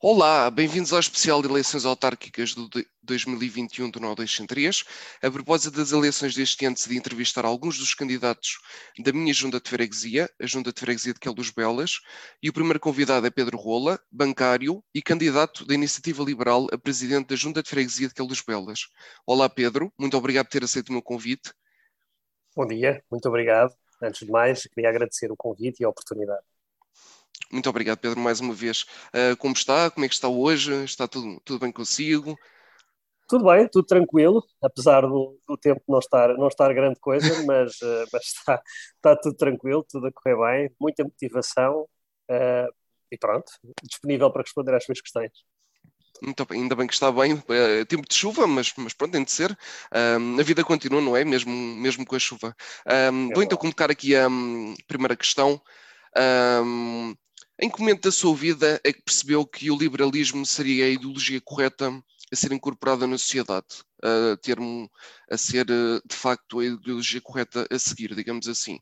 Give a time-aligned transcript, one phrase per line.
[0.00, 2.68] Olá, bem-vindos ao especial de eleições autárquicas do
[3.02, 4.84] 2021 do Nordeste 103.
[5.20, 8.60] A propósito das eleições deste ano, decidi entrevistar alguns dos candidatos
[9.00, 11.98] da minha junta de freguesia, a junta de freguesia de Queluz Belas,
[12.40, 17.26] e o primeiro convidado é Pedro Rola, bancário e candidato da Iniciativa Liberal a presidente
[17.30, 18.82] da junta de freguesia de Queluz Belas.
[19.26, 21.52] Olá Pedro, muito obrigado por ter aceito o meu convite.
[22.54, 23.74] Bom dia, muito obrigado.
[24.00, 26.47] Antes de mais, queria agradecer o convite e a oportunidade.
[27.50, 28.82] Muito obrigado, Pedro, mais uma vez.
[29.08, 29.90] Uh, como está?
[29.90, 30.84] Como é que está hoje?
[30.84, 32.36] Está tudo, tudo bem consigo?
[33.26, 37.80] Tudo bem, tudo tranquilo, apesar do, do tempo não estar, não estar grande coisa, mas,
[37.82, 38.62] uh, mas está,
[38.96, 41.82] está tudo tranquilo, tudo a correr bem, muita motivação
[42.30, 42.74] uh,
[43.10, 43.52] e pronto,
[43.82, 45.32] disponível para responder às suas questões.
[46.22, 47.42] Muito bem, ainda bem que está bem.
[47.48, 49.56] É tempo de chuva, mas, mas pronto, tem de ser.
[49.94, 51.24] Um, a vida continua, não é?
[51.24, 52.56] Mesmo, mesmo com a chuva.
[53.12, 55.60] Um, é vou então colocar aqui a um, primeira questão.
[56.64, 57.14] Um,
[57.60, 61.40] em que momento da sua vida é que percebeu que o liberalismo seria a ideologia
[61.40, 61.90] correta
[62.32, 63.66] a ser incorporada na sociedade,
[64.02, 64.38] a,
[65.30, 68.78] a ser de facto a ideologia correta a seguir, digamos assim?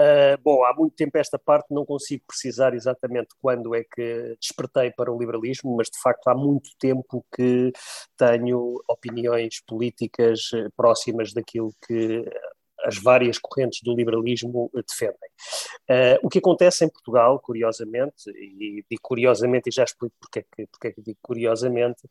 [0.00, 4.90] Uh, bom, há muito tempo esta parte não consigo precisar exatamente quando é que despertei
[4.90, 7.70] para o liberalismo, mas de facto há muito tempo que
[8.16, 12.24] tenho opiniões políticas eh, próximas daquilo que
[12.84, 15.30] as várias correntes do liberalismo defendem.
[15.90, 20.42] Uh, o que acontece em Portugal, curiosamente, e digo curiosamente e já explico porque é
[20.42, 22.02] que, porque é que digo curiosamente,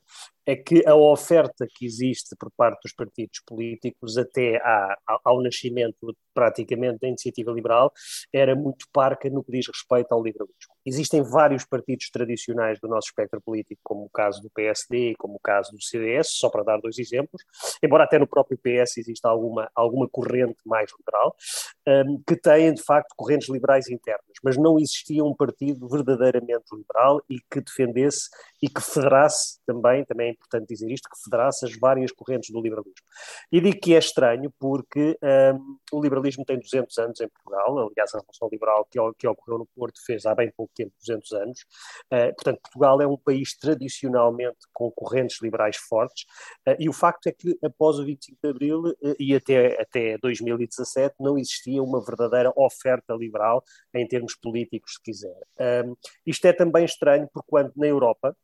[0.46, 6.16] é que a oferta que existe por parte dos partidos políticos até à, ao nascimento
[6.34, 7.92] praticamente da iniciativa liberal
[8.34, 10.74] era muito parca no que diz respeito ao liberalismo.
[10.90, 15.40] Existem vários partidos tradicionais do nosso espectro político, como o caso do PSD, como o
[15.40, 17.44] caso do CDS, só para dar dois exemplos,
[17.84, 21.36] embora até no próprio PS exista alguma, alguma corrente mais liberal,
[21.88, 27.22] um, que têm de facto correntes liberais internas, mas não existia um partido verdadeiramente liberal
[27.30, 28.30] e que defendesse
[28.62, 32.62] e que federasse também, também é importante dizer isto, que federasse as várias correntes do
[32.62, 32.94] liberalismo.
[33.52, 35.18] E digo que é estranho porque
[35.54, 39.60] um, o liberalismo tem 200 anos em Portugal, aliás a Revolução Liberal que, que ocorreu
[39.60, 41.60] no Porto fez há bem pouco tempo 200 anos,
[42.12, 46.26] uh, portanto Portugal é um país tradicionalmente com correntes liberais fortes
[46.68, 50.18] uh, e o facto é que após o 25 de Abril uh, e até, até
[50.18, 53.64] 2017 não existia uma verdadeira oferta liberal
[53.94, 55.42] em termos políticos, se quiser.
[55.86, 55.96] Um,
[56.26, 58.36] isto é também estranho porque quando na Europa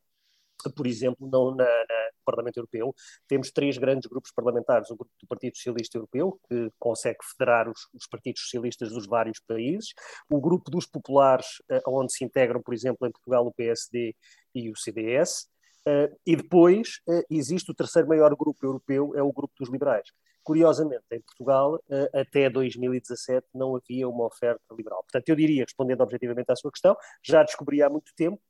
[0.74, 2.92] por exemplo, no, na, na, Parlamento Europeu,
[3.28, 7.88] temos três grandes grupos parlamentares: o grupo do Partido Socialista Europeu, que consegue federar os,
[7.94, 9.90] os partidos socialistas dos vários países,
[10.28, 14.14] o grupo dos populares, uh, onde se integram, por exemplo, em Portugal, o PSD
[14.54, 15.46] e o CDS,
[15.86, 20.08] uh, e depois uh, existe o terceiro maior grupo europeu, é o grupo dos liberais.
[20.46, 21.82] Curiosamente, em Portugal,
[22.14, 25.02] até 2017, não havia uma oferta liberal.
[25.02, 28.40] Portanto, eu diria, respondendo objetivamente à sua questão, já descobri há muito tempo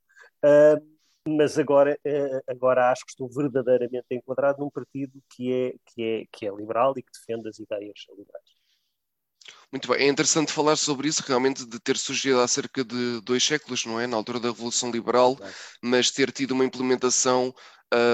[1.28, 6.24] mas agora, eh, agora acho que estou verdadeiramente enquadrado num partido que é, que, é,
[6.30, 8.56] que é liberal e que defende as ideias liberais.
[9.72, 13.42] Muito bem, é interessante falar sobre isso, realmente de ter surgido há cerca de dois
[13.42, 14.06] séculos, não é?
[14.06, 15.36] Na altura da Revolução Liberal,
[15.82, 17.52] mas ter tido uma implementação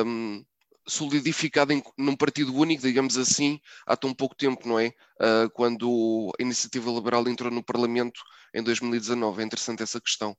[0.07, 0.43] um,
[0.87, 4.89] solidificada em, num partido único, digamos assim, há tão pouco tempo, não é?
[5.21, 8.21] Uh, quando a Iniciativa Liberal entrou no Parlamento
[8.55, 9.43] em 2019.
[9.43, 10.37] É interessante essa questão.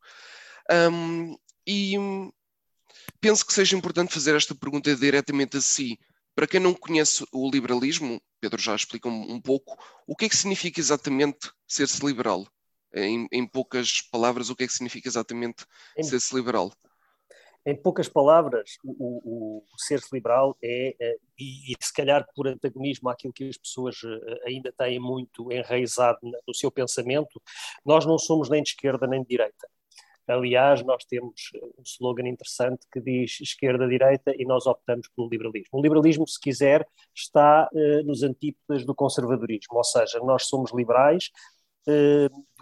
[0.72, 1.96] Um, e
[3.20, 6.00] penso que seja importante fazer esta pergunta diretamente a si.
[6.36, 9.78] Para quem não conhece o liberalismo, Pedro já explica um, um pouco,
[10.08, 12.48] o que é que significa exatamente ser-se liberal?
[12.96, 15.66] Em, em, poucas palavras, o que é que significa exatamente
[16.02, 16.72] ser-se liberal?
[17.66, 22.48] Em poucas palavras, o, o, o ser-se liberal é, é e, e, se calhar por
[22.48, 27.42] antagonismo àquilo que as pessoas eh, ainda têm muito enraizado no seu pensamento,
[27.86, 29.68] nós não somos nem de esquerda nem de direita.
[30.28, 35.80] Aliás, nós temos um slogan interessante que diz esquerda-direita e nós optamos pelo liberalismo.
[35.80, 41.30] O liberalismo, se quiser, está uh, nos antípodas do conservadorismo, ou seja, nós somos liberais,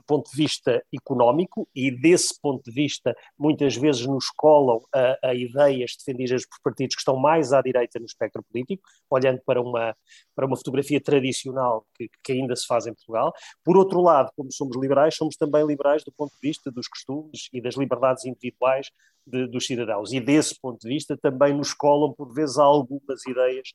[0.05, 5.35] ponto de vista económico e desse ponto de vista muitas vezes nos colam a, a,
[5.35, 9.95] ideias defendidas por partidos que estão mais à direita no espectro político, olhando para uma,
[10.35, 13.33] para uma fotografia tradicional que, que ainda se faz em Portugal.
[13.63, 17.49] Por outro lado, como somos liberais, somos também liberais do ponto de vista dos costumes
[17.53, 18.89] e das liberdades individuais
[19.25, 20.11] de, dos cidadãos.
[20.11, 23.73] E desse ponto de vista também nos colam por vezes algumas ideias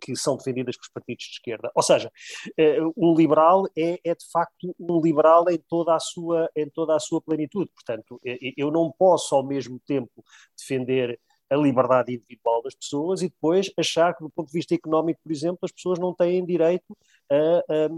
[0.00, 1.70] que são defendidas pelos partidos de esquerda.
[1.74, 2.10] Ou seja,
[2.48, 6.96] uh, um liberal é, é, de facto um liberal em toda a sua, em toda
[6.96, 7.70] a sua plenitude.
[7.72, 8.20] Portanto,
[8.56, 10.24] eu não posso ao mesmo tempo
[10.56, 11.18] defender
[11.48, 15.32] a liberdade individual das pessoas e depois achar que, do ponto de vista económico, por
[15.32, 16.96] exemplo, as pessoas não têm direito
[17.30, 17.88] a, a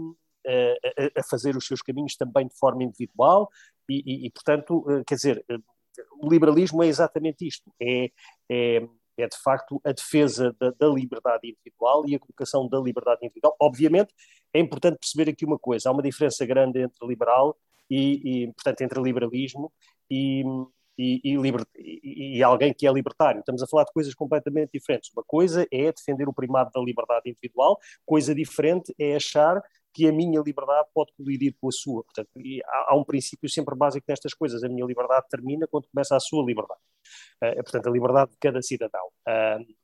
[1.17, 3.49] a, fazer os seus caminhos também de forma individual
[3.89, 5.45] e, e, e portanto, quer dizer,
[6.19, 8.11] o liberalismo é exatamente isto: é,
[8.49, 8.87] é,
[9.17, 13.55] é de facto a defesa da, da, liberdade individual e a colocação da liberdade individual.
[13.59, 14.13] Obviamente,
[14.53, 17.55] é importante perceber aqui uma coisa: há uma diferença grande entre liberal
[17.89, 19.71] e, e portanto, entre liberalismo
[20.09, 20.43] e,
[20.97, 23.39] e, e, liber, e, e, alguém que é libertário.
[23.39, 25.11] Estamos a falar de coisas completamente diferentes.
[25.13, 29.61] Uma coisa é defender o primado da liberdade individual, coisa diferente é achar
[29.93, 32.03] que a minha liberdade pode colidir com a sua.
[32.03, 32.29] Portanto,
[32.65, 34.63] há, há, um princípio sempre básico nestas coisas.
[34.63, 36.81] A minha liberdade termina quando começa a sua liberdade.
[37.43, 39.07] Uh, portanto, a liberdade de cada cidadão.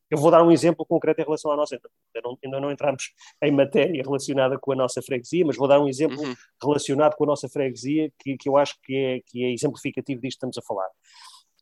[0.09, 1.75] Eu vou dar um exemplo concreto em relação à nossa.
[1.75, 3.11] Ainda não, ainda não entramos
[3.43, 6.33] em matéria relacionada com a nossa freguesia, mas vou dar um exemplo uhum.
[6.63, 10.39] relacionado com a nossa freguesia que, que eu acho que é, que é exemplificativo disto
[10.39, 10.89] que estamos a falar.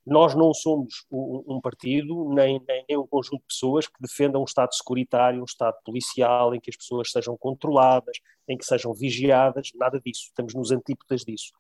[0.06, 4.40] Nós não somos um, um partido, nem, nem, nem, um conjunto de pessoas que defendam
[4.40, 8.18] um Estado securitário, um Estado policial, em que as pessoas sejam controladas,
[8.48, 10.22] em que sejam vigiadas, nada disso.
[10.28, 11.52] Estamos nos antípodas disso.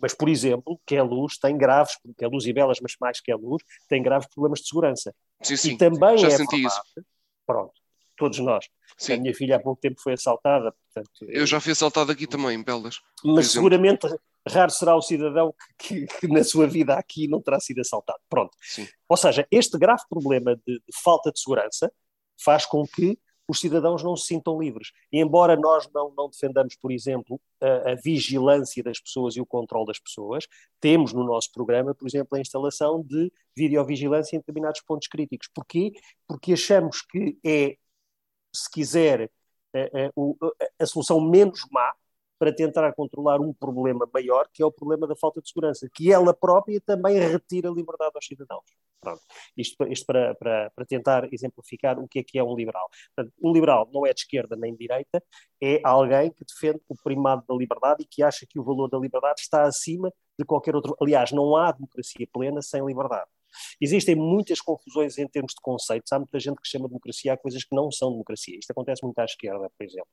[0.00, 3.20] Mas, por exemplo, que a luz tem graves, que a luz e belas, mas mais
[3.20, 5.14] que a luz, tem graves problemas de segurança.
[5.42, 5.72] Sim, sim.
[5.72, 6.80] E também Já é senti isso.
[7.46, 7.72] Pronto,
[8.16, 8.68] todos nós.
[8.96, 9.14] Sim.
[9.14, 10.72] A minha filha há pouco tempo foi assaltada.
[10.72, 13.00] Portanto, eu já fui assaltado aqui também, em Belas.
[13.24, 14.06] Mas seguramente
[14.46, 18.18] raro será o cidadão que, que, que, na sua vida aqui não terá sido assaltado.
[18.28, 18.56] Pronto.
[18.60, 18.86] Sim.
[19.08, 21.90] Ou seja, este grave problema de, de, falta de segurança
[22.42, 24.92] faz com que os cidadãos não se sintam livres.
[25.12, 29.46] E embora nós não, não defendamos, por exemplo, a, a, vigilância das pessoas e o
[29.46, 30.46] controle das pessoas,
[30.80, 35.48] temos no nosso programa, por exemplo, a instalação de videovigilância em determinados pontos críticos.
[35.54, 35.92] Porquê?
[36.26, 37.76] Porque achamos que é,
[38.54, 39.30] se quiser,
[39.74, 41.92] a, a, a solução menos má
[42.44, 46.12] para tentar controlar um problema maior, que é o problema da falta de segurança, que
[46.12, 48.64] ela própria também retira liberdade aos cidadãos.
[49.00, 49.22] Pronto.
[49.56, 52.86] Isto, isto para, para, para, tentar exemplificar o que é que é um liberal.
[53.16, 55.22] Portanto, um liberal não é de esquerda nem de direita,
[55.58, 58.98] é alguém que defende o primado da liberdade e que acha que o valor da
[58.98, 60.94] liberdade está acima de qualquer outro.
[61.00, 63.30] Aliás, não há democracia plena sem liberdade.
[63.80, 66.12] Existem muitas confusões em termos de conceitos.
[66.12, 68.58] Há muita gente que chama democracia a coisas que não são democracia.
[68.58, 70.08] Isto acontece muito à esquerda, por exemplo.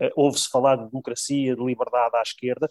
[0.00, 2.68] Uh, Ouve-se falar de democracia, de liberdade à esquerda,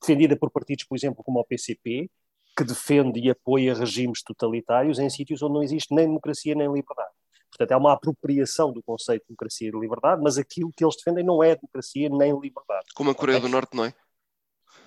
[0.00, 2.10] defendida por partidos, por exemplo, como o PCP,
[2.56, 7.12] que defende e apoia regimes totalitários em sítios onde não existe nem democracia nem liberdade.
[7.50, 10.96] Portanto, é uma apropriação do conceito de democracia e de liberdade, mas aquilo que eles
[10.96, 12.86] defendem não é democracia nem liberdade.
[12.94, 13.94] Como a Coreia do Norte, não é?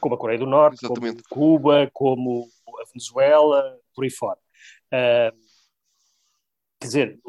[0.02, 1.24] Como a Coreia do Norte, Exatamente.
[1.30, 2.50] como Cuba, como
[2.82, 4.40] a Venezuela, por aí fora.
[4.94, 5.36] Uh,
[6.80, 7.20] quer dizer,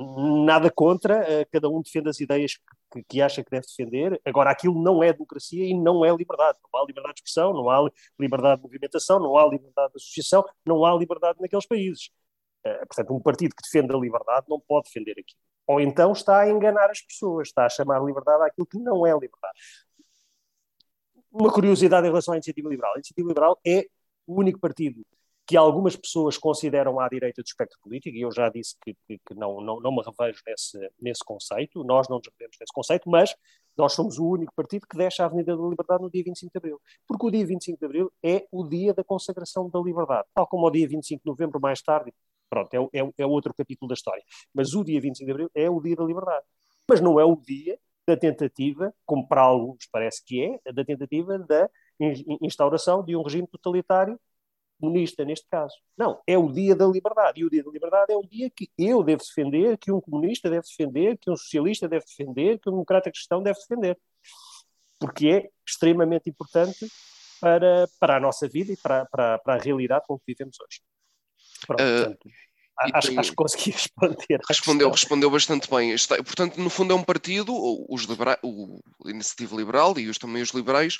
[0.44, 2.56] nada contra, uh, cada um defende as ideias
[2.93, 4.20] que, que, acha que deve defender.
[4.25, 6.58] Agora, aquilo não é democracia e não é liberdade.
[6.72, 10.44] Não há liberdade de expressão, não há liberdade de movimentação, não há liberdade de associação,
[10.64, 12.10] não há liberdade naqueles países.
[12.66, 15.40] Uh, portanto, um partido que defende a liberdade não pode defender aquilo.
[15.66, 19.12] Ou então está a enganar as pessoas, está a chamar liberdade àquilo que não é
[19.12, 19.58] liberdade.
[21.31, 22.93] Uma curiosidade em relação à iniciativa liberal.
[22.94, 23.87] A iniciativa liberal é
[24.26, 25.04] o único partido
[25.49, 29.19] que algumas pessoas consideram à direita do espectro político, e eu já disse que, que,
[29.27, 33.09] que não, não, não me revejo nesse, nesse conceito, nós não nos revemos nesse conceito,
[33.09, 33.35] mas
[33.75, 36.59] nós somos o único partido que deixa a Avenida da Liberdade no dia 25 de
[36.59, 40.47] Abril, porque o dia 25 de Abril é o dia da consagração da liberdade, tal
[40.47, 42.12] como o dia 25 de Novembro mais tarde,
[42.50, 44.23] pronto, é, é, é outro capítulo da história,
[44.53, 46.45] mas o dia 25 de Abril é o dia da liberdade,
[46.87, 51.39] mas não é o dia da tentativa, como para alguns parece que é, da tentativa
[51.39, 51.71] da
[52.43, 54.21] instauração de um regime totalitário
[54.80, 55.75] comunista neste caso.
[55.96, 57.40] Não, é o dia da liberdade.
[57.40, 60.49] E o dia da liberdade é o dia que eu devo defender, que um comunista
[60.49, 63.99] deve defender, que um socialista deve defender, que um democrata cristão deve defender.
[64.99, 66.87] Porque é extremamente importante
[67.40, 70.80] para, para a nossa vida e para, para, para a realidade com que vivemos hoje.
[71.66, 72.28] Pronto, uh, portanto,
[72.78, 73.18] Acho, tem...
[73.18, 74.40] acho, que consegui responder.
[74.49, 75.90] Respondeu, respondeu bastante bem.
[75.92, 77.52] Está, portanto, no fundo é um partido,
[77.88, 78.38] os libera...
[78.42, 80.99] o Iniciativa Liberal e os, também os liberais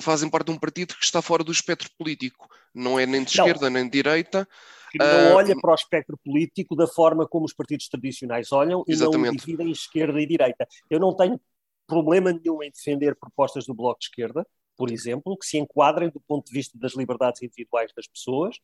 [0.00, 2.48] fazem parte de um partido que está fora do espectro político.
[2.74, 3.44] Não é nem de não.
[3.44, 4.48] esquerda nem de direita.
[4.94, 5.36] não uh...
[5.36, 9.26] olha para o espectro político da forma como os partidos tradicionais olham e Exatamente.
[9.26, 10.66] não dividem esquerda e direita.
[10.88, 11.38] Eu não tenho
[11.86, 14.46] problema nenhum em defender propostas do Bloco de Esquerda,
[14.80, 18.56] por exemplo, que se enquadrem do ponto de vista das liberdades individuais das pessoas,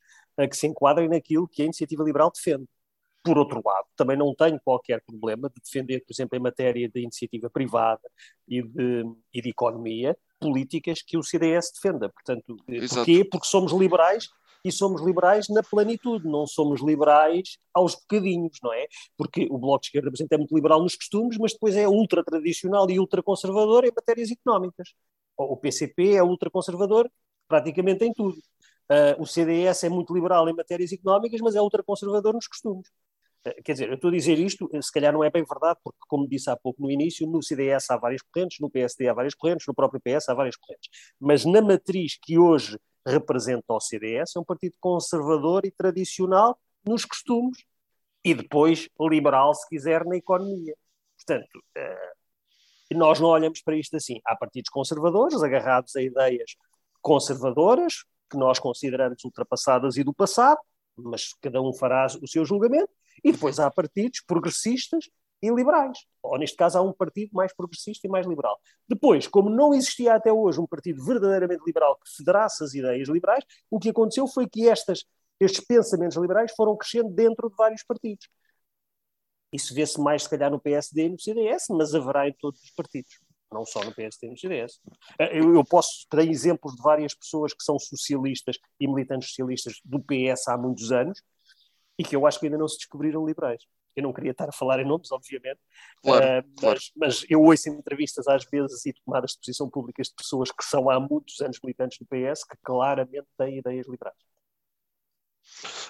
[0.49, 2.64] que se enquadrem naquilo que a iniciativa liberal defende.
[3.23, 7.00] Por outro lado, também não tenho qualquer problema de defender, por exemplo, em matéria de
[7.02, 8.00] iniciativa privada
[8.49, 9.04] e de,
[9.35, 12.08] e de economia, políticas que o CDS defenda.
[12.08, 12.94] Portanto, Exato.
[12.94, 13.23] porquê?
[13.23, 14.30] Porque somos liberais
[14.64, 18.87] e somos liberais na plenitude, não somos liberais aos bocadinhos, não é?
[19.18, 21.87] Porque o Bloco de Esquerda, por exemplo, é muito liberal nos costumes, mas depois é
[21.87, 24.94] ultra tradicional e ultra conservador em matérias económicas
[25.37, 27.11] o PCP é ultraconservador
[27.49, 28.38] praticamente em tudo.
[28.90, 32.88] Uh, o CDS é muito liberal em matérias económicas, mas é ultraconservador nos costumes.
[33.47, 35.99] Uh, quer dizer, eu estou a dizer isto, se calhar não é bem verdade, porque,
[36.09, 39.35] como disse há pouco no início, no CDS há várias correntes, no PSD há várias
[39.35, 40.88] correntes, no próprio PS há várias correntes.
[41.21, 47.05] Mas na matriz que hoje representa o CDS, é um partido conservador e tradicional nos
[47.05, 47.64] costumes
[48.25, 50.75] e depois liberal, se quiser, na economia.
[51.16, 52.15] Portanto, uh,
[52.95, 54.21] nós não olhamos para isto assim.
[54.25, 56.57] Há partidos conservadores agarrados a ideias
[57.00, 60.59] conservadoras, que nós consideramos ultrapassadas e do passado,
[60.97, 62.90] mas cada um fará o seu julgamento,
[63.23, 65.09] e depois há partidos progressistas
[65.43, 65.99] e liberais.
[66.23, 68.59] Ou neste caso há um partido mais progressista e mais liberal.
[68.88, 73.45] Depois, como não existia até hoje um partido verdadeiramente liberal que federasse as ideias liberais,
[73.71, 75.05] o que aconteceu foi que estas,
[75.38, 78.28] estes pensamentos liberais foram crescendo dentro de vários partidos.
[79.52, 82.70] Isso vê-se mais, se calhar, no PSD e no CDS, mas haverá em todos os
[82.70, 83.20] partidos,
[83.52, 84.80] não só no PSD e no CDS.
[85.18, 89.80] Eh, eu, eu posso ter exemplos de várias pessoas que são socialistas e militantes socialistas
[89.84, 91.22] do PS há muitos anos
[91.98, 93.62] e que eu acho que ainda não se descobriram liberais.
[93.94, 95.58] Eu não queria estar a falar em nomes, obviamente,
[96.02, 96.80] claro, uh, mas, claro.
[96.96, 100.90] mas, eu ouço entrevistas às vezes e tomadas de posição públicas de pessoas que são
[100.90, 104.18] há muitos anos militantes do PS que claramente têm ideias liberais.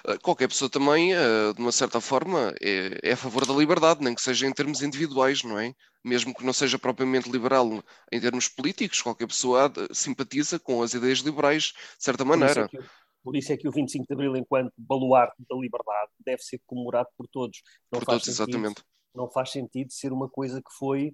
[0.05, 4.03] Eh, qualquer pessoa também, eh, de uma certa forma, é, é, a favor da liberdade,
[4.03, 5.73] nem que seja em termos individuais, não é?
[6.03, 11.19] Mesmo que não seja propriamente liberal em termos políticos, qualquer pessoa simpatiza com as ideias
[11.19, 12.69] liberais, de certa maneira.
[12.69, 12.89] Por isso, é que,
[13.23, 17.09] por isso é que o 25 de Abril, enquanto baluarte da liberdade, deve ser comemorado
[17.17, 17.61] por todos.
[17.91, 18.83] Não por todos, sentido, exatamente.
[19.13, 21.09] Não faz sentido ser uma coisa que foi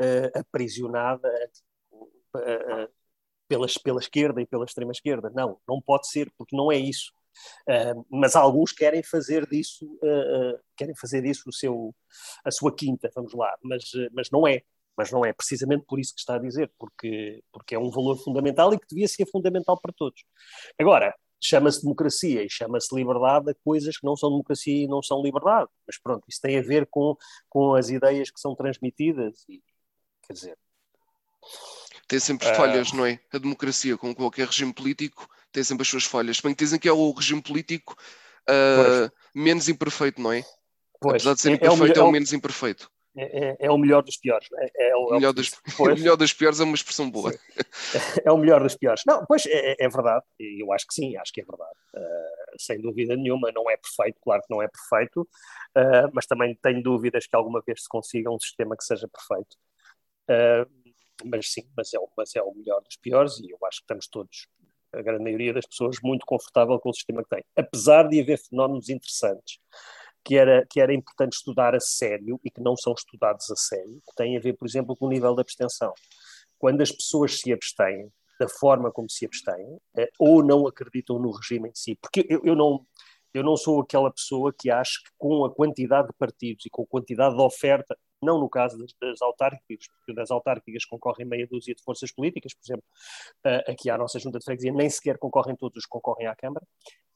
[0.00, 1.28] uh, aprisionada
[1.90, 2.04] uh,
[2.36, 2.88] uh,
[3.48, 5.30] pela, pela esquerda e pela extrema esquerda.
[5.34, 7.10] Não, não pode ser, porque não é isso.
[8.10, 11.94] Mas alguns querem fazer disso, uh, uh, querem fazer disso o seu,
[12.44, 14.62] a sua quinta, vamos lá, mas, mas não é.
[14.96, 18.16] Mas não é precisamente por isso que está a dizer, porque, porque é um valor
[18.16, 20.24] fundamental e que devia ser fundamental para todos.
[20.80, 25.22] Agora, chama-se democracia e chama-se liberdade a coisas que não são democracia e não são
[25.22, 25.68] liberdade.
[25.86, 27.14] Mas pronto, isso tem a ver com,
[27.46, 29.62] com as ideias que são transmitidas e,
[30.26, 30.58] quer dizer...
[32.08, 33.20] Tem sempre falhas, não é?
[33.32, 36.38] A democracia, com qualquer regime político, tem sempre as suas falhas.
[36.38, 37.96] Bem que dizem que é o regime político
[38.48, 40.44] uh, menos imperfeito, não é?
[41.00, 41.14] Pois.
[41.14, 42.90] Apesar de ser é, imperfeito, é o, é o menos imperfeito.
[43.16, 44.46] É, é, é, o melhor dos piores.
[44.58, 47.32] É, é o, melhor dos, o melhor dos piores é uma expressão boa.
[48.22, 49.00] É o melhor dos piores.
[49.06, 50.22] Não, pois é, é verdade.
[50.38, 51.78] Eu acho que sim, acho que é verdade.
[51.94, 56.54] Uh, sem dúvida nenhuma, não é perfeito, claro que não é perfeito, uh, mas também
[56.62, 59.56] tenho dúvidas que alguma vez se consiga um sistema que seja perfeito.
[60.28, 60.86] Uh,
[61.24, 64.06] mas sim, mas é, mas é o melhor dos piores e eu acho que estamos
[64.08, 64.48] todos
[64.96, 67.44] a grande maioria das pessoas, muito confortável com o sistema que tem.
[67.56, 69.58] Apesar de haver fenómenos interessantes
[70.26, 74.02] que era, que era importante estudar a sério e que não são estudados a sério,
[74.08, 75.92] que têm a ver, por exemplo, com o nível de abstenção.
[76.58, 81.30] Quando as pessoas se abstêm, da forma como se abstêm, eh, ou não acreditam no
[81.30, 82.84] regime em si, porque eu, eu não,
[83.32, 86.82] eu não sou aquela pessoa que acha que com a quantidade de partidos e com
[86.82, 87.96] a quantidade de oferta,
[88.26, 92.52] não no caso das, das autárquicas, porque das autárquicas concorrem meia dúzia de forças políticas,
[92.52, 92.84] por exemplo,
[93.46, 96.34] uh, aqui à nossa junta de freguesia nem sequer concorrem todos os que concorrem à
[96.34, 96.66] Câmara.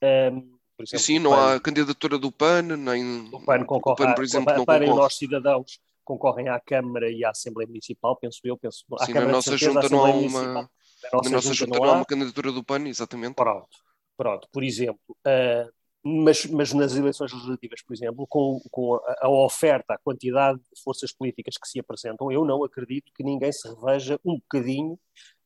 [0.02, 4.14] Um, exemplo, Sim, não PAN, há candidatura do PAN, nem o PAN, concorre, o PAN
[4.14, 4.98] por exemplo, não PAN concorre.
[4.98, 9.56] nós cidadãos concorrem à Câmara e à Assembleia Municipal, penso eu, penso Sim, na nossa
[9.56, 13.34] junta não há uma na nossa, junta, junta não há uma candidatura do PAN, exatamente.
[13.34, 13.68] Pronto,
[14.16, 15.70] pronto, por exemplo, uh,
[16.02, 20.82] mas, mas nas eleições legislativas, por exemplo, com, com a, a, oferta, a quantidade de
[20.82, 24.98] forças políticas que se apresentam, eu não acredito que ninguém se reveja um bocadinho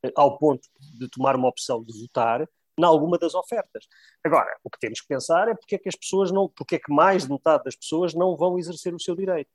[0.04, 0.68] eh, ao ponto
[0.98, 3.86] de tomar uma opção de votar em alguma das ofertas.
[4.24, 6.78] Agora, o que temos que pensar é porque é que as pessoas não, porque é
[6.78, 9.50] que mais de metade das pessoas não vão exercer o seu direito.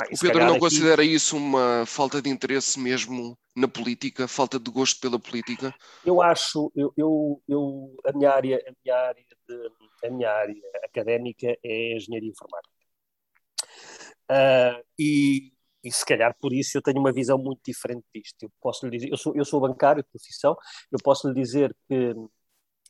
[0.00, 0.60] o Pedro não aqui...
[0.60, 5.74] considera isso uma falta de interesse mesmo na política, falta de gosto pela política?
[6.04, 9.70] Eu acho, eu, eu, eu a minha área, a minha área de
[10.04, 10.54] a minha área
[10.84, 12.72] académica é engenharia informática.
[14.30, 15.52] Uh, e,
[15.84, 18.44] e se calhar por isso eu tenho uma visão muito diferente disto.
[18.44, 20.56] Eu posso lhe dizer, eu sou, eu sou bancário de profissão,
[20.90, 22.14] eu posso lhe dizer que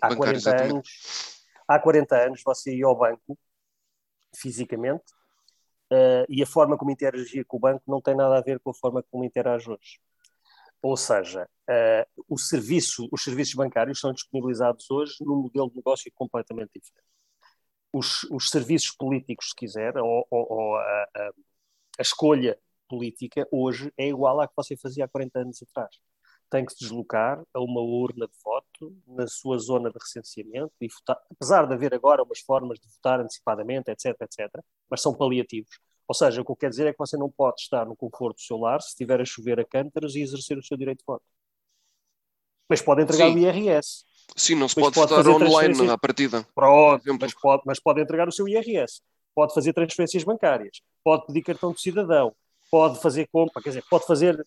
[0.00, 3.38] há bancário, 40 anos, há 40 anos você ia ao banco
[4.34, 5.12] fisicamente
[5.92, 8.70] uh, e a forma como interagia com o banco não tem nada a ver com
[8.70, 10.00] a forma como interage hoje.
[10.82, 16.72] Ou seja, uh, serviço, os serviços bancários são disponibilizados hoje num modelo de negócio completamente
[16.74, 17.06] diferente.
[17.92, 21.30] Os, os serviços políticos, se quiser, ou, ou, ou a, a,
[21.98, 22.58] a, escolha
[22.88, 25.96] política hoje é igual à que você fazia há 40 anos atrás.
[26.50, 30.88] Tem que se deslocar a uma urna de voto na sua zona de recenseamento e
[30.88, 34.50] votar, apesar de haver agora umas formas de votar antecipadamente, etc, etc,
[34.90, 35.78] mas são paliativos
[36.12, 38.36] ou seja, o que eu quero dizer é que você não pode estar no conforto
[38.36, 41.04] do seu lar se estiver a chover a cântaros e exercer o seu direito de
[41.06, 41.24] voto.
[42.68, 43.34] Mas pode entregar Sim.
[43.34, 44.04] o IRS.
[44.36, 46.46] Sim, não se pode, pode votar online à partida.
[46.54, 49.00] Pronto, mas pode, mas pode entregar o seu IRS.
[49.34, 50.82] Pode fazer transferências bancárias.
[51.02, 52.34] Pode pedir cartão de cidadão.
[52.70, 54.46] Pode fazer compra, quer dizer, pode fazer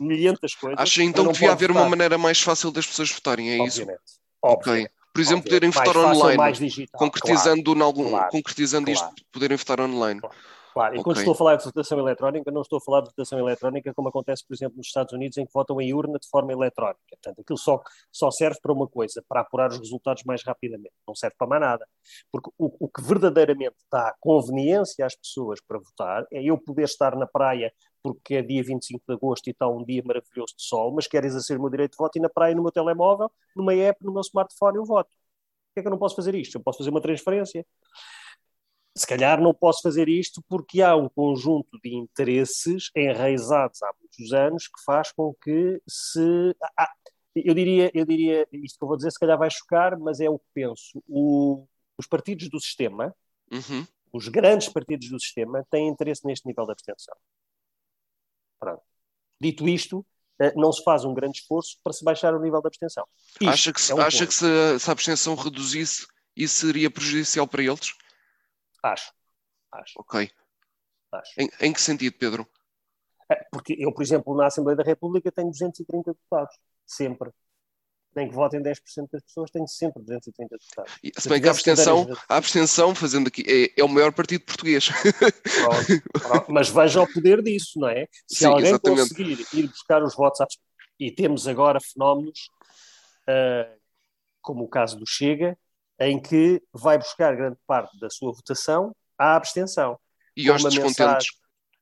[0.00, 0.80] milhentas coisas.
[0.80, 1.82] Acha então que devia haver votar.
[1.84, 4.18] uma maneira mais fácil das pessoas votarem, é obviamente, isso?
[4.42, 4.72] Óbvio.
[4.72, 4.88] Ok.
[5.12, 5.50] Por exemplo, Óbvio.
[5.50, 9.08] poderem votar online, digital, concretizando, claro, algum, claro, concretizando claro.
[9.14, 10.20] isto, poderem votar online.
[10.20, 10.36] Claro.
[10.74, 11.04] Claro, e okay.
[11.04, 14.08] quando estou a falar de votação eletrónica, não estou a falar de votação eletrónica como
[14.08, 17.00] acontece, por exemplo, nos Estados Unidos, em que votam em urna de forma eletrónica.
[17.10, 20.92] Portanto, aquilo só, só serve para uma coisa, para apurar os resultados mais rapidamente.
[21.06, 21.86] Não serve para mais nada.
[22.32, 27.14] Porque o, o que verdadeiramente dá conveniência às pessoas para votar é eu poder estar
[27.14, 30.92] na praia porque é dia 25 de agosto e está um dia maravilhoso de sol,
[30.92, 33.72] mas quero exercer o meu direito de voto e na praia, no meu telemóvel, numa
[33.74, 35.08] app, no meu smartphone, eu voto.
[35.08, 36.56] Por que é que eu não posso fazer isto?
[36.58, 37.64] Eu posso fazer uma transferência
[38.96, 44.32] se calhar não posso fazer isto porque há um conjunto de interesses enraizados há muitos
[44.32, 46.54] anos que faz com que se.
[46.78, 46.92] Ah,
[47.34, 50.30] eu, diria, eu diria, isto que eu vou dizer se calhar vai chocar, mas é
[50.30, 51.02] o que penso.
[51.08, 51.66] O,
[51.98, 53.14] os partidos do sistema,
[53.50, 53.84] uhum.
[54.12, 57.16] os grandes partidos do sistema, têm interesse neste nível de abstenção.
[58.60, 58.82] Pronto.
[59.40, 60.06] Dito isto,
[60.40, 63.04] eh, não se faz um grande esforço para se baixar o nível de abstenção.
[63.40, 66.88] Isto acha que, se, é um acha que se, se a abstenção reduzisse, isso seria
[66.88, 67.92] prejudicial para eles?
[68.84, 69.12] Acho.
[69.72, 69.94] Acho.
[69.96, 70.30] Ok.
[71.10, 71.32] Acho.
[71.38, 72.46] Em, em que sentido, Pedro?
[73.30, 76.54] É, porque eu, por exemplo, na Assembleia da República tenho 230 deputados.
[76.86, 77.30] Sempre.
[78.14, 80.92] Nem que votem 10% das pessoas, tenho sempre 230 deputados.
[81.18, 84.88] Se bem que a abstenção, a abstenção, fazendo aqui, é, é o maior partido português.
[84.88, 86.52] Pronto, pronto.
[86.52, 88.06] Mas veja o poder disso, não é?
[88.28, 89.00] Se Sim, alguém exatamente.
[89.00, 90.46] conseguir ir buscar os votos,
[91.00, 92.50] e temos agora fenómenos
[93.28, 93.80] uh,
[94.40, 95.58] como o caso do Chega,
[96.00, 99.98] em que vai buscar grande parte da sua votação à abstenção.
[100.36, 100.98] E aos descontentes.
[100.98, 101.30] Mensagem,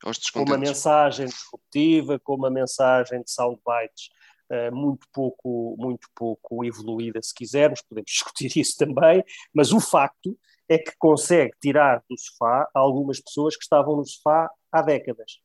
[0.04, 0.32] aos descontentes.
[0.32, 4.10] Com uma mensagem disruptiva, com uma mensagem de soundbites
[4.50, 10.38] uh, muito, pouco, muito pouco evoluída, se quisermos, podemos discutir isso também, mas o facto
[10.68, 15.40] é que consegue tirar do sofá algumas pessoas que estavam no sofá há décadas.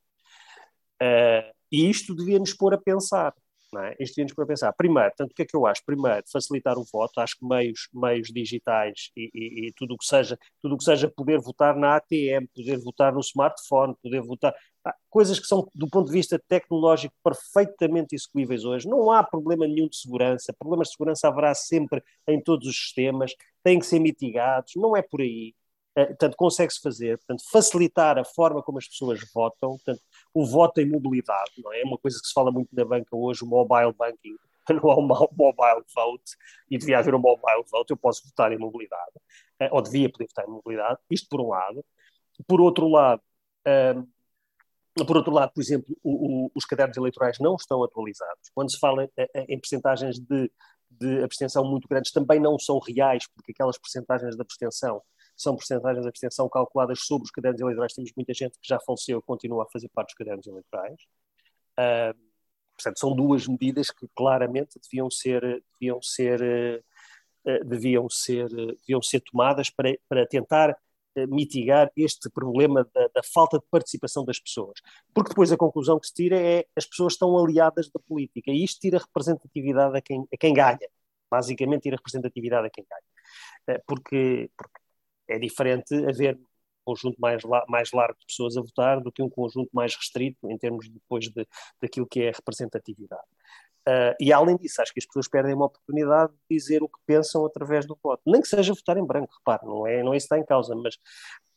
[1.01, 3.33] Uh, e isto devia nos pôr a pensar.
[3.77, 3.95] Não é?
[4.35, 4.73] Para pensar.
[4.73, 5.83] Primeiro, tanto o que é que eu acho?
[5.85, 7.19] Primeiro, facilitar o voto.
[7.19, 10.83] Acho que meios, meios digitais e, e, e tudo o que seja, tudo o que
[10.83, 14.55] seja poder votar na ATM, poder votar no smartphone, poder votar
[15.09, 18.87] coisas que são do ponto de vista tecnológico perfeitamente execuíveis hoje.
[18.87, 20.53] Não há problema nenhum de segurança.
[20.57, 23.35] Problemas de segurança haverá sempre em todos os sistemas.
[23.63, 24.73] Têm que ser mitigados.
[24.75, 25.53] Não é por aí.
[25.97, 29.99] Eh, portanto, consegue-se fazer, portanto, facilitar a forma como as pessoas votam, portanto,
[30.31, 31.81] o voto em mobilidade, não é?
[31.81, 34.35] É uma coisa que se fala muito na banca hoje, o mobile banking,
[34.83, 36.37] não há um mobile vote,
[36.69, 39.13] e devia haver um mobile vote, eu posso votar em mobilidade,
[39.59, 41.83] eh, ou devia poder votar em mobilidade, isto por um lado.
[42.47, 43.21] Por outro lado,
[43.65, 44.07] um, ehm,
[45.07, 48.51] por outro lado, por exemplo, o, o, os cadernos eleitorais não estão atualizados.
[48.53, 50.51] Quando se fala em, em percentagens de,
[50.91, 55.01] de abstenção muito grandes, também não são reais, porque aquelas percentagens de abstenção
[55.37, 57.93] são porcentagens de abstenção calculadas sobre os cadernos eleitorais.
[57.93, 60.99] Temos muita gente que já faleceu e continua a fazer parte dos cadernos eleitorais.
[61.79, 62.17] Uh,
[62.75, 66.83] portanto, são duas medidas que claramente deviam ser, deviam ser,
[67.45, 70.75] uh, deviam ser, deviam ser tomadas para, para tentar
[71.29, 74.79] mitigar este problema da, da, falta de participação das pessoas.
[75.13, 78.63] Porque depois a conclusão que se tira é as pessoas estão aliadas da política e
[78.63, 80.87] isto tira representatividade a quem, a quem ganha.
[81.29, 83.81] Basicamente, tira representatividade a quem ganha.
[83.87, 84.79] Porque, porque
[85.27, 89.29] é diferente haver um conjunto mais, mais largo de pessoas a votar do que um
[89.29, 91.47] conjunto mais restrito em termos depois de,
[91.81, 93.27] daquilo que é a representatividade.
[93.87, 96.99] Uh, e além disso, acho que as pessoas perdem uma oportunidade de dizer o que
[97.05, 98.21] pensam através do voto.
[98.25, 100.45] Nem que seja votar em branco, repare, não é, não é isso que está em
[100.45, 100.97] causa, mas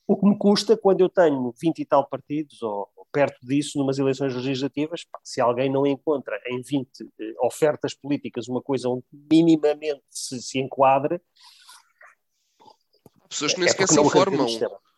[0.06, 3.78] o que me custa quando eu tenho 20 e tal partidos, ou, ou perto disso,
[3.78, 8.88] numas eleições legislativas, pá, se alguém não encontra em 20 eh, ofertas políticas uma coisa
[8.88, 11.20] onde minimamente se, se enquadre,
[13.30, 14.46] pessoas que nem é sequer se informam.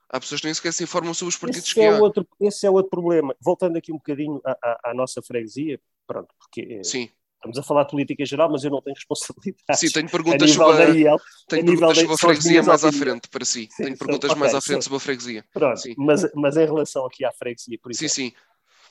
[0.08, 1.98] Há pessoas que nem sequer se informam sobre os partidos esse que é há.
[1.98, 3.34] Outro, esse é outro problema.
[3.40, 7.08] Voltando aqui um bocadinho à, à, à nossa freguesia, pronto, porque eh, Sim.
[7.36, 9.78] estamos a falar de política geral, mas eu não tenho responsabilidade.
[9.78, 11.16] Sim, tenho perguntas sobre, a,
[11.48, 13.68] tenho perguntas sobre a freguesia mais à frente, para si.
[13.70, 15.44] Sim, tenho perguntas okay, mais à frente sobre a freguesia.
[15.52, 15.94] Pronto, sim.
[15.96, 18.08] Mas, mas em relação aqui à freguesia, por exemplo.
[18.10, 18.32] Sim, sim.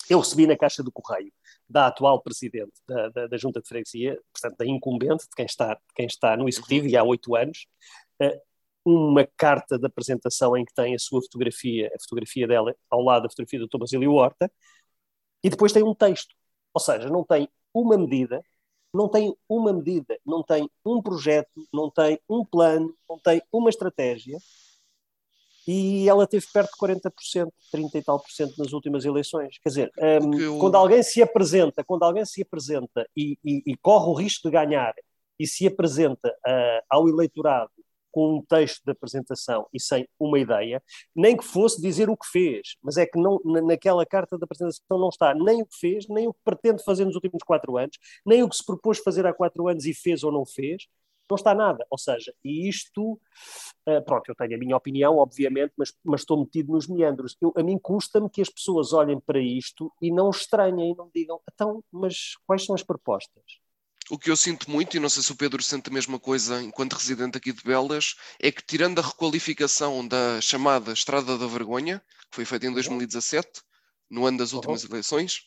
[0.09, 1.31] Eu recebi na caixa do correio
[1.69, 5.75] da atual presidente da, da, da Junta de Freguesia, portanto, da incumbente, de quem está,
[5.75, 6.91] de quem está no Executivo uhum.
[6.91, 7.67] e há oito anos,
[8.21, 8.41] uh,
[8.85, 13.23] uma carta de apresentação em que tem a sua fotografia, a fotografia dela ao lado
[13.23, 14.51] da fotografia do Thomas Basílio Horta,
[15.43, 16.35] e depois tem um texto.
[16.73, 18.43] Ou seja, não tem uma medida,
[18.93, 23.69] não tem uma medida, não tem um projeto, não tem um plano, não tem uma
[23.69, 24.37] estratégia,
[25.67, 29.59] e ela teve perto de 40%, 30 e tal por cento nas últimas eleições.
[29.59, 29.91] Quer dizer,
[30.23, 30.57] um, eu...
[30.57, 34.53] quando alguém se apresenta, quando alguém se apresenta e, e, e corre o risco de
[34.53, 34.93] ganhar
[35.39, 37.71] e se apresenta uh, ao eleitorado
[38.11, 40.81] com um texto de apresentação e sem uma ideia,
[41.15, 44.99] nem que fosse dizer o que fez, mas é que não, naquela carta de apresentação
[44.99, 47.97] não está nem o que fez, nem o que pretende fazer nos últimos quatro anos,
[48.25, 50.87] nem o que se propôs fazer há quatro anos e fez ou não fez.
[51.29, 51.85] Não está nada.
[51.89, 53.13] Ou seja, e isto,
[53.87, 57.37] uh, pronto, eu tenho a minha opinião, obviamente, mas, mas estou metido nos meandros.
[57.41, 61.09] Eu, a mim custa-me que as pessoas olhem para isto e não estranhem e não
[61.15, 63.61] digam, então, mas quais são as propostas?
[64.11, 66.61] O que eu sinto muito, e não sei se o Pedro sente a mesma coisa
[66.61, 72.03] enquanto residente aqui de Belas, é que tirando a requalificação da chamada Estrada da Vergonha,
[72.29, 73.61] que foi feita em 2017,
[74.09, 74.89] no ano das últimas uhum.
[74.89, 75.45] eleições.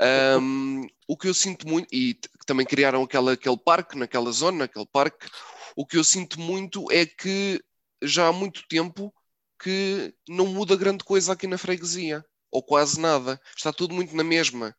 [0.00, 0.40] Uhum.
[0.82, 4.86] um, o que eu sinto muito, e também criaram aquela, aquele parque, naquela zona, aquele
[4.92, 5.28] parque,
[5.76, 7.62] o que eu sinto muito é que
[8.02, 9.14] já há muito tempo
[9.62, 13.40] que não muda grande coisa aqui na freguesia, ou quase nada.
[13.56, 14.74] Está tudo muito na mesma.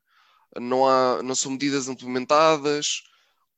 [0.59, 3.03] Não, há, não são medidas implementadas.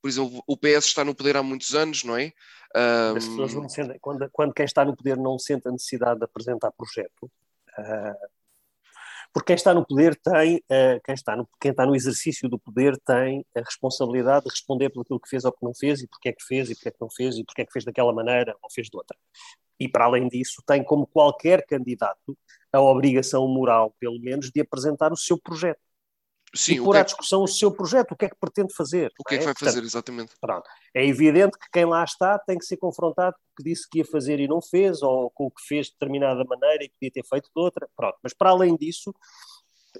[0.01, 2.31] Por exemplo, o PS está no poder há muitos anos, não é?
[2.75, 3.15] Um...
[3.15, 6.71] As não sentem, quando, quando quem está no poder não sente a necessidade de apresentar
[6.73, 8.29] projeto, uh,
[9.33, 12.59] porque quem está no poder tem, uh, quem, está no, quem está no exercício do
[12.59, 16.29] poder tem a responsabilidade de responder pelo que fez ou que não fez, e porque
[16.29, 18.13] é que fez, e porque é que não fez, e porque é que fez daquela
[18.13, 19.17] maneira ou fez de outra.
[19.79, 22.37] E para além disso, tem como qualquer candidato
[22.71, 25.79] a obrigação moral, pelo menos, de apresentar o seu projeto.
[26.55, 29.11] Sim, e pôr à é discussão o seu projeto, o que é que pretende fazer.
[29.19, 30.33] O que é, é que vai Portanto, fazer, exatamente.
[30.39, 30.69] Pronto.
[30.93, 33.99] É evidente que quem lá está tem que ser confrontado com o que disse que
[33.99, 37.11] ia fazer e não fez, ou com o que fez de determinada maneira e podia
[37.11, 37.87] ter feito de outra.
[37.95, 38.17] Pronto.
[38.23, 39.13] Mas para além disso,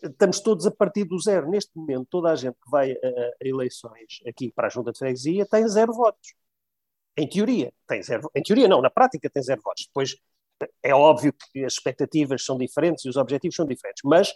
[0.01, 1.49] estamos todos a partir do zero.
[1.49, 4.97] Neste momento, toda a gente que vai a, a eleições aqui para a Junta de
[4.97, 6.33] Freguesia tem zero votos.
[7.17, 8.29] Em teoria, tem zero.
[8.33, 9.85] Em teoria, não, na prática tem zero votos.
[9.87, 10.15] Depois
[10.81, 14.33] é óbvio que as expectativas são diferentes e os objetivos são diferentes, mas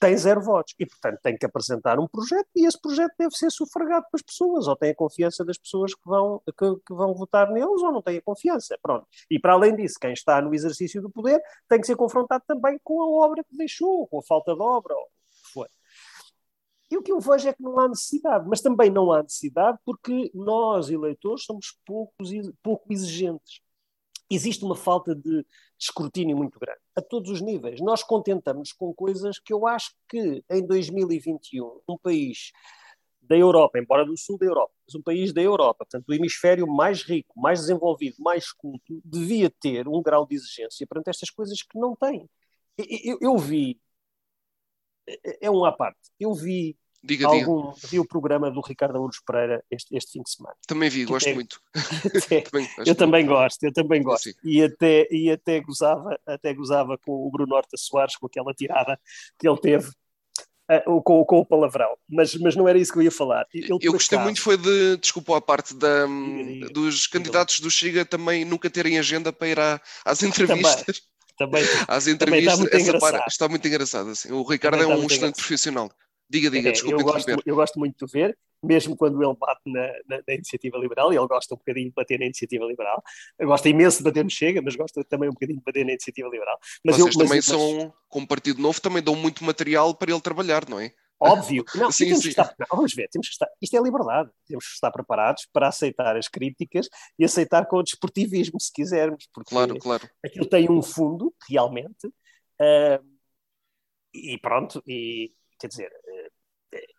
[0.00, 3.50] tem zero votos e, portanto, tem que apresentar um projeto e esse projeto deve ser
[3.50, 7.50] sufragado pelas pessoas, ou tem a confiança das pessoas que vão, que, que, vão votar
[7.52, 8.78] neles, ou não tem a confiança.
[8.82, 9.06] Pronto.
[9.30, 12.80] E, para além disso, quem está no exercício do poder tem que ser confrontado também
[12.82, 15.70] com a obra que deixou, com a falta de obra, ou o que for.
[16.90, 19.78] E o que eu vejo é que não há necessidade, mas também não há necessidade
[19.84, 22.30] porque nós, eleitores, somos poucos,
[22.62, 23.60] pouco exigentes
[24.30, 25.44] existe uma falta de,
[25.80, 27.80] escrutínio muito grande, a todos os níveis.
[27.80, 32.52] Nós contentamos com coisas que eu acho que em 2021, um país
[33.22, 36.66] da Europa, embora do sul da Europa, mas um país da Europa, portanto, do hemisfério
[36.66, 41.62] mais rico, mais desenvolvido, mais culto, devia ter um grau de exigência perante estas coisas
[41.62, 42.28] que não tem.
[42.76, 43.80] Eu, eu, eu vi,
[45.08, 47.88] é, é um à parte, eu vi Diga, algum, diga.
[47.88, 50.54] Vi o programa do Ricardo Auros Pereira este, este fim de semana.
[50.66, 51.60] Também vi, gosto muito.
[52.14, 54.30] Até, também, eu também gosto, eu também gosto.
[54.44, 58.98] E até, e até, gozava, até gozava com o Bruno Horta Soares, com aquela tirada
[59.38, 59.88] que ele teve
[60.70, 61.96] uh, com, com o palavrão.
[62.08, 63.46] Mas, mas não era isso que eu ia falar.
[63.52, 67.60] Ele, eu gostei acaso, muito foi de, desculpa a parte da, diga, diga, dos candidatos
[67.60, 70.84] do Chega também nunca terem agenda para ir à, às entrevistas.
[70.84, 71.10] Também.
[71.40, 74.10] Também, às entrevistas, também está, muito parte, está muito engraçado.
[74.10, 74.30] Assim.
[74.30, 75.34] O Ricardo é um excelente engraçado.
[75.36, 75.90] profissional.
[76.30, 79.60] Diga, diga, é, desculpa eu gosto, eu gosto muito de ver, mesmo quando ele bate
[79.66, 83.02] na, na, na, iniciativa liberal, e ele gosta um bocadinho de bater na iniciativa liberal,
[83.40, 86.28] gosta imenso de bater no Chega, mas gosta também um bocadinho de bater na iniciativa
[86.28, 86.56] liberal.
[86.84, 90.20] Mas Vocês eu, também mas, são, como Partido Novo, também dão muito material para ele
[90.20, 90.92] trabalhar, não é?
[91.18, 91.64] Óbvio.
[91.74, 92.28] Não, sim, sim.
[92.28, 95.68] Estar, não, vamos ver, temos que estar, isto é liberdade, temos que estar preparados para
[95.68, 96.88] aceitar as críticas
[97.18, 100.08] e aceitar com o desportivismo, se quisermos, porque claro, claro.
[100.24, 103.04] aquilo tem um fundo, realmente, uh,
[104.14, 105.92] e pronto, e quer dizer,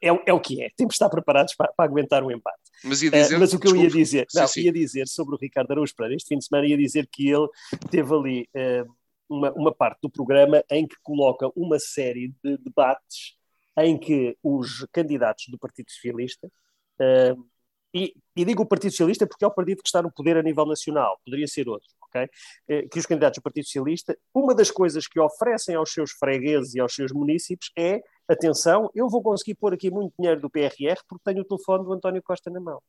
[0.02, 0.70] é, é, o que é.
[0.76, 2.60] Temos de estar preparados para, para aguentar um empate.
[2.84, 4.66] Mas, dizer, uh, mas o que desculpa, eu ia dizer, não, sim, sim.
[4.66, 7.48] ia dizer sobre o Ricardo Araújo Pereira, este fim de semana ia dizer que ele
[7.90, 8.96] teve ali uh,
[9.30, 13.38] uma, uma parte do programa em que coloca uma série de debates
[13.78, 17.52] em que os candidatos do Partido Socialista uh,
[17.94, 20.44] e, e, digo o Partido Socialista porque é o partido que está no poder a
[20.44, 22.30] nível nacional, poderia ser outro, ok?
[22.70, 26.74] Eh, que os candidatos do Partido Socialista, uma das coisas que oferecem aos seus fregueses
[26.74, 28.02] e aos seus municípios é,
[28.34, 31.94] atenção, eu vou conseguir pôr aqui muito dinheiro do PRR porque tenho o telefone do
[31.94, 32.82] António Costa na mão.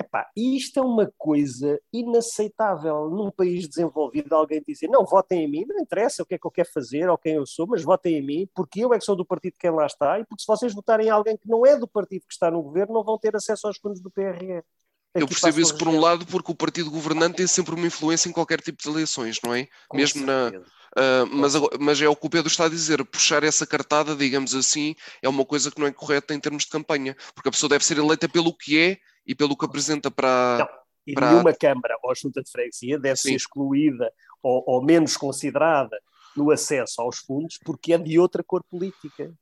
[0.00, 5.64] Epá, isto é uma coisa inaceitável num país desenvolvido alguém dizer não, votem em mim,
[5.68, 8.16] não interessa o que é que eu quero fazer ou quem eu sou, mas votem
[8.16, 10.42] em mim porque eu é que sou do partido que quem lá está e porque
[10.42, 13.04] se vocês votarem em alguém que não é do partido que está no governo não
[13.04, 14.64] vão ter acesso aos fundos do PRR.
[15.14, 18.32] Eu percebo isso por um lado porque o partido governante tem sempre uma influência em
[18.32, 19.68] qualquer tipo de eleições, não é?
[19.88, 20.50] Com Mesmo certeza.
[20.50, 24.14] na Uh, mas, mas, é o que o Pedro está a dizer, puxar essa cartada,
[24.14, 27.50] digamos assim, é uma coisa que não é correta em termos de campanha, porque a
[27.50, 30.58] pessoa deve ser eleita pelo que é e pelo que apresenta para.
[30.58, 30.68] Não,
[31.04, 31.30] e para...
[31.30, 33.30] nenhuma Câmara ou Junta de Freguesia deve Sim.
[33.30, 35.98] ser excluída ou, ou, menos considerada
[36.36, 39.34] no acesso aos fundos porque é de outra cor política.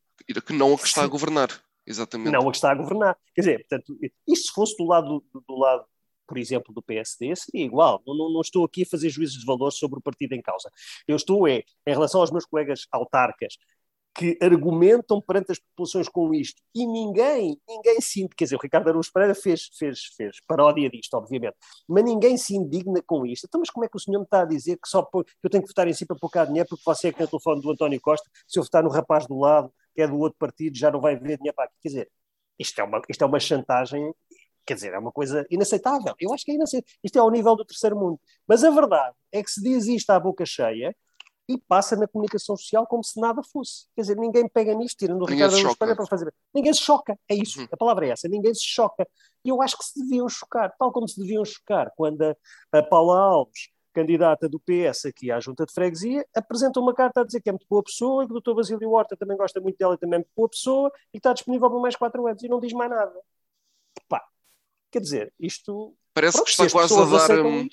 [0.46, 1.50] Que não a que está a governar,
[1.87, 2.33] exatamente.
[2.33, 3.16] Não a que está a governar.
[3.35, 5.85] Quer dizer, portanto, isto se fosse do lado, do lado
[6.27, 8.03] por exemplo, do PSD, seria igual.
[8.07, 10.71] Não, não, estou aqui a fazer juízos de valor sobre o partido em causa.
[11.07, 13.59] Eu estou, é, em relação aos meus colegas autarcas,
[14.14, 18.88] que argumentam perante as populações com isto e ninguém, ninguém se quer dizer, o Ricardo
[18.88, 21.57] Araújo Pereira fez, fez, fez paródia disto, obviamente,
[21.88, 23.47] mas ninguém se indigna com isto.
[23.47, 25.51] Então, mas como é que o senhor me está a dizer que só que eu
[25.51, 27.62] tenho que votar em si para cá dinheiro porque você é que é o telefone
[27.62, 30.76] do António Costa, se eu votar no rapaz do lado, que é do outro partido,
[30.76, 31.74] já não vai ver dinheiro para aqui.
[31.83, 32.11] Quer dizer,
[32.59, 34.14] isto é uma, isto é uma chantagem,
[34.66, 36.14] quer dizer, é uma coisa inaceitável.
[36.18, 36.98] Eu acho que é inaceitável.
[37.02, 38.20] Isto é ao nível do terceiro mundo.
[38.46, 40.94] Mas a verdade é que se diz isto à boca cheia,
[41.48, 43.87] e passa na comunicação social como se nada fosse.
[43.94, 46.33] Quer dizer, ninguém pega nisto, tirando o Ricardo Araújo para fazer.
[46.55, 47.68] Ninguém se choca, é isso, uhum.
[47.70, 49.07] a palavra é essa, ninguém se choca.
[49.44, 52.37] E eu acho que se deviam chocar, tal como se deviam chocar quando a,
[52.72, 57.24] a Paula Alves, candidata do PS aqui à Junta de Freguesia, apresenta uma carta a
[57.24, 58.55] dizer que é muito boa pessoa e que o Dr.
[58.55, 61.70] Basílio Horta também gosta muito dela e também é muito boa pessoa e está disponível
[61.70, 63.12] por mais quatro anos e não diz mais nada.
[64.09, 64.22] Pá,
[64.90, 65.94] quer dizer, isto.
[66.14, 67.46] Parece pronto, que está quase a dar.
[67.46, 67.68] Hum,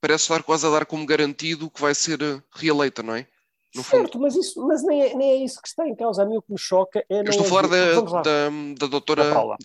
[0.00, 3.26] parece estar quase a dar como garantido que vai ser eh, reeleita, não é?
[3.74, 4.22] No certo, fundo.
[4.22, 6.22] mas, isso, mas nem, é, nem é isso que está em causa.
[6.22, 7.20] A mim o que me choca é.
[7.20, 9.24] Eu estou a falar da, da, da doutora.
[9.24, 9.56] Da Paula.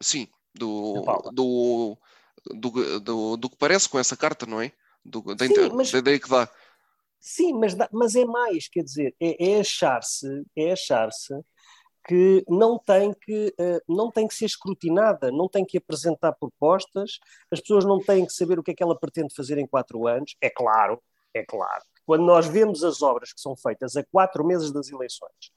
[0.00, 1.98] Sim, do, do,
[2.46, 4.72] do, do, do, que parece com essa carta, não é?
[5.04, 6.48] Do, da, sim, mas, da ideia que dá.
[7.18, 11.34] Sim, mas, mas é mais, quer dizer, é, é achar-se, é achar-se
[12.06, 17.18] que não tem que, uh, não tem que ser escrutinada, não tem que apresentar propostas,
[17.50, 20.06] as pessoas não têm que saber o que é que ela pretende fazer em quatro
[20.06, 21.00] anos, é claro,
[21.34, 21.82] é claro.
[22.04, 25.52] Quando nós vemos as obras que são feitas a quatro meses das eleições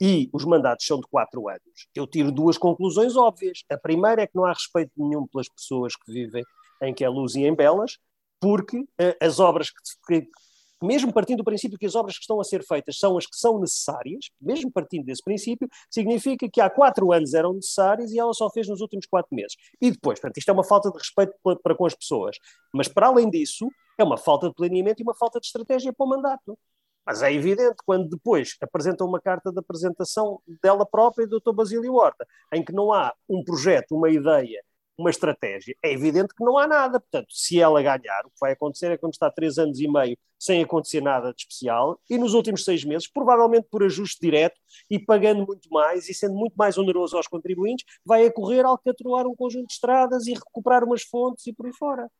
[0.00, 3.62] e os mandatos são de quatro anos, eu tiro duas conclusões óbvias.
[3.70, 6.42] A primeira é que não há respeito nenhum pelas pessoas que vivem
[6.82, 7.98] em que é luz e em belas,
[8.40, 9.70] porque uh, as obras
[10.06, 10.28] que,
[10.82, 13.36] mesmo partindo do princípio que as obras que estão a ser feitas são as que
[13.36, 18.32] são necessárias, mesmo partindo desse princípio, significa que há quatro anos eram necessárias e ela
[18.32, 19.56] só fez nos últimos quatro meses.
[19.80, 22.36] E depois, portanto, isto é uma falta de respeito para, para com as pessoas.
[22.72, 26.06] Mas, para além disso, é uma falta de planeamento e uma falta de estratégia para
[26.06, 26.58] o mandato.
[27.06, 31.52] Mas é evidente quando depois apresenta uma carta de apresentação dela própria e do Dr.
[31.52, 34.62] Basílio Horta, em que não há um projeto, uma ideia
[35.00, 35.74] uma estratégia.
[35.82, 37.00] É evidente que não há nada.
[37.00, 40.16] Portanto, se ela ganhar, o que vai acontecer é quando está três anos e meio
[40.38, 44.58] sem acontecer nada de especial, e nos últimos seis meses, provavelmente por ajuste direto
[44.88, 49.26] e pagando muito mais e sendo muito mais oneroso aos contribuintes, vai a correr alcatroar
[49.26, 52.10] um conjunto de estradas e recuperar umas fontes e por aí fora.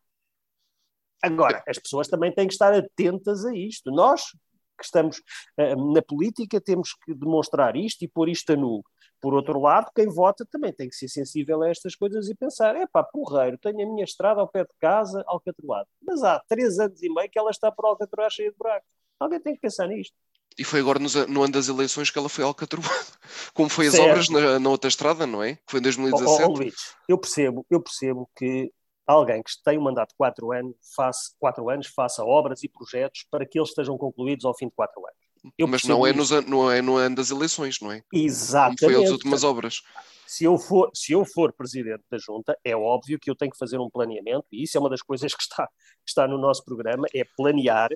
[1.23, 3.91] Agora, as pessoas também têm que estar atentas a isto.
[3.91, 4.33] Nós,
[4.79, 5.19] que estamos
[5.59, 8.83] uh, na política, temos que demonstrar isto e pôr isto a nu.
[9.21, 12.75] Por outro lado, quem vota também tem que ser sensível a estas coisas e pensar:
[12.75, 15.89] é pá, porreiro, tenho a minha estrada ao pé de casa, alcatroado.
[16.03, 18.89] Mas há três anos e meio que ela está por alcatroar cheia de buracos.
[19.19, 20.15] Alguém tem que pensar nisto.
[20.59, 22.89] E foi agora no ano das eleições que ela foi alcatroada.
[23.55, 24.11] Como foi as certo.
[24.11, 25.57] obras na, na, outra estrada, não é?
[25.57, 26.43] Que foi em 2017.
[26.43, 26.75] Oh, oh, Luís,
[27.09, 28.73] eu percebo, eu percebo que
[29.07, 33.27] alguém que tem um mandato de quatro anos, faça, quatro anos faça obras e projetos
[33.31, 35.20] para que eles estejam concluídos ao fim de quatro anos.
[35.57, 38.03] Eu Mas não é, nos, não é no ano das eleições, não é?
[38.13, 38.81] Exatamente.
[38.81, 39.83] Como foi as últimas obras.
[40.27, 43.59] Se eu, for, se eu for presidente da junta, é óbvio que eu tenho que
[43.59, 45.69] fazer um planeamento, e isso é uma das coisas que está,
[46.07, 47.91] está no nosso programa, é planear.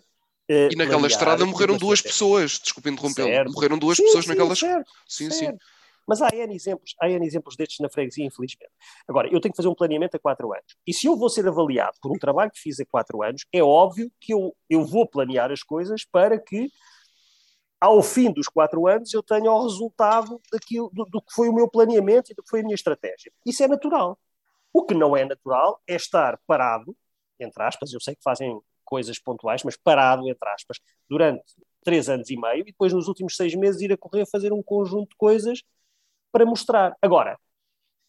[0.51, 4.53] Uh, e naquela estrada morreram duas pessoas, desculpe interromper, morreram duas sim, pessoas sim, naquela
[4.53, 4.85] estrada.
[5.07, 5.53] Sim, certo.
[5.53, 5.59] sim.
[6.07, 8.73] Mas há N exemplos, há N exemplos destes na freguesia, infelizmente.
[9.09, 10.77] Agora, eu tenho que fazer um planeamento a quatro anos.
[10.87, 13.63] E se eu vou ser avaliado por um trabalho que fiz a quatro anos, é
[13.63, 16.69] óbvio que eu, eu vou planear as coisas para que
[17.85, 21.53] ao fim dos quatro anos eu tenho o resultado daquilo, do, do, que foi o
[21.53, 23.31] meu planeamento e do que foi a minha estratégia.
[23.45, 24.19] Isso é natural.
[24.73, 26.97] O que não é natural é estar parado,
[27.39, 31.45] entre aspas, eu sei que fazem coisas pontuais, mas parado, entre aspas, durante
[31.85, 34.53] três anos e meio e depois nos últimos seis meses ir a correr a fazer
[34.53, 35.63] um conjunto de coisas
[36.33, 36.97] para mostrar.
[37.03, 37.39] Agora,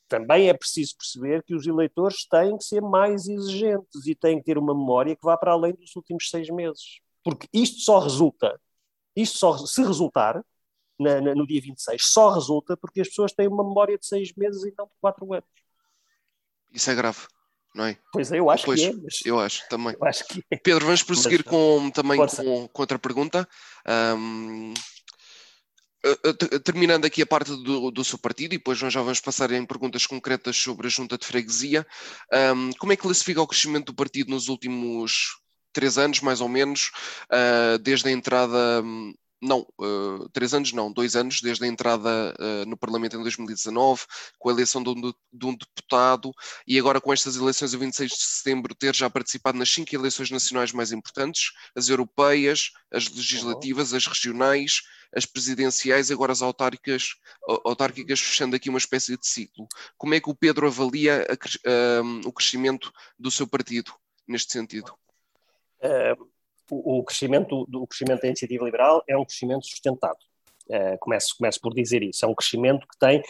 [0.08, 4.46] também é preciso perceber que os eleitores têm que ser mais exigentes e têm que
[4.46, 7.02] ter uma memória que vá para além dos últimos seis meses.
[7.24, 8.58] Porque isto só resulta
[9.16, 10.44] isto só se resultar
[11.00, 14.34] na, na, no dia 26, só resulta porque as pessoas têm uma memória de seis
[14.36, 15.50] meses e não de quatro anos.
[16.74, 17.20] Isso é grave,
[17.74, 17.98] não é?
[18.12, 18.94] Pois é, eu acho pois, que é.
[18.94, 19.26] Mas...
[19.26, 19.96] Eu acho também.
[20.00, 20.58] Eu acho que é.
[20.58, 23.48] Pedro, vamos prosseguir mas, com, também com, com, outra pergunta.
[24.20, 24.74] Um,
[26.64, 29.66] terminando aqui a parte do, do, seu partido, e depois nós já vamos passar em
[29.66, 31.86] perguntas concretas sobre a junta de freguesia,
[32.56, 35.40] um, como é que classifica o crescimento do partido nos últimos
[35.76, 36.92] três anos, mais ou menos,
[37.26, 38.82] uh, desde a entrada.
[39.42, 44.06] Não, uh, três anos não, dois anos, desde a entrada uh, no Parlamento em 2019,
[44.40, 46.32] com a eleição de um, de um, deputado
[46.66, 50.32] e agora com estas eleições a 26 de setembro, ter já participado nas cinco eleições
[50.32, 54.82] nacionais mais importantes, as europeias, as legislativas, as regionais,
[55.14, 57.16] as presidenciais, agora as autárquicas,
[57.66, 59.68] autárquicas fechando aqui uma espécie de ciclo.
[59.98, 63.94] Como é que o Pedro avalia a, o crescimento do seu partido
[64.28, 64.92] neste sentido?
[65.86, 66.28] Uh,
[66.72, 70.18] o, o, crescimento do crescimento da iniciativa liberal é um crescimento sustentado.
[70.68, 72.26] Uh, começo, começo por dizer isso.
[72.26, 73.22] É um crescimento que tem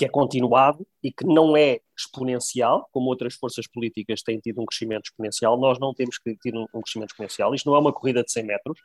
[0.00, 4.64] que é continuado e que não é exponencial, como outras forças políticas têm tido um
[4.64, 7.54] crescimento exponencial, nós não temos que ter um, crescimento exponencial.
[7.54, 8.80] Isto não é uma corrida de 100 metros.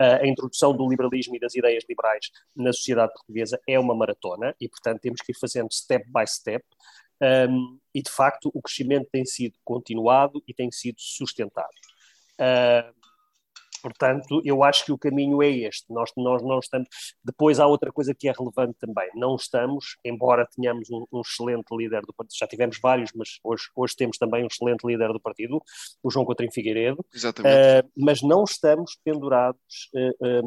[0.00, 4.54] Uh, a introdução do liberalismo e das ideias liberais na sociedade portuguesa é uma maratona
[4.60, 6.64] e, portanto, temos que ir fazendo step by step.
[7.20, 11.74] Um, e, de facto, o crescimento tem sido continuado e tem sido sustentado.
[12.38, 13.02] Uh,
[13.82, 15.92] Portanto, eu acho que o caminho é este.
[15.92, 16.88] Nós, nós não estamos.
[17.24, 19.10] Depois há outra coisa que é relevante também.
[19.16, 23.64] Não estamos, embora tenhamos um, um excelente líder do partido, já tivemos vários, mas hoje,
[23.74, 25.60] hoje temos também um excelente líder do partido,
[26.00, 27.04] o João Coutinho Figueiredo.
[27.12, 27.54] Exatamente.
[27.54, 30.46] Uh, mas não estamos pendurados uh,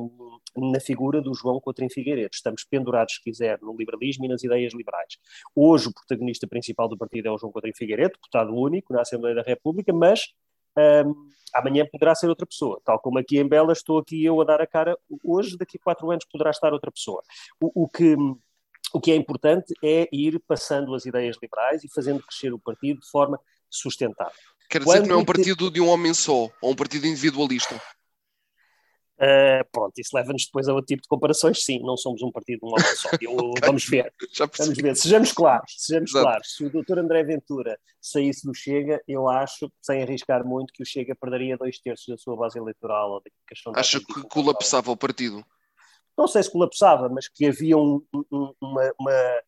[0.56, 2.32] um, na figura do João Coutinho Figueiredo.
[2.34, 5.18] Estamos pendurados, se quiser, no liberalismo e nas ideias liberais.
[5.54, 9.36] Hoje o protagonista principal do partido é o João Coutinho Figueiredo, deputado único na Assembleia
[9.36, 10.30] da República, mas
[10.78, 12.82] um, amanhã poderá ser outra pessoa.
[12.84, 15.84] Tal como aqui em Bela estou aqui eu a dar a cara, hoje, daqui a
[15.84, 17.22] quatro anos, poderá estar outra pessoa.
[17.62, 18.16] O, o, que,
[18.94, 23.00] o que é importante é ir passando as ideias liberais e fazendo crescer o partido
[23.00, 24.34] de forma sustentável.
[24.70, 27.06] Quer dizer Quando que não é um partido de um homem só, ou um partido
[27.06, 27.80] individualista?
[29.18, 31.64] Uh, pronto, isso leva-nos depois a outro tipo de comparações.
[31.64, 33.10] Sim, não somos um partido de um homem só.
[33.22, 33.54] Eu.
[33.66, 34.14] Vamos ver.
[34.58, 34.96] Vamos ver.
[34.96, 35.74] Sejamos claros.
[35.78, 36.56] Sejamos claros.
[36.56, 40.86] Se o doutor André Ventura saísse do Chega, eu acho, sem arriscar muito, que o
[40.86, 43.22] Chega perderia dois terços da sua base eleitoral.
[43.76, 45.44] Acha que colapsava o partido?
[46.18, 48.02] Não sei se colapsava, mas que havia um,
[48.32, 49.42] um, uma, uma,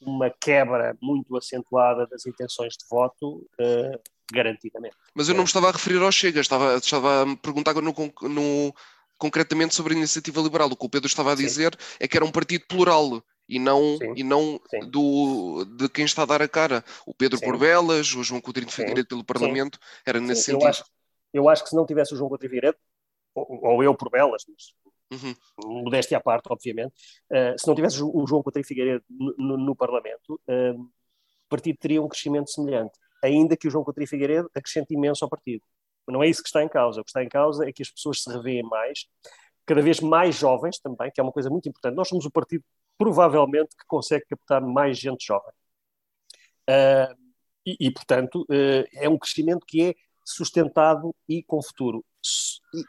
[0.00, 3.46] uma, quebra muito acentuada das intenções de voto.
[3.60, 3.98] Uh,
[4.32, 4.94] garantidamente.
[5.14, 7.92] Mas eu não me estava a referir ao Chega, estava, estava a me perguntar no,
[8.22, 8.74] no,
[9.20, 10.68] concretamente sobre a iniciativa liberal.
[10.68, 11.96] O que o Pedro estava a dizer Sim.
[12.00, 16.26] é que era um partido plural e não, e não do, de quem está a
[16.26, 16.82] dar a cara.
[17.06, 17.44] O Pedro Sim.
[17.44, 20.62] Porbelas, o João Coutinho de Figueiredo pelo Parlamento, era nesse sentido.
[20.62, 20.84] Eu acho,
[21.34, 22.78] eu acho, que se não tivesse o João Coutinho de Figueiredo,
[23.34, 24.80] ou, ou eu Porbelas, mas
[25.12, 25.34] Uhum.
[25.82, 26.94] modéstia à parte, obviamente,
[27.32, 31.76] uh, se não tivesse o João Coutinho Figueiredo no, no, no Parlamento, uh, o partido
[31.80, 35.64] teria um crescimento semelhante, ainda que o João Coutinho Figueiredo acrescente imenso ao partido.
[36.10, 37.00] Não é isso que está em causa.
[37.00, 39.06] O que está em causa é que as pessoas se revêem mais,
[39.66, 41.94] cada vez mais jovens também, que é uma coisa muito importante.
[41.94, 42.64] Nós somos o partido,
[42.98, 45.52] provavelmente, que consegue captar mais gente jovem.
[46.68, 47.14] Uh,
[47.66, 49.94] e, e, portanto, uh, é um crescimento que é
[50.24, 52.04] sustentado e com futuro.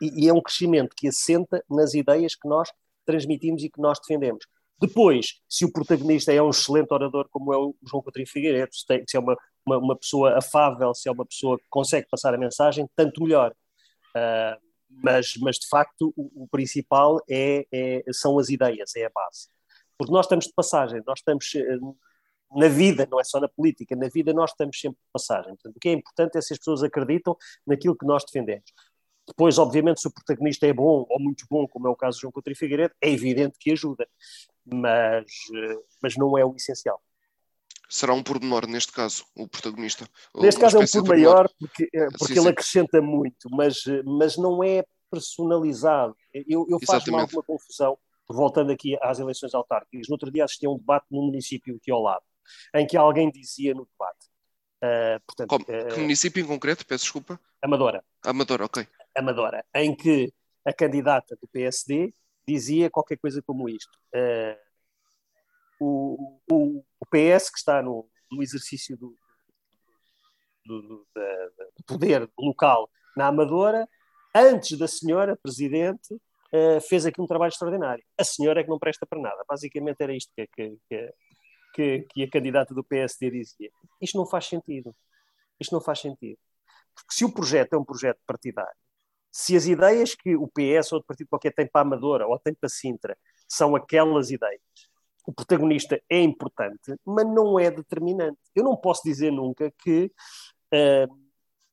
[0.01, 2.71] E, e é um crescimento que assenta nas ideias que nós
[3.05, 4.45] transmitimos e que nós defendemos.
[4.79, 8.86] Depois, se o protagonista é um excelente orador, como é o João Coutinho Figueiredo, se,
[8.86, 12.34] tem, se é uma, uma, uma, pessoa afável, se é uma pessoa que consegue passar
[12.34, 13.54] a mensagem, tanto melhor.
[14.15, 19.10] Uh, mas, mas, de facto, o, o principal é, é, são as ideias, é a
[19.10, 19.47] base.
[19.97, 21.78] Porque nós estamos de passagem, nós estamos eh,
[22.56, 25.54] na vida, não é só na política, na vida nós estamos sempre de passagem.
[25.54, 28.74] Portanto, o que é importante é se as pessoas acreditam naquilo que nós defendemos.
[29.28, 32.21] Depois, obviamente, se o protagonista é bom ou muito bom, como é o caso de
[32.21, 34.08] João Coutinho Figueiredo, é evidente que ajuda,
[34.65, 37.02] mas, eh, mas não é o essencial.
[37.91, 40.08] Será um pormenor, neste caso, o protagonista?
[40.34, 42.47] Neste caso é um por maior, porque, eh, porque sim, ele sim.
[42.47, 46.15] acrescenta muito, mas, eh, mas não é personalizado.
[46.34, 47.97] Eu, eu faço alguma confusão,
[48.30, 50.08] voltando aqui às eleições autárquicas.
[50.08, 52.23] No outro dia assisti a um debate num município aqui ao lado,
[52.73, 54.32] em que alguém dizia no debate.
[54.82, 56.86] Uh, portanto, uh, que município em concreto?
[56.86, 57.38] Peço desculpa.
[57.62, 58.01] Amadora.
[58.23, 58.88] Amadora, ok.
[59.17, 60.32] Amadora, em que
[60.63, 62.13] a candidata do PSD
[62.47, 63.91] dizia qualquer coisa como isto.
[64.15, 64.56] Uh,
[66.49, 69.15] o, PS, que está no, no exercício do,
[70.65, 73.88] do, do, do, poder local na Amadora,
[74.34, 78.04] antes da senhora Presidente, uh, fez aqui um trabalho extraordinário.
[78.17, 79.43] A senhora é que não presta para nada.
[79.47, 81.13] Basicamente era isto que, que,
[81.74, 83.69] que, que a candidata do PSD dizia.
[84.02, 84.95] Isto não faz sentido.
[85.60, 86.39] Isto não faz sentido.
[86.95, 88.76] Porque se o projeto é um projeto partidário,
[89.32, 92.38] se as ideias que o PS ou outro partido qualquer tem para a Amadora ou
[92.38, 94.62] tem para Sintra são aquelas ideias,
[95.25, 98.39] o protagonista é importante, mas não é determinante.
[98.55, 100.12] Eu não posso dizer nunca que,
[100.73, 101.21] uh,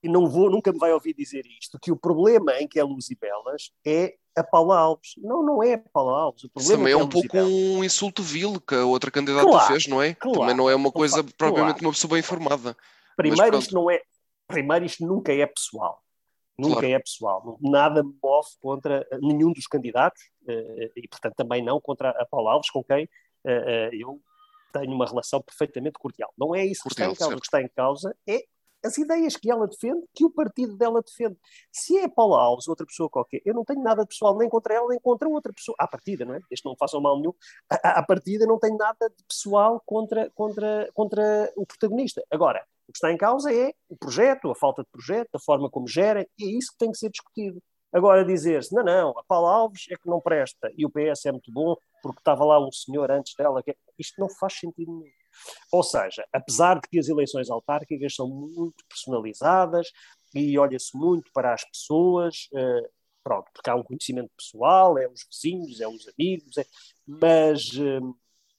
[0.02, 2.84] e não vou, nunca me vai ouvir dizer isto, que o problema em que é
[2.84, 5.14] Luz e Belas é a Paula Alves.
[5.18, 6.44] Não, não é a Paula Alves.
[6.44, 9.66] O problema também é, é um pouco um insulto vil que a outra candidata claro,
[9.66, 10.14] fez, não é?
[10.14, 12.76] Claro, também não é uma coisa claro, propriamente uma pessoa bem informada.
[13.16, 14.00] Primeiro, isto não é,
[14.46, 16.02] primeiro, isto nunca é pessoal.
[16.56, 17.56] Nunca é pessoal.
[17.60, 22.52] Nada me move contra nenhum dos candidatos eh, e, portanto, também não contra a Paula
[22.52, 23.08] Alves, com quem
[23.50, 24.20] eh, eu
[24.72, 26.32] tenho uma relação perfeitamente cordial.
[26.36, 27.36] Não é isso cordial, que está em causa.
[27.36, 28.44] O que está em causa é
[28.84, 31.36] as ideias que ela defende, que o partido dela defende.
[31.72, 34.74] Se é Paula Alves, outra pessoa qualquer, eu não tenho nada de pessoal nem contra
[34.74, 35.74] ela, nem contra outra pessoa.
[35.78, 36.40] À partida, não é?
[36.50, 37.34] Este não façam mal nenhum.
[37.68, 42.22] À, à partida, não tenho nada de pessoal contra, contra, contra o protagonista.
[42.30, 45.68] Agora, o que está em causa é o projeto, a falta de projeto, a forma
[45.68, 47.60] como gerem, e é isso que tem que ser discutido.
[47.92, 51.32] Agora dizer-se, não, não, a Paula Alves é que não presta e o PS é
[51.32, 53.62] muito bom porque estava lá um senhor antes dela.
[53.62, 53.74] Que...
[53.98, 55.12] Isto não faz sentido nenhum.
[55.72, 59.90] Ou seja, apesar de que as eleições autárquicas são muito personalizadas
[60.34, 62.88] e olha-se muito para as pessoas, uh,
[63.22, 66.66] pronto, porque há um conhecimento pessoal, é os vizinhos, é os amigos, é...
[67.06, 68.16] mas, uh,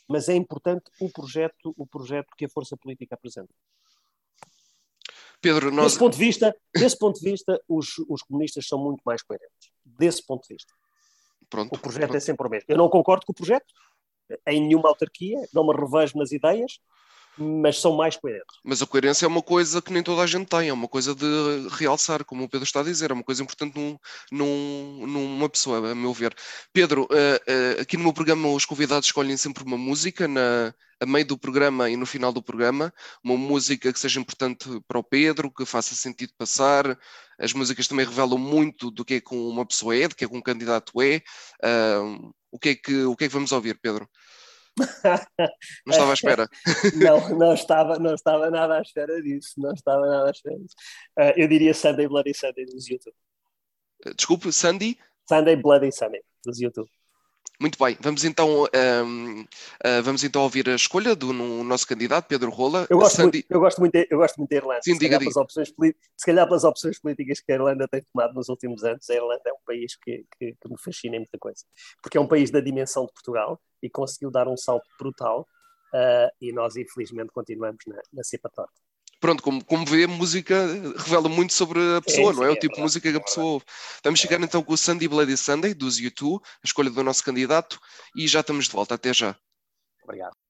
[0.08, 3.54] mas é importante o projeto, o projeto que a força política apresenta.
[5.42, 5.86] Pedro, nós...
[5.86, 9.72] Desse ponto de vista, desse ponto de vista os, os comunistas são muito mais coerentes.
[9.86, 10.74] Desse ponto de vista.
[11.50, 12.18] Pronto, o projeto é pronto.
[12.18, 12.66] é sempre o mesmo.
[12.68, 13.74] Eu não concordo com o projeto,
[14.48, 16.80] em nenhuma autarquia, não me revejo nas ideias,
[17.40, 18.58] mas são mais coerentes.
[18.64, 21.16] Mas a coerência é uma coisa que nem toda a gente tem, é uma coisa
[21.16, 21.26] de
[21.72, 23.98] realçar, como o Pedro está a dizer, é uma coisa importante num,
[24.32, 26.36] num, numa pessoa, a meu ver.
[26.74, 31.06] Pedro, uh, uh, aqui no meu programa os convidados escolhem sempre uma música na, a
[31.06, 35.04] meio do programa e no final do programa, uma música que seja importante para o
[35.04, 36.98] Pedro, que faça sentido passar.
[37.40, 40.28] As músicas também revelam muito do que é que uma pessoa é, do que é
[40.28, 41.22] que um candidato é.
[41.64, 44.10] Uh, o, que é que, o que é que vamos ouvir, Pedro?
[45.86, 46.48] Não estava à espera.
[46.96, 49.54] não, não estava, não estava nada à espera disso.
[49.58, 50.76] Não estava nada à espera disso.
[51.18, 53.16] Uh, eu diria Sunday Bloody Sunday dos YouTube.
[54.16, 54.98] Desculpe, Sandy?
[55.28, 56.90] Sunday Bloody Sunday dos YouTube.
[57.62, 59.48] Muito bem, vamos então, um, uh,
[59.84, 62.88] ah, vamos então ouvir a escolha do no, nosso candidato, Pedro Rola.
[62.90, 63.40] Eu gosto, Sandy...
[63.40, 64.82] muito, eu gosto, muito, de, eu gosto muito da Irlanda.
[64.82, 65.74] Sim, se, diga, calhar opções,
[66.16, 69.42] se calhar pelas opções políticas que a Irlanda tem tomado nos últimos anos, a Irlanda
[69.46, 71.66] é um país que, que, que me fascina em muita coisa.
[72.02, 75.42] Porque é um país da dimensão de Portugal e conseguiu dar um salto brutal
[75.94, 78.89] uh, e nós, infelizmente, continuamos na, na cepa torta
[79.20, 80.56] pronto, como, como vê, a música
[80.98, 82.50] revela muito sobre a pessoa, não é?
[82.50, 83.66] o tipo de música que a pessoa ouve.
[84.04, 87.80] Vamos chegar então com o Sandy Bloody Sunday, dos YouTube, a escolha do nosso candidato,
[88.16, 88.96] e já estamos de volta.
[88.96, 89.36] Até já.
[90.04, 90.49] Obrigado.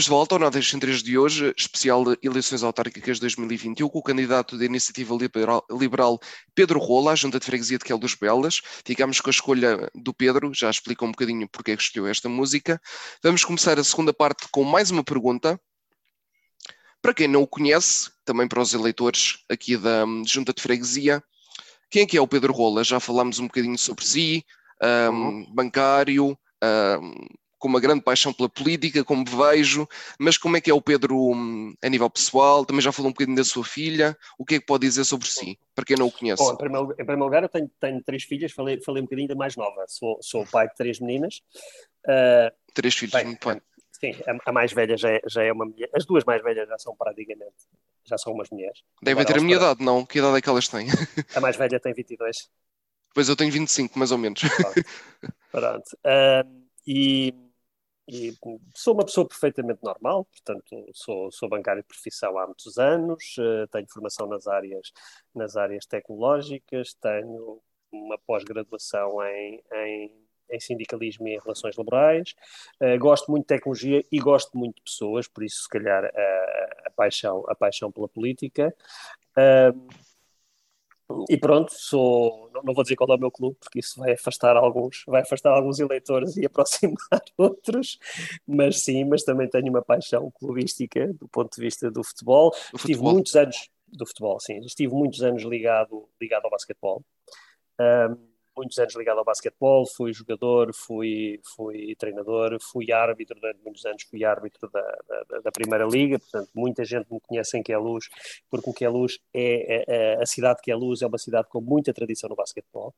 [0.00, 4.02] Estamos de volta ao em 3 de hoje, especial de eleições autárquicas 2021, com o
[4.02, 6.18] candidato da Iniciativa Liberal, Liberal
[6.54, 8.62] Pedro Rola, à Junta de Freguesia de Queldos Belas.
[8.82, 12.30] Ficamos com a escolha do Pedro, já explica um bocadinho porque é que escolheu esta
[12.30, 12.80] música.
[13.22, 15.60] Vamos começar a segunda parte com mais uma pergunta.
[17.02, 21.22] Para quem não o conhece, também para os eleitores aqui da hum, Junta de Freguesia,
[21.90, 22.84] quem é que é o Pedro Rola?
[22.84, 24.46] Já falámos um bocadinho sobre si,
[24.82, 25.46] um, uhum.
[25.52, 27.14] bancário, um,
[27.60, 29.86] com uma grande paixão pela política, como vejo,
[30.18, 32.64] mas como é que é o Pedro hum, a nível pessoal?
[32.64, 34.16] Também já falou um bocadinho da sua filha.
[34.38, 36.42] O que é que pode dizer sobre si, para quem não o conhece?
[36.42, 39.28] Bom, em, primeiro, em primeiro lugar, eu tenho, tenho, três filhas, falei, falei um bocadinho
[39.28, 39.84] da mais nova.
[39.86, 41.42] Sou, sou pai de três meninas.
[42.06, 43.60] Uh, três filhos, bem, muito bem.
[43.92, 44.14] Sim,
[44.46, 45.90] a, mais velha já é, já é uma mulher.
[45.94, 47.68] As duas mais velhas já são praticamente,
[48.06, 48.80] já são umas mulheres.
[49.02, 50.06] Devem ter a minha idade, não?
[50.06, 50.86] Que idade é que elas têm?
[51.36, 52.48] A mais velha tem 22.
[53.12, 54.40] Pois eu tenho 25, mais ou menos.
[54.40, 54.84] Pronto.
[55.52, 55.90] Pronto.
[56.06, 57.34] Uh, e
[58.10, 58.36] e
[58.74, 63.68] sou uma pessoa perfeitamente normal, portanto, sou, sou bancário de profissão há muitos anos, uh,
[63.68, 64.92] tenho formação nas áreas,
[65.32, 70.12] nas áreas tecnológicas, tenho uma pós-graduação em, em,
[70.50, 72.34] em, sindicalismo e em relações laborais,
[72.82, 76.88] uh, gosto muito de tecnologia e gosto muito de pessoas, por isso, se calhar, a,
[76.88, 78.74] a paixão, a paixão pela política.
[79.36, 80.09] Uh,
[81.28, 84.12] e pronto, sou, não, não, vou dizer qual é o meu clube, porque isso vai
[84.12, 87.98] afastar alguns, vai afastar alguns eleitores e aproximar outros,
[88.46, 92.50] mas sim, mas também tenho uma paixão clubística do ponto de vista do futebol.
[92.50, 93.12] Do Estive futebol.
[93.12, 97.02] muitos anos do futebol, sim, estive muitos anos ligado, ligado ao basquetebol.
[97.80, 98.29] Um,
[98.60, 104.02] muitos anos ligado ao basquetebol, fui jogador, fui, fui treinador, fui árbitro durante muitos anos,
[104.02, 104.98] fui árbitro da,
[105.28, 108.08] da, da Primeira Liga, portanto muita gente me conhece em Queluz,
[108.50, 111.92] porque o Queluz é, é, é, a cidade de Queluz é uma cidade com muita
[111.94, 112.94] tradição no basquetebol,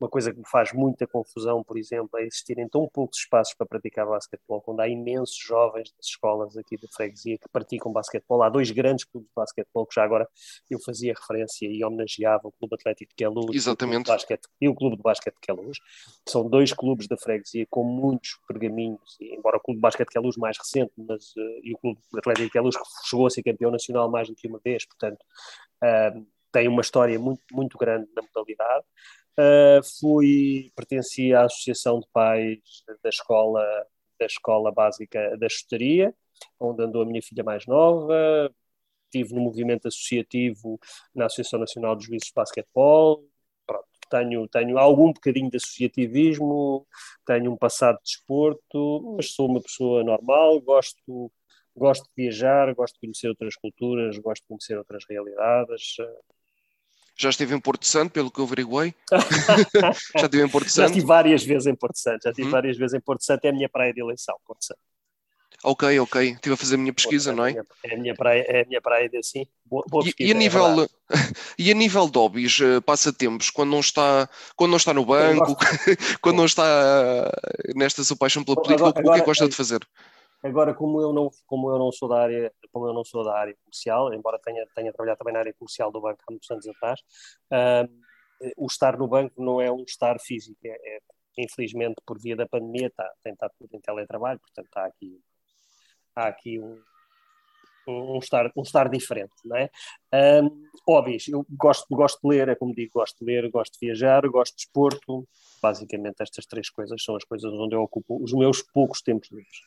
[0.00, 3.66] uma coisa que me faz muita confusão, por exemplo, é existirem tão poucos espaços para
[3.66, 8.48] praticar basquetebol, quando há imensos jovens das escolas aqui de freguesia que praticam basquetebol, há
[8.48, 10.28] dois grandes clubes de basquetebol que já agora
[10.70, 14.08] eu fazia referência e homenageava o Clube Atlético de Queluz Exatamente.
[14.60, 15.78] e o Clube de Basquete de Queluz.
[16.28, 20.36] São dois clubes da freguesia com muitos pergaminhos, embora o Clube de Basquete de Queluz
[20.36, 24.10] mais recente, mas, uh, e o Clube Atlético de Queluz chegou a ser campeão nacional
[24.10, 25.20] mais do que uma vez, portanto,
[25.82, 28.84] uh, tem uma história muito, muito grande na modalidade.
[29.38, 32.58] Uh, fui, pertenci à Associação de Pais
[33.02, 33.64] da Escola,
[34.18, 36.14] da escola Básica da Chutaria,
[36.58, 38.50] onde andou a minha filha mais nova,
[39.04, 40.78] estive no movimento associativo
[41.14, 43.24] na Associação Nacional de Juízes de Basquetebol,
[44.10, 46.86] tenho, tenho algum bocadinho de associativismo,
[47.24, 51.32] tenho um passado de desporto, mas sou uma pessoa normal, gosto,
[51.76, 55.96] gosto de viajar, gosto de conhecer outras culturas, gosto de conhecer outras realidades.
[57.16, 58.94] Já estive em Porto Santo, pelo que eu averiguei.
[60.16, 60.80] já estive em Porto Santo.
[60.80, 62.22] Já estive várias vezes em Porto Santo.
[62.24, 62.50] Já estive hum.
[62.50, 63.44] várias vezes em Porto Santo.
[63.44, 64.80] É a minha praia de eleição, Porto Santo.
[65.62, 66.30] Ok, ok.
[66.30, 67.54] Estive a fazer a minha pesquisa, não é?
[67.84, 69.46] É a minha praia, é a minha praia de assim.
[69.64, 70.86] Boa, boa e, e, a é nível, é
[71.58, 75.54] e a nível de hobbies, uh, passatempos, quando não está, quando não está no banco,
[76.22, 79.48] quando não está uh, nesta sua paixão pela política, agora, o que é que gosta
[79.48, 79.80] de fazer?
[80.42, 83.38] Agora, como eu não, como eu não sou da área, como eu não sou da
[83.38, 86.66] área comercial, embora tenha, tenha trabalhado também na área comercial do banco há muitos anos
[86.66, 87.00] atrás,
[87.52, 90.98] uh, o estar no banco não é um estar físico, é, é
[91.36, 95.20] infelizmente por via da pandemia está, tem estado tudo em teletrabalho, portanto está aqui
[96.20, 96.78] há aqui um,
[97.88, 99.70] um, estar, um estar diferente, não é?
[100.42, 103.86] Um, hobbies, eu gosto, gosto de ler, é como digo, gosto de ler, gosto de
[103.86, 105.26] viajar, gosto de esporto,
[105.62, 109.60] basicamente estas três coisas são as coisas onde eu ocupo os meus poucos tempos livres.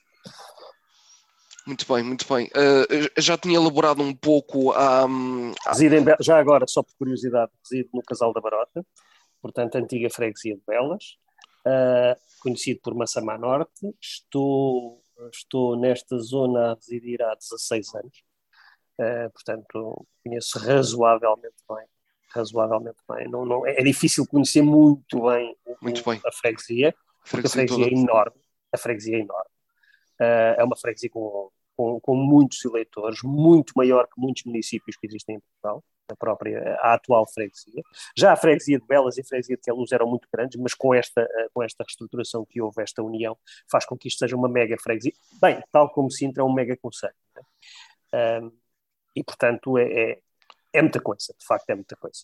[1.66, 2.48] Muito bem, muito bem.
[2.48, 5.06] Uh, já tinha elaborado um pouco a.
[5.06, 5.54] Um.
[6.20, 8.86] Já agora, só por curiosidade, resido no Casal da Barota,
[9.42, 11.18] portanto, antiga freguesia de Belas,
[11.66, 13.96] uh, conhecido por Massamá Norte.
[14.02, 18.24] Estou estou nesta zona a residir há 16 anos,
[19.00, 21.86] uh, portanto conheço razoavelmente bem.
[22.32, 23.30] Razoavelmente bem.
[23.30, 26.20] Não, não, é difícil conhecer muito bem, muito bem.
[26.26, 26.96] a freguesia,
[27.30, 28.42] porque a freguesia, a freguesia é enorme.
[28.72, 29.52] A freguesia é enorme.
[30.20, 35.08] Uh, é uma freguesia com, com, com, muitos eleitores, muito maior que muitos municípios que
[35.08, 37.82] existem em Portugal a própria, a atual freguesia.
[38.16, 40.94] Já a freguesia de Belas e a freguesia de Queluz eram muito grandes, mas com
[40.94, 43.38] esta, eh, com esta reestruturação que houve, esta união,
[43.70, 45.14] faz com que isto seja uma mega freguesia.
[45.42, 47.14] Bem, tal como Sintra é um mega conselho.
[48.14, 48.52] Um,
[49.16, 50.20] e, portanto, é, é,
[50.74, 52.22] é, muita coisa, de facto é muita coisa.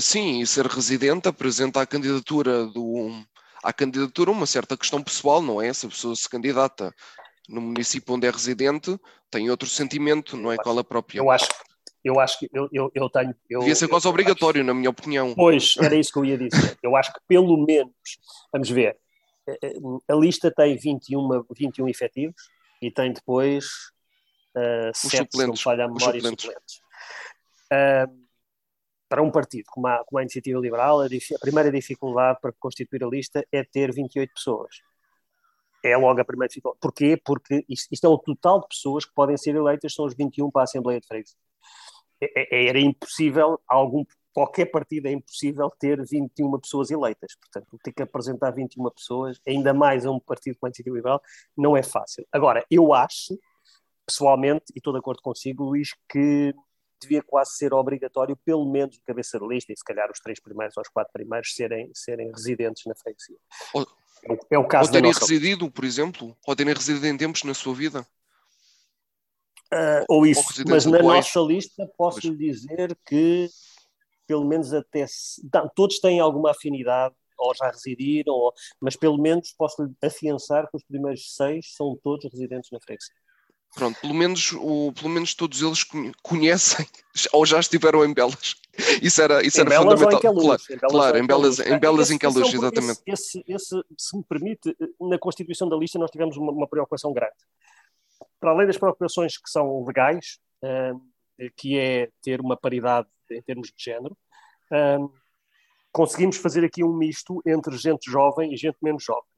[0.00, 3.10] Sim, e ser residente apresenta a candidatura do...
[3.62, 5.72] À candidatura uma certa questão pessoal, não é?
[5.72, 6.94] Se a pessoa se candidata
[7.48, 8.98] no município onde é residente,
[9.30, 10.56] tem outro sentimento, não é?
[10.56, 11.18] Qual a própria?
[11.18, 11.48] Eu acho,
[12.04, 13.34] eu acho que eu, eu, eu tenho.
[13.48, 15.34] Eu, Devia ser quase obrigatório, acho, na minha opinião.
[15.34, 16.78] Pois, era isso que eu ia dizer.
[16.82, 17.92] Eu acho que pelo menos,
[18.52, 18.96] vamos ver,
[19.48, 19.74] eh, eh,
[20.08, 23.66] a lista tem 21, 21 efetivos, e tem depois
[24.56, 26.44] uh, sete, se não memória, suplentes.
[26.44, 26.80] suplentes.
[27.72, 28.26] Uh,
[29.08, 33.04] para um partido como a, como a Iniciativa Liberal, a, a, primeira dificuldade para constituir
[33.04, 34.82] a lista é ter 28 pessoas.
[35.88, 36.80] É logo a primeira dificuldade.
[36.80, 37.20] Porquê?
[37.24, 40.50] Porque isto, isto é o total de pessoas que podem ser eleitas, são os 21
[40.50, 41.36] para a Assembleia de Freguesia.
[42.20, 47.34] É, é, era impossível, algum, qualquer partido é impossível ter 21 pessoas eleitas.
[47.36, 51.22] Portanto, ter que apresentar 21 pessoas, ainda mais a um partido como a Iniciativa Liberal,
[51.56, 52.26] não é fácil.
[52.32, 53.38] Agora, eu acho,
[54.06, 56.54] pessoalmente, e estou de acordo consigo, Luís, que
[57.00, 60.40] devia quase ser obrigatório, pelo menos o cabeça de lista, e se calhar os três
[60.40, 63.36] primeiros ou os quatro primeiros, serem, serem residentes na freguesia.
[64.50, 67.74] É o caso ou terem residido, por exemplo, ou terem residido em tempos na sua
[67.74, 68.06] vida.
[69.72, 73.48] Uh, ou isso, ou mas na nossa lista posso lhe dizer que
[74.26, 75.06] pelo menos até
[75.74, 80.84] todos têm alguma afinidade ou já residiram, ou, mas pelo menos posso afiançar que os
[80.84, 83.14] primeiros seis são todos residentes na freguesia.
[83.76, 85.84] Pronto, pelo menos, o, pelo menos todos eles
[86.22, 86.86] conhecem
[87.30, 88.54] ou já estiveram em Belas.
[89.02, 90.18] Isso era, isso era fundamental.
[90.18, 93.02] claro, em Belas, claro, em Belas, em Belas em Queluz, exatamente.
[93.06, 97.36] Esse, esse, se me permite, na constituição da lista nós tivemos uma, uma preocupação grande.
[98.40, 100.98] Para além das preocupações que são legais, uh,
[101.54, 104.16] que é ter uma paridade em termos de género,
[104.72, 105.12] uh,
[105.92, 109.28] conseguimos fazer aqui um misto entre gente jovem e gente menos jovem,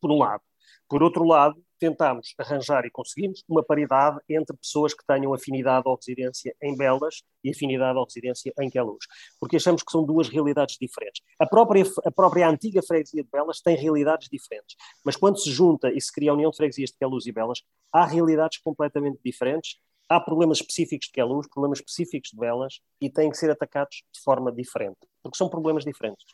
[0.00, 0.42] por um lado.
[0.88, 5.96] Por outro lado, tentámos arranjar e conseguimos uma paridade entre pessoas que tenham afinidade ou
[5.96, 9.06] residência em Belas e afinidade ou residência em Queluz,
[9.40, 11.22] porque achamos que são duas realidades diferentes.
[11.38, 15.90] A própria, a própria antiga freguesia de Belas tem realidades diferentes, mas quando se junta
[15.92, 17.62] e se cria a União de Freguesias de Queluz e Belas,
[17.92, 19.76] há realidades completamente diferentes,
[20.08, 24.20] há problemas específicos de Queluz, problemas específicos de Belas e têm que ser atacados de
[24.20, 26.24] forma diferente, porque são problemas diferentes.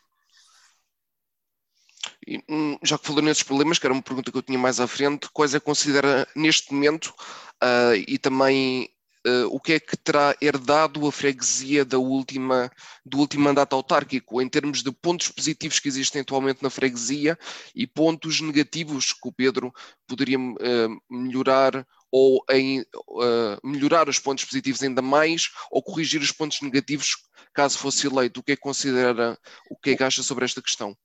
[2.49, 4.87] Hum, já que falou nesses problemas, que era uma pergunta que eu tinha mais à
[4.87, 7.13] frente, quais é que considera neste momento
[7.63, 8.89] uh, e também
[9.27, 12.71] uh, o que é que terá herdado a freguesia da última,
[13.05, 17.37] do último mandato autárquico, em termos de pontos positivos que existem atualmente na freguesia
[17.75, 19.71] e pontos negativos que o Pedro
[20.07, 22.85] poderia uh, melhorar ou em,
[23.61, 27.17] melhorar os pontos positivos ainda mais ou corrigir os pontos negativos
[27.53, 28.39] caso fosse eleito.
[28.39, 29.37] O que é que considera,
[29.69, 30.95] o que é que acha sobre esta questão?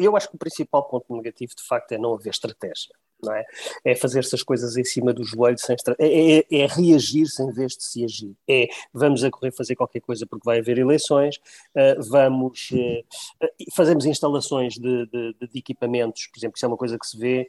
[0.00, 2.94] Eu acho que o principal ponto negativo, de facto, é não haver estratégia.
[3.22, 3.44] Não é?
[3.84, 7.76] é fazer essas coisas em cima do joelho sem é, é, é, reagir sem vez
[7.76, 8.36] de se agir.
[8.50, 13.46] É vamos a correr fazer qualquer coisa porque vai haver eleições, uh, vamos uh,
[13.76, 17.48] fazemos instalações de, de, de, equipamentos, por exemplo, isso é uma coisa que se vê.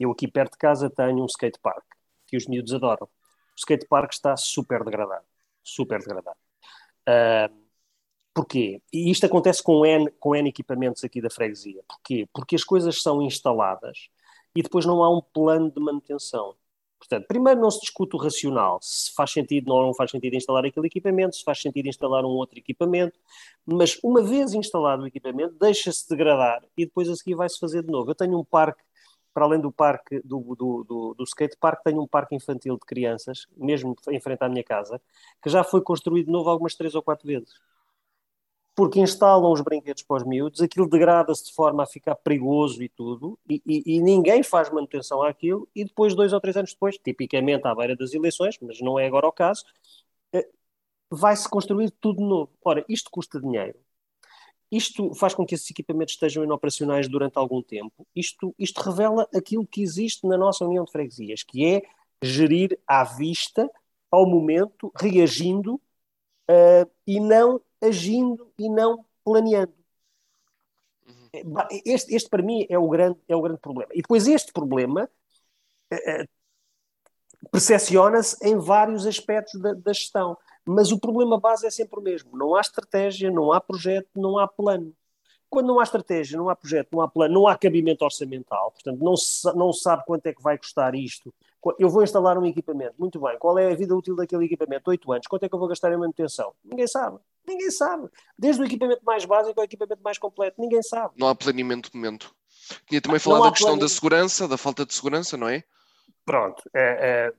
[0.00, 1.84] Eu aqui perto de casa tenho um skate park
[2.26, 3.06] que os miúdos adoram.
[3.06, 5.24] O skate park está super degradado,
[5.62, 6.38] super degradado.
[7.08, 7.63] Uh,
[8.34, 8.82] Porquê?
[8.92, 11.80] E isto acontece com N, com N equipamentos aqui da freguesia.
[11.86, 12.28] Porquê?
[12.32, 14.08] Porque as coisas são instaladas
[14.56, 16.56] e depois não há um plano de manutenção.
[16.98, 20.64] Portanto, primeiro não se discute o racional, se faz sentido ou não faz sentido instalar
[20.64, 23.18] aquele equipamento, se faz sentido instalar um outro equipamento,
[23.64, 27.90] mas uma vez instalado o equipamento, deixa-se degradar e depois a seguir vai-se fazer de
[27.90, 28.10] novo.
[28.10, 28.82] Eu tenho um parque,
[29.34, 32.86] para além do parque do, do, do, do skate park, tenho um parque infantil de
[32.86, 35.00] crianças, mesmo em frente à minha casa,
[35.42, 37.52] que já foi construído de novo algumas três ou quatro vezes
[38.74, 42.88] porque instalam os brinquedos para os miúdos, aquilo degrada-se de forma a ficar perigoso e
[42.88, 46.98] tudo, e, e, e, ninguém faz manutenção àquilo, e depois, dois ou três anos depois,
[46.98, 49.64] tipicamente à beira das eleições, mas não é agora o caso,
[50.32, 50.48] eh,
[51.10, 52.50] vai-se construir tudo novo.
[52.64, 53.78] Ora, isto custa dinheiro.
[54.70, 58.06] Isto faz com que esses equipamentos estejam inoperacionais durante algum tempo.
[58.14, 61.82] Isto, isto revela aquilo que existe na nossa União de Freguesias, que é
[62.22, 63.70] gerir à vista,
[64.10, 65.74] ao momento, reagindo
[66.50, 69.72] uh, e não agindo e não planeando.
[71.06, 71.54] Uhum.
[71.84, 73.90] Este, este, para mim, é o, grande, é o grande problema.
[73.92, 75.08] E depois, este problema
[75.92, 76.28] uh,
[77.50, 80.36] percepciona-se em vários aspectos da, da gestão.
[80.64, 84.38] Mas o problema base é sempre o mesmo: não há estratégia, não há projeto, não
[84.38, 84.94] há plano.
[85.50, 88.98] Quando não há estratégia, não há projeto, não há plano, não há cabimento orçamental, portanto,
[88.98, 91.32] não se, não sabe quanto é que vai custar isto.
[91.78, 93.38] Eu vou instalar um equipamento, muito bem.
[93.38, 94.90] Qual é a vida útil daquele equipamento?
[94.90, 95.26] Oito anos.
[95.26, 96.52] Quanto é que eu vou gastar em manutenção?
[96.64, 97.18] Ninguém sabe.
[97.46, 98.08] Ninguém sabe.
[98.38, 101.14] Desde o equipamento mais básico ao equipamento mais completo, ninguém sabe.
[101.16, 102.34] Não há planeamento de momento.
[102.88, 105.62] Tinha também falado da questão da segurança, da falta de segurança, não é?
[106.24, 106.62] Pronto.
[106.74, 107.32] É, é,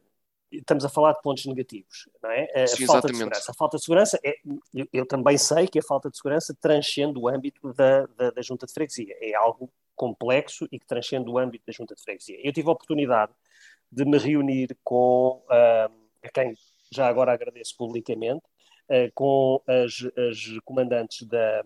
[0.51, 2.43] estamos a falar de pontos negativos, não é?
[2.64, 3.12] A Sim, falta exatamente.
[3.12, 3.51] de segurança.
[3.51, 4.36] A falta de segurança, é,
[4.74, 8.41] eu, eu, também sei que a falta de segurança transcende o âmbito da, da, da,
[8.41, 9.16] junta de freguesia.
[9.22, 12.38] É algo complexo e que transcende o âmbito da junta de freguesia.
[12.43, 13.32] Eu tive a oportunidade
[13.91, 15.91] de me reunir com, uh,
[16.24, 16.56] a quem
[16.91, 18.43] já agora agradeço publicamente,
[19.13, 21.63] com as, as comandantes da,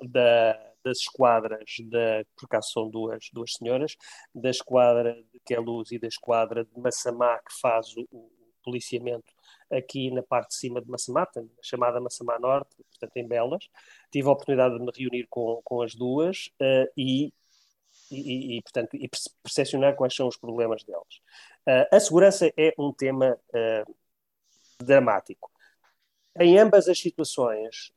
[0.00, 0.52] da,
[0.84, 3.96] das esquadras, da, por acaso são duas, duas senhoras,
[4.34, 8.30] da esquadra de Queluz e da esquadra de Massamá, que faz o, o
[8.62, 9.32] policiamento
[9.70, 11.26] aqui na parte de cima de Massamá,
[11.62, 13.68] chamada Massamá Norte, portanto em Belas.
[14.10, 17.32] Tive a oportunidade de me reunir com, com as duas uh, e,
[18.10, 19.08] e, e, portanto, e
[19.42, 21.20] percepcionar quais são os problemas delas.
[21.66, 23.94] Uh, a segurança é um tema uh,
[24.80, 25.50] dramático.
[26.38, 27.92] Em ambas as situações,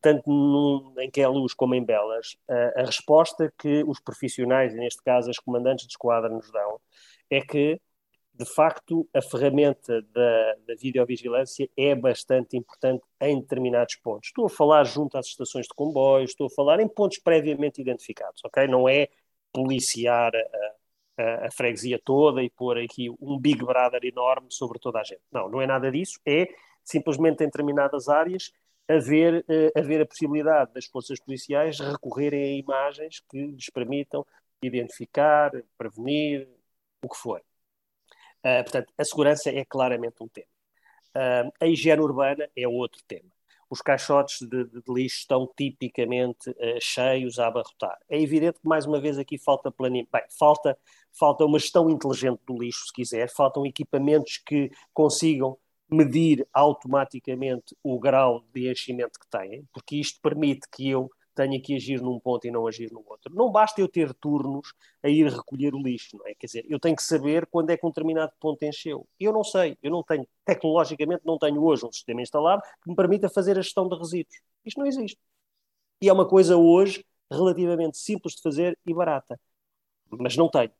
[0.00, 2.36] tanto num, em Queluz como em Belas,
[2.76, 6.80] a resposta que os profissionais, neste caso as comandantes de esquadra, nos dão
[7.30, 7.80] é que
[8.36, 14.28] de facto, a ferramenta da, da videovigilância é bastante importante em determinados pontos.
[14.28, 18.42] Estou a falar junto às estações de comboios, estou a falar em pontos previamente identificados,
[18.44, 18.66] ok?
[18.66, 19.08] Não é
[19.52, 24.98] policiar a, a, a, freguesia toda e pôr aqui um Big Brother enorme sobre toda
[24.98, 25.22] a gente.
[25.30, 26.18] Não, não é nada disso.
[26.26, 26.48] É
[26.84, 28.52] simplesmente em determinadas áreas
[28.88, 34.26] haver, haver a possibilidade das forças policiais recorrerem a imagens que lhes permitam
[34.62, 36.48] identificar, prevenir,
[37.02, 37.40] o que for.
[38.40, 40.46] Uh, portanto, a segurança é claramente um tema.
[41.14, 43.30] Uh, a higiene urbana é outro tema.
[43.70, 47.98] Os caixotes de, de, de lixo estão tipicamente uh, cheios a abarrotar.
[48.08, 50.10] É evidente que, mais uma vez, aqui falta planeamento.
[50.12, 50.76] Bem, falta,
[51.18, 55.56] falta uma gestão inteligente do lixo, se quiser, faltam equipamentos que consigam
[55.94, 61.74] medir automaticamente o grau de enchimento que têm, porque isto permite que eu tenha que
[61.74, 63.34] agir num ponto e não agir no outro.
[63.34, 64.72] Não basta eu ter turnos
[65.02, 66.34] a ir recolher o lixo, não é?
[66.34, 69.06] Quer dizer, eu tenho que saber quando é que um determinado ponto encheu.
[69.18, 72.96] Eu não sei, eu não tenho, tecnologicamente não tenho hoje um sistema instalado que me
[72.96, 74.36] permita fazer a gestão de resíduos.
[74.64, 75.18] Isto não existe.
[76.00, 79.38] E é uma coisa hoje relativamente simples de fazer e barata.
[80.10, 80.70] Mas não tenho.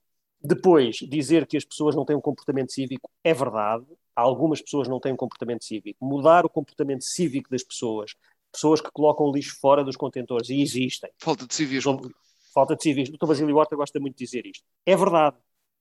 [0.43, 3.87] Depois, dizer que as pessoas não têm um comportamento cívico é verdade.
[4.15, 6.05] Algumas pessoas não têm um comportamento cívico.
[6.05, 8.15] Mudar o comportamento cívico das pessoas,
[8.53, 11.11] pessoas que colocam lixo fora dos contentores, e existem.
[11.19, 12.01] Falta de civismo.
[12.53, 13.17] Falta de civismo.
[13.17, 13.27] O Dr.
[13.27, 14.65] Basílio Horta gosta muito de dizer isto.
[14.87, 15.37] É verdade.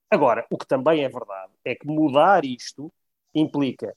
[0.09, 2.91] Agora, o que também é verdade é que mudar isto
[3.33, 3.95] implica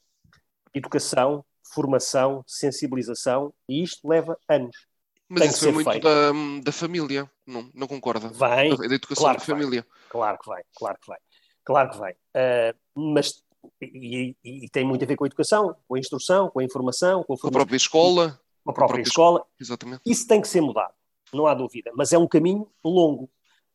[0.73, 4.87] educação, formação, sensibilização, e isto leva anos.
[5.29, 6.33] Mas Tem isso é muito da,
[6.63, 8.29] da, família, não, não concorda?
[8.29, 8.77] Vem.
[8.77, 9.83] Da educação claro da família.
[9.83, 10.09] Vai.
[10.09, 11.19] Claro que vai, claro que vai.
[11.65, 12.13] Claro que vai.
[12.13, 13.43] Uh, mas
[13.81, 16.65] e, e, e, tem muito a ver com a educação, com a instrução, com a
[16.65, 19.47] informação, com a, com a própria escola uma própria, escola.
[19.61, 20.03] Exatamente.
[20.05, 20.93] Isso tem que ser mudado,
[21.33, 23.31] não há dúvida, mas é um caminho longo.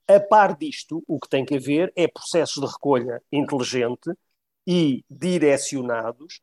[0.07, 4.11] A par disto, o que tem que haver é processos de recolha inteligente
[4.67, 6.41] e direcionados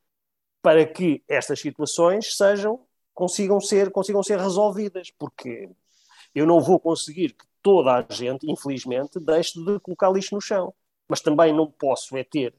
[0.62, 2.84] para que estas situações sejam
[3.14, 5.68] consigam ser consigam ser resolvidas, porque
[6.34, 10.72] eu não vou conseguir que toda a gente, infelizmente, deixe de colocar lixo no chão,
[11.08, 12.54] mas também não posso é ter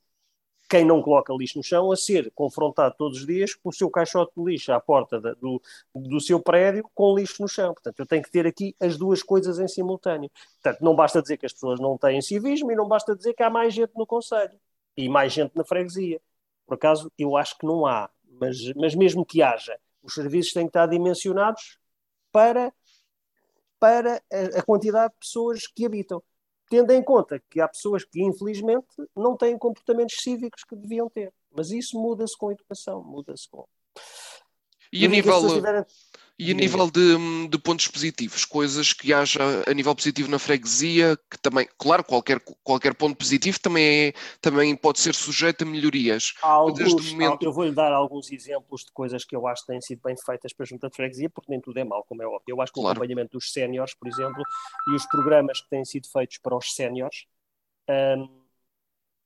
[0.69, 3.89] quem não coloca lixo no chão a ser confrontado todos os dias com o seu
[3.89, 5.59] caixote de lixo à porta da, do,
[5.95, 7.73] do seu prédio com lixo no chão.
[7.73, 10.29] Portanto, eu tenho que ter aqui as duas coisas em simultâneo.
[10.61, 13.41] Portanto, não basta dizer que as pessoas não têm civismo e não basta dizer que
[13.41, 14.59] há mais gente no Conselho
[14.95, 16.21] e mais gente na freguesia.
[16.67, 18.07] Por acaso, eu acho que não há.
[18.39, 21.79] Mas, mas mesmo que haja, os serviços têm que estar dimensionados
[22.31, 22.71] para,
[23.79, 26.21] para a, a quantidade de pessoas que habitam
[26.69, 31.33] tendo em conta que há pessoas que, infelizmente, não têm comportamentos cívicos que deviam ter.
[31.51, 33.67] Mas isso muda-se com a educação, muda-se com.
[34.93, 35.85] E a nível, tiverem...
[36.39, 41.19] e a nível de, de, pontos positivos, coisas que haja a nível positivo na freguesia,
[41.29, 46.33] que também, claro, qualquer, qualquer ponto positivo também, é, também pode ser sujeito a melhorias.
[46.41, 47.43] Alguns, momento...
[47.43, 50.53] Eu vou-lhe dar alguns exemplos de coisas que eu acho que têm sido bem feitas
[50.53, 52.43] para a junta de freguesia, porque nem tudo é mal, como é óbvio.
[52.47, 54.41] Eu acho que o acompanhamento dos séniores, por exemplo,
[54.87, 57.25] e os programas que têm sido feitos para os séniores,
[57.89, 58.38] um,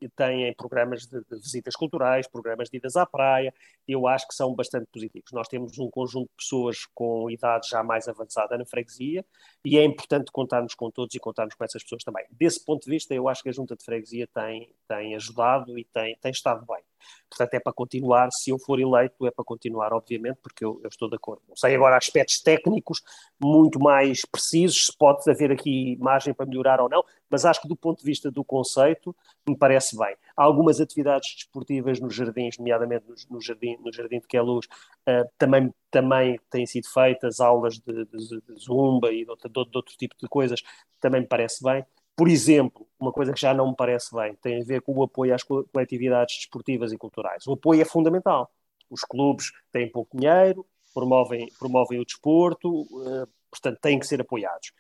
[0.10, 3.54] têm programas de, de, visitas culturais, programas de idas à praia,
[3.88, 5.32] eu acho que são bastante positivos.
[5.32, 9.26] Nós temos um conjunto de pessoas com idade já mais avançada na freguesia
[9.64, 12.26] e é importante contarmos com todos e contarmos com essas pessoas também.
[12.32, 15.86] Desse ponto de vista, eu acho que a Junta de Freguesia tem, tem ajudado e
[15.86, 16.84] tem, tem estado bem.
[17.30, 20.88] Portanto, é para continuar, se eu for eleito, é para continuar, obviamente, porque eu, eu,
[20.88, 21.42] estou de acordo.
[21.48, 23.02] Não sei agora aspectos técnicos
[23.40, 27.04] muito mais precisos, se pode haver aqui margem para melhorar ou não,
[27.34, 29.16] mas acho que do ponto de vista do conceito,
[29.50, 30.16] me parece bem.
[30.38, 35.74] Há algumas atividades desportivas nos jardins, nomeadamente no, jardim, no jardim de Queluz, uh, também,
[35.90, 40.14] também têm sido feitas aulas de, de, de zumba e de outro, de outro tipo
[40.16, 40.62] de coisas,
[41.02, 41.84] também me parece bem.
[42.16, 45.02] Por exemplo, uma coisa que já não me parece bem, tem a ver com o
[45.02, 47.48] apoio às coletividades desportivas e culturais.
[47.48, 48.52] O apoio é fundamental.
[48.92, 50.64] Os clubes têm pouco dinheiro,
[50.94, 54.72] promovem, promovem o desporto, uh, portanto, têm que ser apoiados.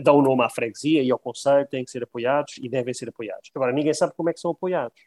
[0.00, 3.08] Dão o nome à freguesia e ao conselho, têm que ser apoiados e devem ser
[3.08, 3.50] apoiados.
[3.54, 5.00] Agora, ninguém sabe como é que são apoiados.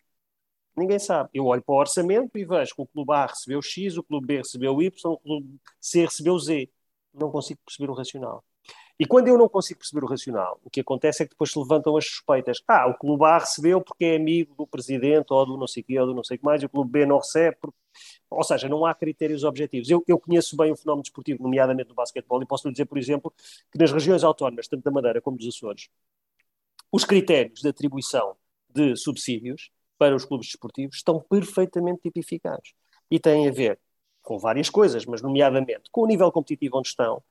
[0.77, 1.29] Ninguém sabe.
[1.33, 4.27] Eu olho para o orçamento e vejo que o clube A recebeu X, o clube
[4.27, 6.69] B recebeu Y, o clube C recebeu Z.
[7.13, 8.43] Não consigo perceber o racional.
[8.97, 11.59] E quando eu não consigo perceber o racional, o que acontece é que depois se
[11.59, 12.61] levantam as suspeitas.
[12.65, 15.99] Ah, o clube A recebeu porque é amigo do presidente ou do não sei quê
[15.99, 17.57] ou do não sei o que mais, e o clube B não recebe.
[17.59, 17.77] Porque...
[18.29, 19.89] Ou seja, não há critérios objetivos.
[19.89, 22.97] Eu, eu conheço bem o fenómeno desportivo, nomeadamente no basquetebol, e posso lhe dizer, por
[22.97, 23.33] exemplo,
[23.71, 25.89] que nas regiões autónomas, tanto da Madeira como dos Açores,
[26.89, 28.37] os critérios de atribuição
[28.69, 32.73] de subsídios para os clubes desportivos estão perfeitamente tipificados.
[33.11, 33.79] E têm a ver
[34.21, 37.21] com várias coisas, mas nomeadamente com o nível competitivo onde estão,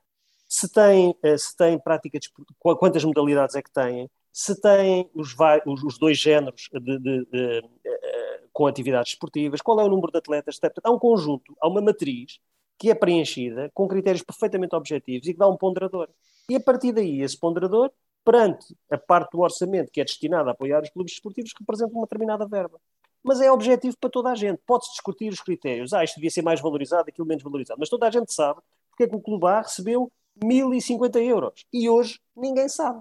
[0.55, 2.17] se tem, eh, se tem prática
[2.59, 5.35] quantas modalidades é que têm, se têm os,
[5.83, 10.17] os dois géneros de, de, de, eh, com atividades esportivas, qual é o número de
[10.17, 12.39] atletas, há um conjunto, há uma matriz
[12.77, 16.07] que é preenchida com critérios perfeitamente objetivos e que dá um ponderador.
[16.49, 17.91] E a partir daí, esse ponderador,
[18.23, 22.03] perante a parte do orçamento que é destinada a apoiar os clubes esportivos, representa uma
[22.03, 22.79] determinada verba.
[23.21, 24.61] Mas é objetivo para toda a gente.
[24.65, 25.91] Pode-se discutir os critérios.
[25.93, 27.79] Ah, isto devia ser mais valorizado, aquilo menos valorizado.
[27.79, 30.11] Mas toda a gente sabe porque é que o Clube A recebeu
[30.43, 31.65] 1050 euros.
[31.71, 32.99] E hoje ninguém sabe.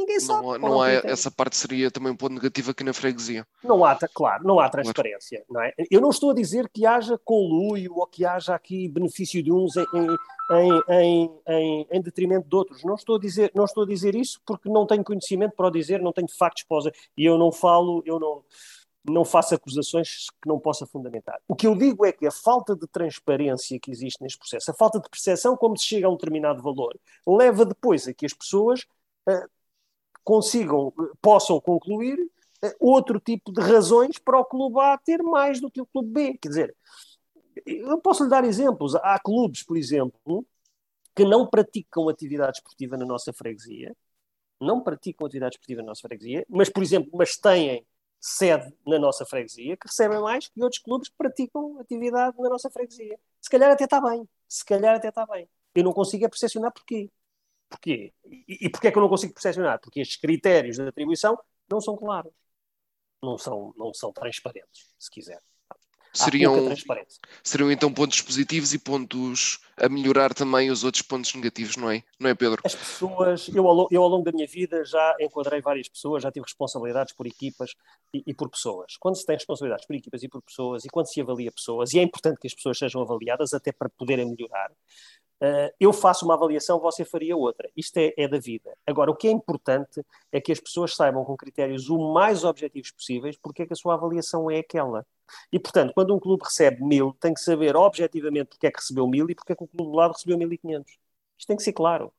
[0.00, 0.46] Ninguém sabe.
[0.46, 3.46] Não, não há, essa parte seria também um ponto negativo aqui na freguesia.
[3.62, 5.44] Não há, claro, não há transparência.
[5.48, 5.74] Não é?
[5.90, 9.76] Eu não estou a dizer que haja conluio ou que haja aqui benefício de uns
[9.76, 9.86] em,
[10.88, 12.82] em, em, em, detrimento de outros.
[12.82, 15.70] Não estou, a dizer, não estou a dizer isso porque não tenho conhecimento para o
[15.70, 18.42] dizer, não tenho factos para o E eu não falo, eu não
[19.10, 21.40] não faço acusações que não possa fundamentar.
[21.48, 24.74] O que eu digo é que a falta de transparência que existe neste processo, a
[24.74, 28.32] falta de percepção como se chega a um determinado valor, leva depois a que as
[28.32, 28.86] pessoas
[29.28, 29.48] uh,
[30.24, 35.70] consigam, possam concluir uh, outro tipo de razões para o clube A ter mais do
[35.70, 36.38] que o clube B.
[36.40, 36.76] Quer dizer,
[37.66, 38.94] eu posso lhe dar exemplos.
[38.96, 40.46] Há clubes, por exemplo,
[41.14, 43.94] que não praticam atividade esportiva na nossa freguesia,
[44.60, 47.84] não praticam atividade esportiva na nossa freguesia, mas, por exemplo, mas têm
[48.20, 52.70] sede na nossa freguesia que recebem mais que outros clubes que praticam atividade na nossa
[52.70, 53.18] freguesia.
[53.40, 54.28] Se calhar até está bem.
[54.48, 55.48] Se calhar até está bem.
[55.74, 57.10] Eu não consigo é percepcionar porquê.
[57.68, 58.12] Porquê?
[58.26, 59.80] E, e porquê é que eu não consigo percepcionar?
[59.80, 61.38] Porque estes critérios de atribuição
[61.70, 62.32] não são claros.
[63.22, 65.40] Não são, não são transparentes, se quiser
[66.12, 66.54] seriam,
[67.42, 72.02] seriam então pontos positivos e pontos a melhorar também os outros pontos negativos, não é?
[72.18, 72.60] Não é, Pedro?
[72.64, 76.30] As pessoas, eu ao, eu ao longo da minha vida já enquadrei várias pessoas, já
[76.30, 77.74] tive responsabilidades por equipas
[78.12, 78.96] e, e, por pessoas.
[78.98, 81.98] Quando se tem responsabilidades por equipas e por pessoas, e quando se avalia pessoas, e
[81.98, 84.70] é importante que as pessoas sejam avaliadas até para poderem melhorar,
[85.40, 87.70] Uh, eu faço uma avaliação, você faria outra.
[87.74, 88.76] Isto é, é, da vida.
[88.86, 92.90] Agora, o que é importante é que as pessoas saibam com critérios o mais objetivos
[92.90, 95.06] possíveis porque é que a sua avaliação é aquela.
[95.52, 99.06] E, portanto, quando um clube recebe mil, tem que saber objetivamente porque é que recebeu
[99.06, 100.98] mil e porque é que o clube do lado recebeu mil e quinhentos.
[101.38, 102.12] Isto tem que ser claro.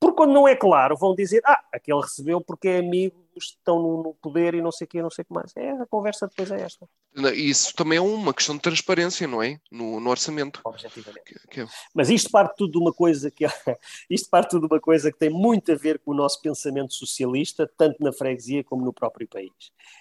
[0.00, 4.14] Porque quando não é claro, vão dizer, ah, aquele recebeu porque é amigo, estão no,
[4.20, 5.54] poder e não sei o quê, não sei o que mais.
[5.56, 6.88] É, a conversa depois é esta.
[7.34, 9.60] Isso também é uma questão de transparência, não é?
[9.70, 10.60] No, no orçamento.
[10.64, 11.24] Objetivamente.
[11.24, 11.60] Que, que...
[11.60, 13.44] É- Mas isto parte tudo de uma coisa que
[14.10, 16.94] isto parte tudo de uma coisa que tem muito a ver com o nosso pensamento
[16.94, 19.52] socialista, tanto na freguesia como no próprio país.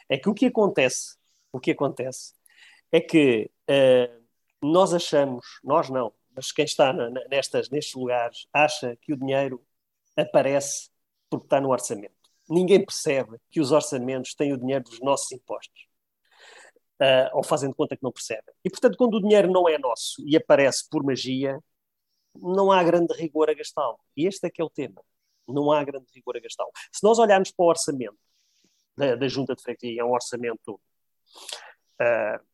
[0.08, 1.20] É que o que acontece
[1.52, 2.34] o que acontece
[2.92, 4.24] é que uh,
[4.62, 9.62] nós achamos, nós não, mas quem está na, nestas, nestes lugares acha que o dinheiro
[10.20, 10.90] aparece
[11.30, 12.14] porque está no orçamento.
[12.50, 15.88] Ninguém percebe que os orçamentos têm o dinheiro dos nossos impostos.
[17.02, 18.54] Uh, ou fazem de conta que não percebem.
[18.66, 21.58] E, portanto, quando o dinheiro não é nosso e aparece por magia,
[22.36, 23.98] não há grande rigor a gastá-lo.
[24.18, 25.02] E este é que é o tema.
[25.48, 26.72] Não há grande rigor a gastá-lo.
[26.92, 28.18] Se nós olharmos para o orçamento
[28.98, 30.74] da, da Junta de Freguesia, é um orçamento
[32.02, 32.46] uh,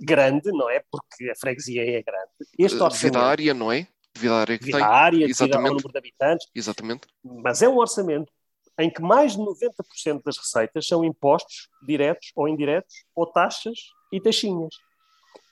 [0.00, 0.84] grande, não é?
[0.90, 2.30] Porque a freguesia é grande.
[2.58, 3.88] Este orçamento, devido à área, não é?
[4.16, 4.84] Devido área que devido tem.
[4.84, 5.68] À área, Exatamente.
[5.68, 6.48] ao número de habitantes.
[6.54, 7.06] Exatamente.
[7.22, 8.32] Mas é um orçamento
[8.78, 13.78] em que mais de 90% das receitas são impostos diretos ou indiretos, ou taxas
[14.12, 14.74] e taxinhas.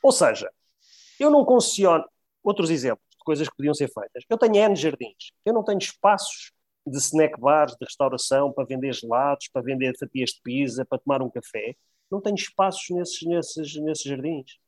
[0.03, 0.51] Ou seja,
[1.19, 2.05] eu não concessiono.
[2.43, 4.25] Outros exemplos de coisas que podiam ser feitas.
[4.29, 5.33] Eu tenho N jardins.
[5.47, 6.53] Eu não tenho espaços
[6.87, 11.23] de snack bars, de restauração, para vender gelados, para vender fatias de pizza, para tomar
[11.23, 11.75] um café
[12.15, 14.59] não tem espaços nesses, nesses, nesses jardins.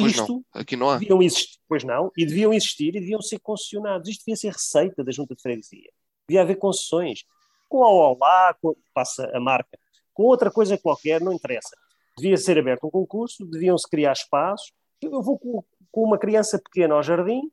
[0.00, 0.44] Pois Isto não.
[0.60, 0.98] Aqui não há.
[0.98, 4.08] Deviam existir, pois não, e deviam existir e deviam ser concessionados.
[4.08, 5.90] Isto devia ser receita da junta de freguesia.
[6.28, 7.24] Devia haver concessões.
[7.68, 9.78] Com a Olá, com, passa a marca,
[10.12, 11.76] com outra coisa qualquer, não interessa.
[12.16, 14.72] Devia ser aberto um concurso, deviam-se criar espaços.
[15.00, 17.50] Eu vou com, com, uma criança pequena ao jardim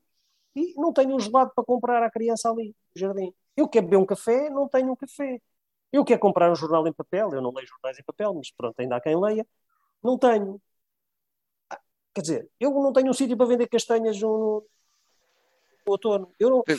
[0.56, 3.32] e não tenho um gelado para comprar à criança ali no jardim.
[3.56, 5.40] Eu quero beber um café, não tenho um café.
[5.92, 8.80] Eu quero comprar um jornal em papel, eu não leio jornais em papel, mas pronto,
[8.80, 9.48] ainda há quem leia.
[10.04, 10.62] Não tenho.
[12.18, 14.66] Quer dizer, eu não tenho um sítio para vender castanhas no,
[15.86, 16.34] no outono.
[16.40, 16.64] Eu não...
[16.64, 16.76] Tem,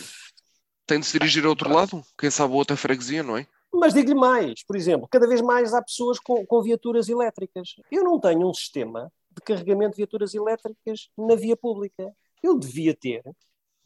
[0.84, 2.05] tem de se dirigir a outro lado?
[2.18, 3.47] Quem sabe outra freguesia, não é?
[3.72, 7.76] Mas digo-lhe mais, por exemplo, cada vez mais há pessoas com, com viaturas elétricas.
[7.89, 12.12] Eu não tenho um sistema de carregamento de viaturas elétricas na via pública.
[12.43, 13.22] Eu devia ter,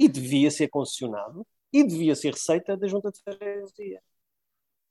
[0.01, 4.01] e devia ser concessionado, e devia ser receita da junta de freguesia.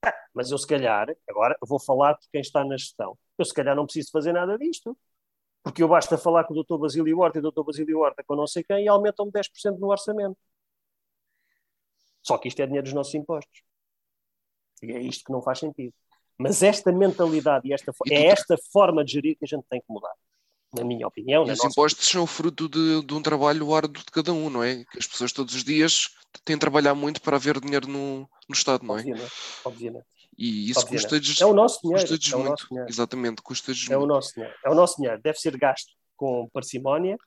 [0.06, 3.54] Ah, mas eu se calhar, agora vou falar de quem está na gestão, eu se
[3.54, 4.96] calhar não preciso fazer nada disto,
[5.64, 6.78] porque eu basta falar com o Dr.
[6.78, 7.64] Basílio Horta e o Dr.
[7.64, 10.38] Basílio Horta com não sei quem e aumentam-me 10% no orçamento.
[12.22, 13.62] Só que isto é dinheiro dos nossos impostos.
[14.82, 15.94] E é isto que não faz sentido.
[16.38, 19.80] Mas esta mentalidade e esta, e é esta forma de gerir que a gente tem
[19.80, 20.14] que mudar
[20.74, 21.46] na minha opinião.
[21.46, 24.86] E os impostos são fruto de, de, um trabalho árduo de cada um, não é?
[24.86, 26.10] Que as pessoas todos os dias
[26.46, 29.02] têm de trabalhar muito para haver dinheiro no, no Estado, não é?
[29.02, 29.34] Obviamente,
[29.66, 30.06] obviamente.
[30.38, 32.68] E isso custa-lhes é o nosso dinheiro, custa é o muito.
[32.68, 32.90] Dinheiro.
[32.90, 34.04] Exatamente, custa-lhes é muito.
[34.04, 34.56] O nosso dinheiro.
[34.66, 35.22] É o nosso dinheiro.
[35.22, 37.18] Deve ser gasto com parcimónia,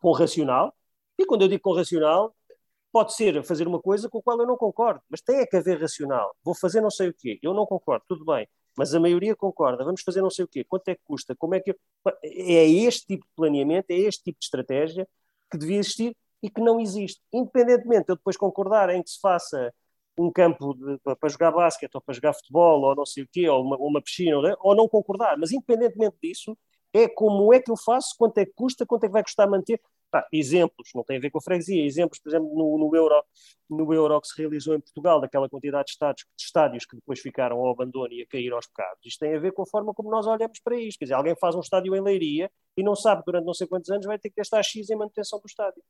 [0.00, 0.74] com racional.
[1.18, 2.34] E quando eu digo com racional,
[2.92, 5.56] pode ser fazer uma coisa com a qual eu não concordo, mas tem é que
[5.56, 6.34] haver racional.
[6.44, 9.84] Vou fazer não sei o quê, eu não concordo, tudo bem mas a maioria concorda,
[9.84, 11.70] vamos fazer não sei o quê, quanto é que custa, como é que.
[11.70, 11.76] Eu...
[12.22, 15.08] É este tipo de planeamento, é este tipo de estratégia
[15.50, 17.20] que devia existir e que não existe.
[17.32, 19.72] Independentemente de eu depois concordar em que se faça
[20.18, 23.48] um campo de, para jogar basquete ou para jogar futebol ou não sei o quê,
[23.48, 26.56] ou uma, uma piscina, ou não concordar, mas independentemente disso,
[26.92, 29.50] é como é que eu faço, quanto é que custa, quanto é que vai custar
[29.50, 29.80] manter,
[30.32, 33.22] exemplos, não tem a ver com a freguesia, exemplos, por exemplo, no, no, Euro,
[33.68, 37.20] no Euro que se realizou em Portugal, daquela quantidade de estádios, de estádios que depois
[37.20, 39.00] ficaram ao abandono e a cair aos pecados.
[39.04, 40.98] Isto tem a ver com a forma como nós olhamos para isto.
[40.98, 43.90] Quer dizer, alguém faz um estádio em Leiria e não sabe durante não sei quantos
[43.90, 45.82] anos vai ter que gastar X em manutenção do estádio.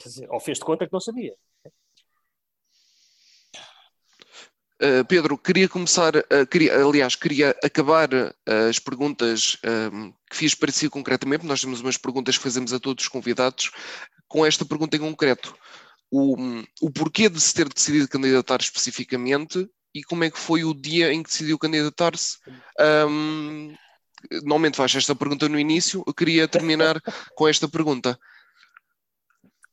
[0.00, 1.34] Quer dizer, ou fez de conta que não sabia.
[4.82, 9.58] Uh, Pedro, queria começar, uh, queria, aliás, queria acabar uh, as perguntas
[9.92, 11.44] um, que fiz para si concretamente.
[11.44, 13.70] Nós temos umas perguntas que fazemos a todos os convidados,
[14.26, 15.54] com esta pergunta em concreto.
[16.10, 16.34] O,
[16.80, 21.12] o porquê de se ter decidido candidatar especificamente e como é que foi o dia
[21.12, 22.38] em que decidiu candidatar-se?
[23.06, 23.74] Um,
[24.42, 27.00] normalmente faz esta pergunta no início, eu queria terminar
[27.36, 28.18] com esta pergunta.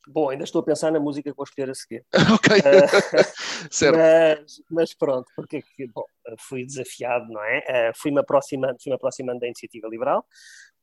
[0.08, 2.06] Bom, ainda estou a pensar na música que vou escolher a seguir.
[2.34, 3.98] ok, uh, certo.
[3.98, 5.62] Mas, mas, pronto, porque
[5.94, 6.06] bom,
[6.40, 7.90] fui desafiado, não é?
[7.92, 10.26] Uh, fui-me aproximando, fui aproximando da iniciativa liberal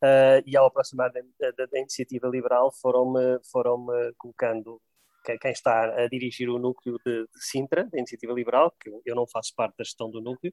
[0.03, 3.87] uh, e ao aproximar da, da, da iniciativa liberal foram-me foram
[4.18, 4.81] colocando
[5.41, 9.27] quem está a dirigir o núcleo de, de, Sintra, da Iniciativa Liberal, que eu não
[9.27, 10.53] faço parte da gestão do núcleo,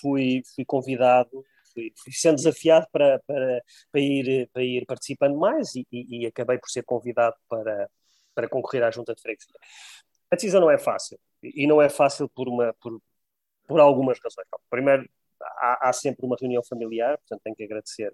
[0.00, 5.74] fui, fui convidado fui, fui sendo desafiado para, para, para, ir, para ir participando mais
[5.74, 7.88] e, e, e, acabei por ser convidado para,
[8.34, 9.54] para concorrer à junta de freguesia.
[10.30, 13.00] A decisão não é fácil e não é fácil por, uma, por,
[13.66, 14.46] por algumas razões.
[14.70, 15.08] Primeiro,
[15.40, 18.12] há, há sempre uma reunião familiar, portanto tenho que agradecer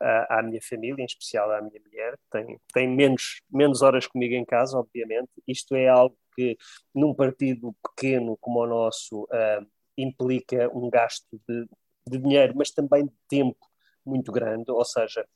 [0.00, 4.44] à, minha família, em especial à minha mulher, tem, tem menos, menos horas comigo em
[4.44, 5.30] casa, obviamente.
[5.46, 6.56] Isto é algo que,
[6.94, 11.66] num partido pequeno como o nosso, uh, implica um gasto de
[12.06, 13.58] de dinheiro, mas também de tempo
[14.04, 15.26] muito grande, ou seja,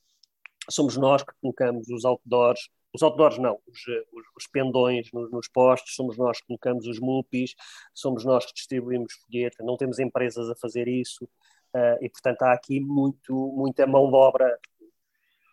[0.71, 3.81] somos nós que colocamos os outdoors, os outdoors não, os,
[4.13, 7.55] os, os pendões nos, nos, postos, somos nós que colocamos os MUPIs,
[7.95, 12.53] somos nós que distribuímos folheta, não temos empresas a fazer isso, uh, e portanto há
[12.53, 14.59] aqui muito, muita mão de obra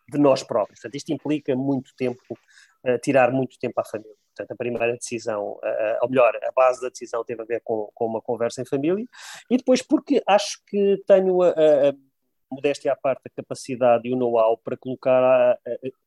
[0.09, 0.80] de nós próprios.
[0.80, 4.25] Portanto, isto implica muito tempo, uh, tirar muito tempo à família.
[4.36, 7.90] Portanto, a primeira decisão, uh, ou melhor, a base da decisão teve a ver com,
[7.94, 9.06] com uma conversa em família,
[9.50, 11.94] e depois porque acho que tenho a, a, a
[12.52, 15.58] modéstia à parte, a capacidade e o know-how para colocar a, a,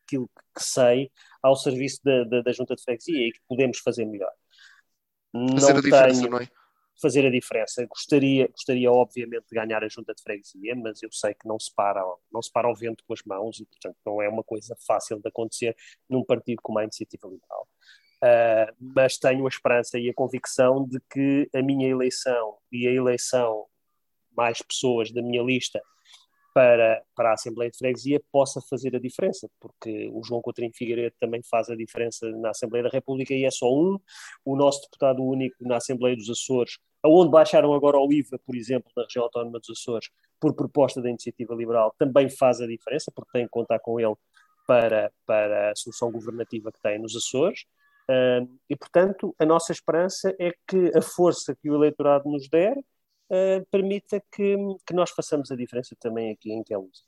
[0.04, 1.10] aquilo que sei
[1.42, 4.32] ao serviço da, da, da, junta de freguesia e que podemos fazer melhor.
[5.32, 6.48] Fazer não a diferença, tenho, não é?
[7.00, 7.86] Fazer a diferença.
[7.86, 11.72] Gostaria, gostaria, obviamente, de ganhar a junta de freguesia, mas eu sei que não se,
[11.74, 12.02] para,
[12.32, 15.20] não se para o vento com as mãos e, portanto, não é uma coisa fácil
[15.20, 15.76] de acontecer
[16.08, 17.68] num partido como a Iniciativa Liberal.
[18.22, 22.92] Uh, mas tenho a esperança e a convicção de que a minha eleição e a
[22.92, 23.66] eleição
[24.36, 25.80] mais pessoas da minha lista
[26.58, 31.14] para, para a Assembleia de Freguesia possa fazer a diferença, porque o João Coutinho Figueiredo
[31.20, 33.96] também faz a diferença na Assembleia da República e é só um,
[34.44, 38.90] o nosso deputado único na Assembleia dos Açores, aonde baixaram agora o IVA, por exemplo,
[38.96, 40.08] na região autónoma dos Açores,
[40.40, 44.16] por proposta da Iniciativa Liberal, também faz a diferença, porque tem que contar com ele
[44.66, 47.66] para, para a solução governativa que tem nos Açores,
[48.68, 53.66] e, portanto, a nossa esperança é que a força que o eleitorado nos der uh,
[53.70, 54.56] permita que,
[54.86, 57.04] que, nós façamos a diferença também aqui em Queluz.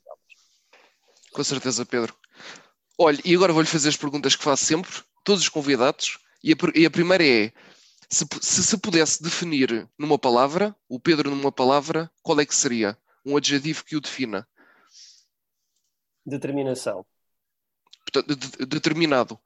[1.31, 2.15] Com certeza, Pedro.
[2.99, 4.91] Olha, e agora vou-lhe fazer as perguntas que faço sempre,
[5.23, 7.51] todos os convidados, e a, e a primeira é:
[8.07, 12.97] se, se se pudesse definir numa palavra, o Pedro numa palavra, qual é que seria?
[13.25, 14.47] Um adjetivo que o defina?
[16.23, 17.05] Determinação.
[18.05, 19.39] Portanto, de, determinado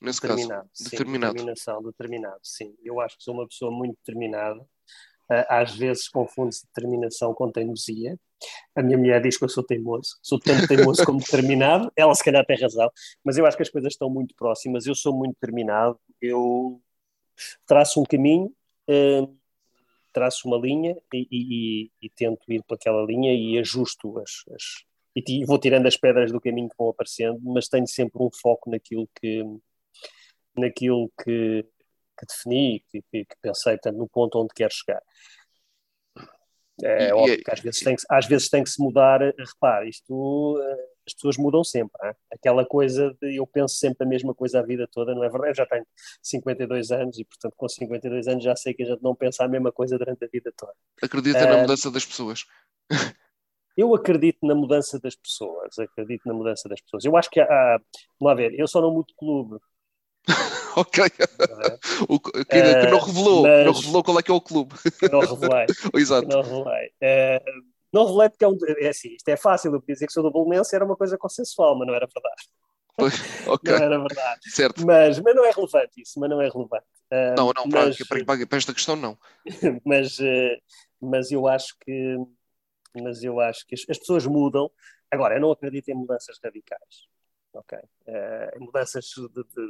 [0.00, 0.70] nesse determinado, caso.
[0.72, 1.32] Sim, determinado.
[1.32, 2.74] Determinação, determinado, sim.
[2.82, 4.64] Eu acho que sou uma pessoa muito determinada.
[5.30, 8.18] Ah, às vezes confunde-se determinação com teimosia,
[8.74, 11.92] A minha mulher diz que eu sou teimoso, sou tanto teimoso como determinado.
[11.96, 12.90] Ela, se calhar, tem razão,
[13.24, 14.86] mas eu acho que as coisas estão muito próximas.
[14.86, 16.80] Eu sou muito determinado, eu
[17.66, 18.46] traço um caminho,
[18.88, 19.36] uh,
[20.12, 24.62] traço uma linha e, e, e, tento ir por aquela linha e ajusto as, as,
[25.14, 28.70] e vou tirando as pedras do caminho que vão aparecendo, mas tenho sempre um foco
[28.70, 29.44] naquilo que
[30.58, 31.64] naquilo que,
[32.18, 35.02] que defini, que, que, que pensei, tanto no ponto onde quero chegar.
[36.82, 39.88] É e, óbvio que às vezes, tem que às vezes tem que se mudar, repare,
[39.88, 40.56] isto
[41.08, 42.14] as pessoas mudam sempre, hein?
[42.32, 45.52] aquela coisa de eu penso sempre a mesma coisa a vida toda, não é verdade?
[45.52, 45.86] Eu já tenho
[46.22, 49.48] 52 anos e, portanto, com 52 anos já sei que a gente não pensa a
[49.48, 50.74] mesma coisa durante a vida toda.
[51.02, 52.44] Acredita uh, na mudança das pessoas?
[53.76, 57.04] Eu acredito na mudança das pessoas, acredito na mudança das pessoas.
[57.04, 57.80] Eu acho que há,
[58.20, 59.58] vamos lá ver, eu só não mudo clube.
[60.76, 61.04] ok.
[61.04, 61.78] É?
[62.08, 64.74] O, que, que, não revelou, mas, não revelou qual é que é o clube.
[65.10, 65.66] Não revelei.
[65.94, 66.28] Exato.
[66.28, 66.88] Não revelei.
[67.02, 67.62] Uh,
[67.92, 70.30] não revelei porque é, um, é assim, isto é fácil, eu dizer que sou do
[70.30, 72.48] Bolonense era uma coisa consensual, mas não era verdade.
[73.48, 73.72] okay.
[73.72, 74.40] Não era verdade.
[74.50, 74.86] Certo.
[74.86, 76.86] Mas, mas não é relevante isso, mas não é relevante.
[77.10, 79.16] Uh, não, não, mas, para, para, para, esta questão não.
[79.84, 80.56] mas, uh,
[81.00, 82.16] mas eu acho que
[82.94, 84.70] mas eu acho que as, as pessoas mudam.
[85.10, 87.06] Agora, eu não acredito em mudanças radicais,
[87.52, 87.78] ok?
[88.06, 89.67] Uh, mudanças de, de,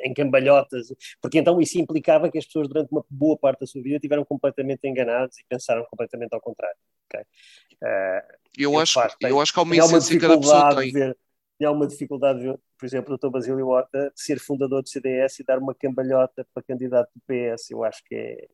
[0.00, 0.88] em cambalhotas,
[1.20, 4.24] porque então isso implicava que as pessoas durante uma boa parte da sua vida tiveram
[4.24, 6.76] completamente enganados e pensaram completamente ao contrário,
[7.06, 7.20] ok?
[7.20, 10.92] Uh, eu, acho, faz, tem, eu acho que há uma essência que cada pessoa tem.
[10.92, 11.16] Ver,
[11.60, 13.30] e há uma dificuldade, de, por exemplo, o Dr.
[13.30, 17.82] Basílio Horta ser fundador do CDS e dar uma cambalhota para candidato do PS, eu
[17.84, 18.48] acho que é...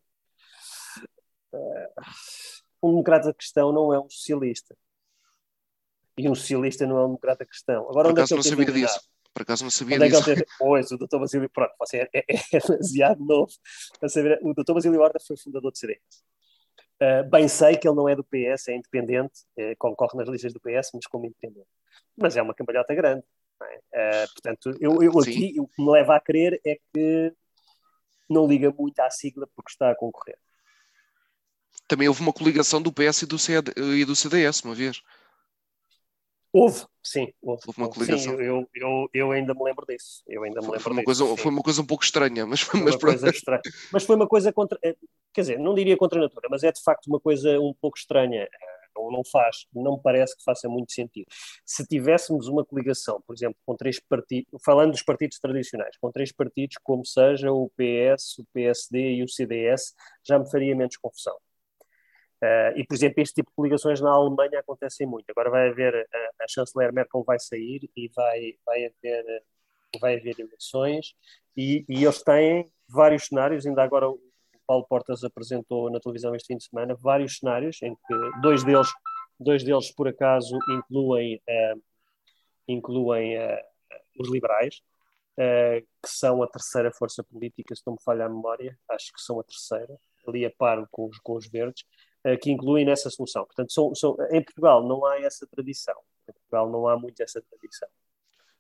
[1.53, 2.03] Uh,
[2.83, 4.77] um democrata cristão não é um socialista.
[6.17, 7.89] E um socialista não é um democrata cristão.
[7.89, 9.01] Agora, Por onde é que disso.
[9.35, 10.31] Por acaso não sabia onde disso.
[10.31, 13.53] É que pois, o doutor Basílio, pronto, você é, é, é demasiado novo
[13.99, 14.39] para saber.
[14.43, 16.01] O doutor Basílio Horta foi fundador do CDS.
[17.03, 20.53] Uh, bem sei que ele não é do PS, é independente, uh, concorre nas listas
[20.53, 21.67] do PS, mas como independente.
[22.17, 23.25] Mas é uma cambalhota grande.
[23.93, 24.25] É?
[24.25, 27.33] Uh, portanto, eu, eu aqui, o que me leva a crer é que
[28.31, 30.39] não liga muito à sigla porque está a concorrer
[31.87, 35.03] também houve uma coligação do PS e do, CD, e do CDS, uma vez.
[36.57, 37.63] Houve, sim, houve.
[37.67, 38.37] houve uma coligação.
[38.37, 40.23] Sim, eu, eu, eu ainda me lembro disso.
[40.25, 42.61] Eu ainda me lembro foi, uma disso, coisa, foi uma coisa um pouco estranha, mas
[42.61, 43.61] foi mas, uma coisa estranha.
[43.93, 44.79] mas foi uma coisa contra.
[44.81, 44.95] Eh,
[45.33, 47.99] quer dizer, não diria contra a natura, mas é de facto uma coisa um pouco
[47.99, 48.49] estranha.
[48.97, 51.27] Não, não faz, não me parece que faça muito sentido.
[51.67, 56.31] Se tivéssemos uma coligação, por exemplo, com três partidos, falando dos partidos tradicionais, com três
[56.31, 59.93] partidos, como seja o PS, o PSD e o CDS,
[60.25, 61.35] já me faria menos confusão.
[62.43, 65.29] Uh, e, por exemplo, este tipo de coligações na Alemanha acontecem muito.
[65.31, 69.43] Agora vai haver, a, a chanceler Merkel vai sair e vai, vai, haver,
[70.01, 71.15] vai haver eleições.
[71.57, 74.21] E, e eles têm vários cenários, ainda agora o
[74.67, 78.89] Paulo Portas apresentou na televisão este fim de semana, vários cenários em que dois deles,
[79.39, 81.83] dois deles por acaso, incluem, uh,
[82.69, 83.59] incluem uh,
[84.19, 84.83] os liberais,
[85.37, 89.41] que são a terceira força política, se não me falha a memória, acho que são
[89.41, 93.45] a terceira, ali a par com os, com os verdes, eh, que incluem nessa solução.
[93.45, 95.97] Portanto, são, são, em Portugal não há essa tradição.
[96.29, 97.89] Em Portugal não há muito essa tradição.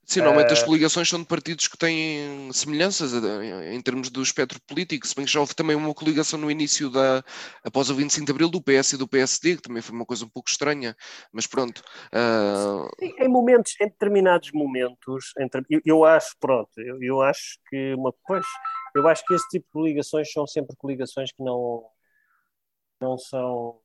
[0.06, 4.60] Sim, normalmente as coligações são de partidos que têm semelhanças eh, em termos do espectro
[4.66, 7.24] político, se bem que já houve também uma coligação no início da,
[7.64, 10.26] após o 25 de Abril do PS e do PSD, que também foi uma coisa
[10.26, 10.94] um pouco estranha,
[11.32, 11.82] mas pronto.
[12.12, 12.86] Uh...
[13.00, 15.32] Em momentos, em determinados momentos,
[15.70, 18.44] eu, eu, acho, pronto, eu, eu, acho que uma, pois,
[18.94, 21.82] eu acho que esse tipo de coligações são sempre coligações que não,
[23.00, 23.80] não são,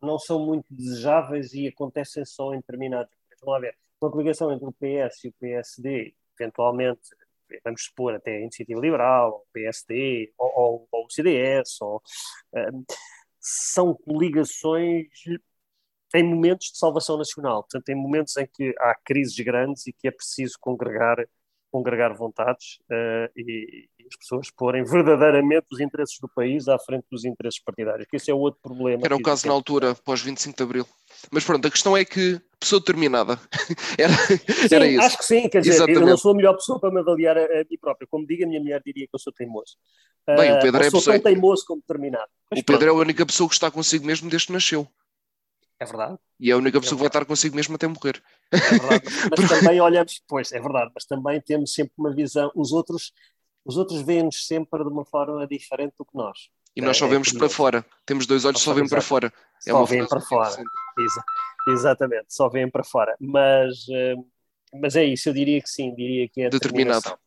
[0.00, 3.40] não são muito desejáveis e acontecem só em determinados momentos.
[3.40, 7.10] Vamos lá ver, uma coligação entre o PS e o PSD, eventualmente,
[7.64, 12.02] vamos supor até a Iniciativa Liberal, o PSD, ou, ou, ou o CDS, ou,
[12.54, 12.84] um,
[13.40, 15.08] são coligações
[16.14, 20.08] em momentos de salvação nacional, portanto, em momentos em que há crises grandes e que
[20.08, 21.16] é preciso congregar
[21.70, 27.04] congregar vontades uh, e, e, as pessoas porem verdadeiramente os interesses do país à frente
[27.10, 29.02] dos interesses partidários, que esse é o outro problema.
[29.04, 30.86] Era o caso na altura, pós 25 de Abril.
[31.30, 33.40] Mas pronto, a questão é que pessoa determinada.
[33.98, 35.02] era, sim, era isso.
[35.02, 36.02] Acho que sim, quer dizer, Exatamente.
[36.02, 38.06] eu não sou a melhor pessoa para me avaliar a, a mim própria.
[38.08, 39.76] Como diga, a minha mulher diria que eu sou teimoso.
[40.26, 42.28] Bem, o ah, Pedro uh, é sou tão teimoso como determinado.
[42.50, 42.96] Mas o Pedro pronto.
[42.96, 44.86] é a única pessoa que está consigo mesmo desde que nasceu.
[45.80, 46.18] É verdade.
[46.38, 48.22] E é a única pessoa é que vai estar consigo mesmo até morrer.
[48.52, 52.70] É verdade, mas também olhamos, pois, é verdade, mas também temos sempre uma visão, os
[52.70, 53.12] outros,
[53.64, 56.50] os outros veem-nos sempre de uma forma diferente do que nós.
[56.76, 57.86] E nós só é, vemos é para fora.
[58.06, 59.32] Temos dois olhos, só vemos para fora.
[59.66, 60.50] É só vêm para fora.
[60.98, 61.24] Exa
[61.68, 63.16] exatamente, só vêm para fora.
[63.18, 64.14] Mas, eh,
[64.74, 67.18] mas é isso, eu diria que sim, diria que é determinado.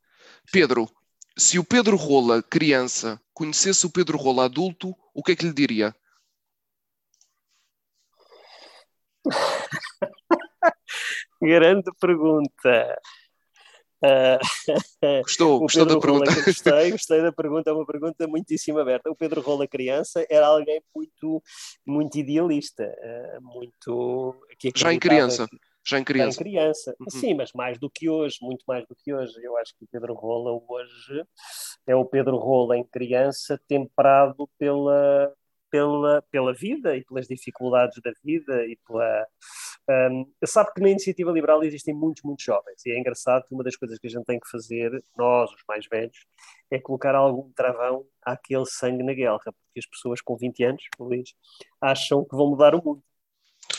[0.51, 0.89] Pedro,
[1.38, 5.53] se o Pedro Rola, criança, conhecesse o Pedro Rola adulto, o que é que lhe
[5.53, 5.95] diria?
[11.41, 12.97] Grande pergunta.
[14.03, 14.37] Uh,
[15.23, 16.29] gostou, gostou da pergunta.
[16.29, 19.09] Rola, gostei, gostei da pergunta, é uma pergunta muitíssimo aberta.
[19.09, 21.41] O Pedro Rola, criança, era alguém muito,
[21.85, 24.35] muito idealista, uh, muito.
[24.75, 25.47] Já em criança.
[25.47, 26.31] Que, já em criança.
[26.31, 26.95] Já em criança.
[26.99, 27.09] Uhum.
[27.09, 29.33] Sim, mas mais do que hoje, muito mais do que hoje.
[29.41, 31.25] Eu acho que o Pedro Rola hoje
[31.87, 35.33] é o Pedro Rola em criança, temperado pela,
[35.73, 39.27] pela, pela vida e pelas dificuldades da vida e pela.
[39.89, 43.63] Um, sabe que na iniciativa liberal existem muitos, muitos jovens e é engraçado que uma
[43.63, 46.15] das coisas que a gente tem que fazer, nós, os mais velhos,
[46.69, 51.33] é colocar algum travão àquele sangue na guerra, porque as pessoas com 20 anos, Luís,
[51.81, 53.03] acham que vão mudar o mundo.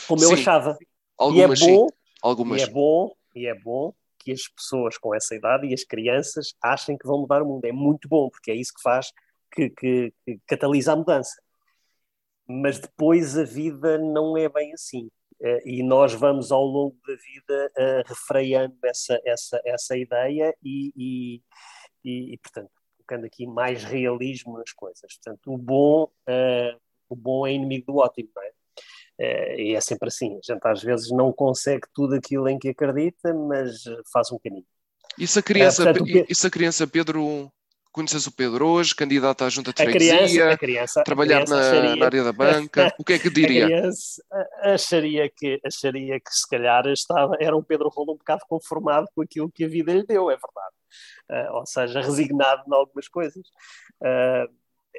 [0.05, 0.77] Como sim, eu achava.
[1.17, 1.87] Algumas, e é bom,
[2.21, 2.61] algumas.
[2.61, 6.55] E é bom, e é bom que as pessoas com essa idade e as crianças
[6.61, 7.63] achem que vão mudar o mundo.
[7.63, 9.13] É muito bom, porque é isso que faz
[9.53, 11.44] que, que, que catalisa a mudança
[12.47, 15.09] mas depois a vida não é bem assim.
[15.41, 20.93] Uh, e nós vamos ao longo da vida uh, refreando essa, essa, essa ideia e,
[20.95, 21.41] e,
[22.03, 25.17] e, e, portanto, colocando aqui mais realismo nas coisas.
[25.21, 28.51] Portanto, o bom, uh, o bom é inimigo do ótimo, não é?
[29.57, 30.37] e é sempre assim.
[30.37, 34.65] A gente às vezes não consegue tudo aquilo em que acredita, mas faz um caminho.
[35.17, 37.49] E se a criança, portanto, e se a criança Pedro,
[37.95, 41.81] Conheces o Pedro hoje, candidato à junta de freguesia, criança, a criança, trabalhar a criança
[41.81, 43.63] na, na, área da banca, o que é que diria?
[43.63, 44.21] A criança
[44.63, 49.21] acharia que, acharia que se calhar estava, era um Pedro Rolo um bocado conformado com
[49.21, 50.75] aquilo que a vida lhe deu, é verdade.
[51.47, 53.47] Uh, ou seja, resignado em algumas coisas.
[54.01, 54.53] Uh,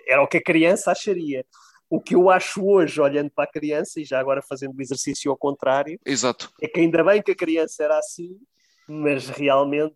[0.09, 1.45] era o que a criança acharia.
[1.91, 5.31] O que eu acho hoje, olhando para a criança, e já agora fazendo o exercício
[5.31, 6.51] ao contrário, Exato.
[6.63, 8.39] é que ainda bem que a criança era assim,
[8.89, 9.95] mas realmente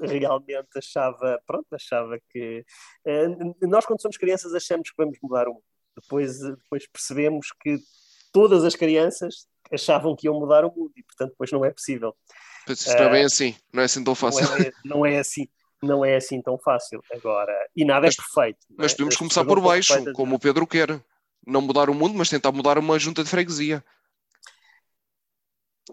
[0.00, 2.64] realmente achava, pronto, achava que
[3.06, 5.64] uh, nós quando somos crianças achamos que vamos mudar o mundo.
[6.00, 7.78] Depois, depois percebemos que
[8.32, 12.14] todas as crianças achavam que iam mudar o mundo e portanto depois não é possível.
[12.68, 14.44] Mas isso não é bem eh, assim, não é assim tão fácil.
[14.44, 15.48] Não é, não é assim,
[15.82, 17.52] não é assim tão fácil agora.
[17.74, 18.66] E nada é mas, é perfeito.
[18.76, 21.00] Mas podemos As começar por baixo, como o Pedro quer.
[21.46, 23.84] Não mudar o mundo, mas tentar mudar uma junta de freguesia.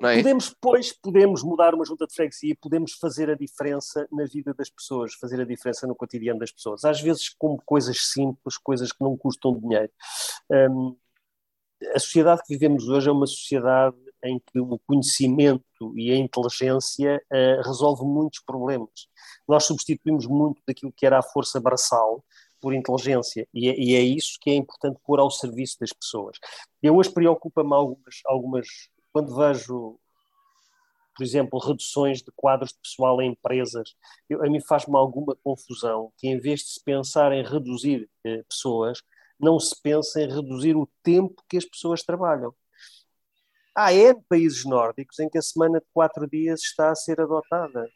[0.02, 0.18] É?
[0.18, 4.70] Podemos, pois, podemos mudar uma junta de freguesia, podemos fazer a diferença na vida das
[4.70, 6.84] pessoas, fazer a diferença no cotidiano das pessoas.
[6.84, 9.92] Às vezes com coisas simples, coisas que não custam dinheiro.
[10.50, 10.98] Um,
[11.94, 17.22] a sociedade que vivemos hoje é uma sociedade em que o conhecimento e a inteligência
[17.32, 19.08] uh, resolve muitos problemas.
[19.48, 22.24] Nós substituímos muito daquilo que era a força braçal
[22.62, 26.38] por inteligência e é, e é isso que é importante pôr ao serviço das pessoas.
[26.82, 28.68] Eu hoje preocupa-me algumas, algumas
[29.14, 30.00] quando vejo,
[31.16, 33.96] por exemplo, reduções de quadros de pessoal em empresas,
[34.28, 38.44] eu, a mim faz-me alguma confusão que em vez de se pensar em reduzir eh,
[38.50, 39.02] pessoas,
[39.40, 42.54] não se pensa em reduzir o tempo que as pessoas trabalham.
[43.76, 47.88] Há N países nórdicos em que a semana de quatro dias está a ser adotada,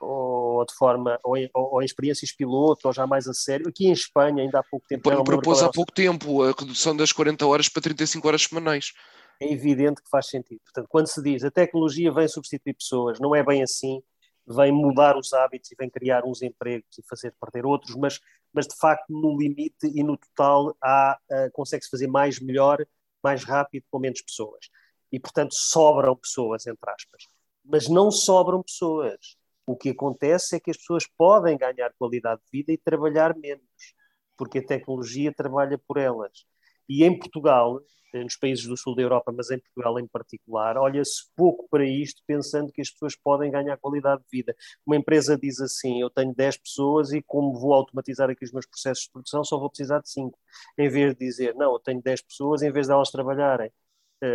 [0.00, 3.68] ou de forma, ou em, ou em experiências piloto, ou já mais a sério.
[3.68, 5.24] Aqui em Espanha, ainda há pouco tempo.
[5.24, 8.92] Propôs há pouco tempo a redução das 40 horas para 35 horas semanais
[9.40, 10.60] é evidente que faz sentido.
[10.62, 14.02] Portanto, quando se diz a tecnologia vem substituir pessoas, não é bem assim,
[14.46, 18.20] vem mudar os hábitos e vem criar uns empregos e fazer perder outros, mas,
[18.52, 22.84] mas de facto no limite e no total há, uh, consegue-se fazer mais melhor,
[23.22, 24.68] mais rápido com menos pessoas.
[25.10, 27.24] E portanto sobram pessoas, entre aspas.
[27.64, 29.36] Mas não sobram pessoas.
[29.66, 33.94] O que acontece é que as pessoas podem ganhar qualidade de vida e trabalhar menos,
[34.36, 36.44] porque a tecnologia trabalha por elas.
[36.90, 37.80] E em Portugal,
[38.12, 42.20] nos países do sul da Europa, mas em Portugal em particular, olha-se pouco para isto,
[42.26, 44.56] pensando que as pessoas podem ganhar qualidade de vida.
[44.84, 48.66] Uma empresa diz assim: eu tenho 10 pessoas e, como vou automatizar aqui os meus
[48.66, 50.36] processos de produção, só vou precisar de 5.
[50.76, 53.70] Em vez de dizer, não, eu tenho 10 pessoas, em vez de elas trabalharem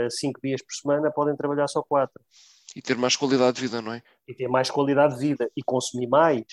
[0.10, 2.14] 5 uh, dias por semana, podem trabalhar só 4.
[2.74, 4.02] E ter mais qualidade de vida, não é?
[4.26, 6.46] E ter mais qualidade de vida e consumir mais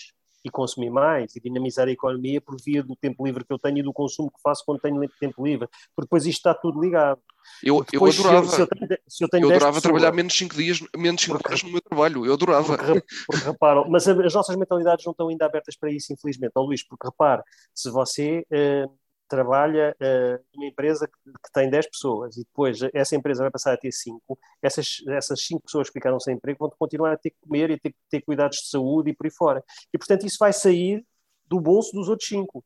[0.44, 3.78] e consumir mais e dinamizar a economia por via do tempo livre que eu tenho
[3.78, 7.20] e do consumo que faço quando tenho tempo livre, porque depois isto está tudo ligado.
[7.62, 9.82] Eu, depois, eu adorava, se eu, se eu tenho, se eu, tenho eu adorava pessoas,
[9.82, 12.76] trabalhar menos 5 dias, menos 5 horas no meu trabalho, eu adorava.
[12.76, 16.62] Porque, porque reparam, mas as nossas mentalidades não estão ainda abertas para isso, infelizmente, oh,
[16.62, 17.42] Luís, porque repare,
[17.74, 19.01] se você uh,
[19.32, 23.72] trabalha uh, numa empresa que, que, tem 10 pessoas e depois essa empresa vai passar
[23.72, 27.30] a ter 5, essas, essas 5 pessoas que ficaram sem emprego vão continuar a ter
[27.30, 29.64] que comer e ter ter cuidados de saúde e por aí fora.
[29.92, 31.02] E, portanto, isso vai sair
[31.46, 32.62] do bolso dos outros 5.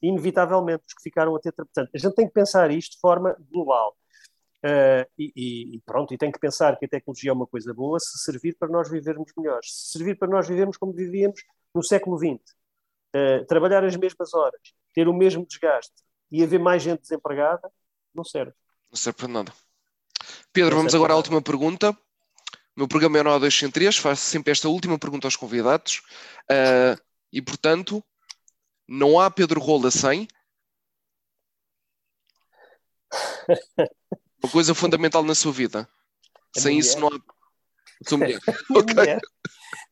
[0.00, 1.52] Inevitavelmente, os que ficaram a ter.
[1.52, 3.94] Portanto, a gente tem que pensar isto de forma global.
[4.64, 8.00] Uh, e, e, pronto, e tem que pensar que a tecnologia é uma coisa boa
[8.00, 11.42] se servir para nós vivermos melhores, se servir para nós vivermos como vivíamos
[11.74, 12.40] no século XX,
[13.14, 14.60] uh, trabalhar as mesmas horas,
[14.96, 15.92] ter o mesmo desgaste
[16.32, 17.70] e haver mais gente desempregada,
[18.14, 18.54] não serve.
[18.90, 19.52] Não serve para nada.
[20.50, 21.90] Pedro, não vamos agora à última pergunta.
[21.90, 26.02] O meu programa é o 2 sem 3, faço sempre esta última pergunta aos convidados.
[26.50, 26.98] Uh,
[27.30, 28.02] e, portanto,
[28.88, 30.26] não há Pedro Rola sem.
[34.42, 35.86] Uma coisa fundamental na sua vida.
[36.56, 37.20] A sem isso não há.
[38.08, 38.40] Sou mulher.
[38.70, 39.18] okay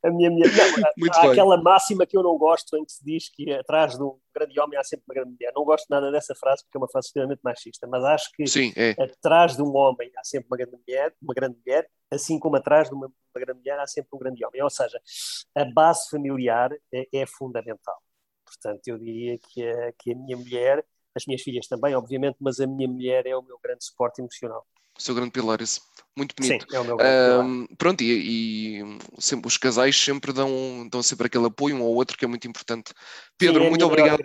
[0.04, 0.50] a minha mulher.
[0.52, 1.30] Não, Muito há bem.
[1.30, 4.60] aquela máxima que eu não gosto em que se diz que atrás de um grande
[4.60, 5.52] homem há sempre uma grande mulher.
[5.54, 8.72] Não gosto nada dessa frase porque é uma frase extremamente machista, mas acho que Sim,
[8.76, 8.90] é.
[9.02, 12.88] atrás de um homem há sempre uma grande mulher, uma grande mulher, assim como atrás
[12.88, 14.62] de uma, uma grande mulher há sempre um grande homem.
[14.62, 15.00] Ou seja,
[15.54, 17.96] a base familiar é, é fundamental.
[18.44, 22.60] Portanto, eu diria que a, que a minha mulher, as minhas filhas também, obviamente, mas
[22.60, 24.66] a minha mulher é o meu grande suporte emocional.
[24.98, 25.80] O seu grande pilar, isso.
[26.16, 26.64] Muito bonito.
[26.70, 31.02] Sim, é o meu grande um, Pronto, e, e, sempre, os casais sempre dão, dão
[31.02, 32.92] sempre aquele apoio um ao outro que é muito importante.
[33.36, 34.20] Pedro, Sim, é muito obrigado.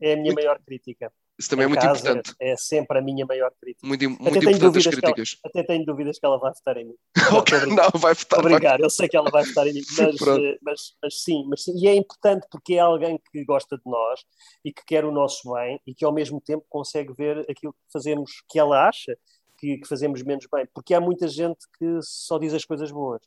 [0.00, 0.34] É a minha muito...
[0.36, 1.12] maior crítica.
[1.38, 2.34] Isso também é muito importante.
[2.40, 3.86] É, é, sempre a minha maior crítica.
[3.86, 5.36] Muito, muito importante as críticas.
[5.44, 6.94] Ela, até tenho dúvidas que ela vai votar em mim.
[7.38, 8.40] okay, não, vai votar.
[8.40, 8.86] Obrigado, vai...
[8.86, 11.72] eu sei que ela vai votar em mim, mas, eh, mas, mas, sim, mas sim.
[11.76, 14.20] E é importante porque é alguém que gosta de nós
[14.64, 17.92] e que quer o nosso bem e que ao mesmo tempo consegue ver aquilo que
[17.92, 19.16] fazemos, que ela acha
[19.58, 23.22] que, que, fazemos menos bem, porque há muita gente que só diz as coisas boas.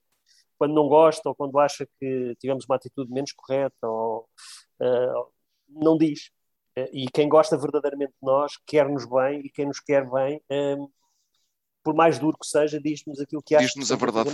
[0.57, 4.27] Quando não gosta ou quando acha que tivemos uma atitude menos correta, ou,
[4.81, 5.31] uh,
[5.67, 6.31] não diz.
[6.77, 10.91] Uh, e quem gosta verdadeiramente de nós quer-nos bem, e quem nos quer bem, uh,
[11.83, 13.65] por mais duro que seja, diz-nos aquilo que acha.
[13.65, 14.29] Diz-nos a verdade.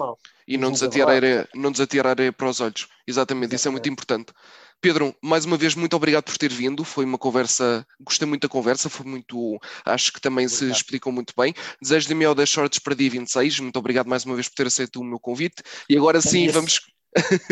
[0.47, 2.87] E não nos, atira areia, não nos atira areia para os olhos.
[3.07, 4.33] Exatamente, Exatamente, isso é muito importante.
[4.79, 6.83] Pedro, mais uma vez, muito obrigado por ter vindo.
[6.83, 11.33] Foi uma conversa, gostei muito da conversa, foi muito, acho que também se explicou muito
[11.35, 11.53] bem.
[11.81, 13.59] Desejo-lhe melhor das shorts para dia 26.
[13.59, 15.63] Muito obrigado mais uma vez por ter aceito o meu convite.
[15.89, 16.79] E agora sim, vamos.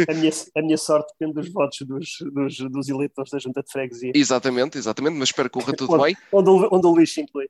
[0.07, 3.71] a, minha, a minha sorte depende dos votos dos, dos, dos eleitores da Junta de
[3.71, 4.11] Freguesia.
[4.13, 6.15] Exatamente, exatamente, mas espero que corra tudo bem.
[6.31, 7.49] Onde, onde o Luís Simples.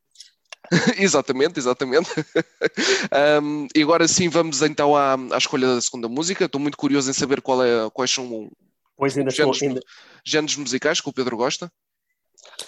[0.97, 2.09] exatamente, exatamente.
[3.41, 6.45] um, e agora sim vamos então à, à escolha da segunda música.
[6.45, 8.49] Estou muito curioso em saber qual é, quais são
[8.97, 9.81] Pois ainda géneros, ainda...
[10.23, 11.71] géneros musicais que o Pedro gosta.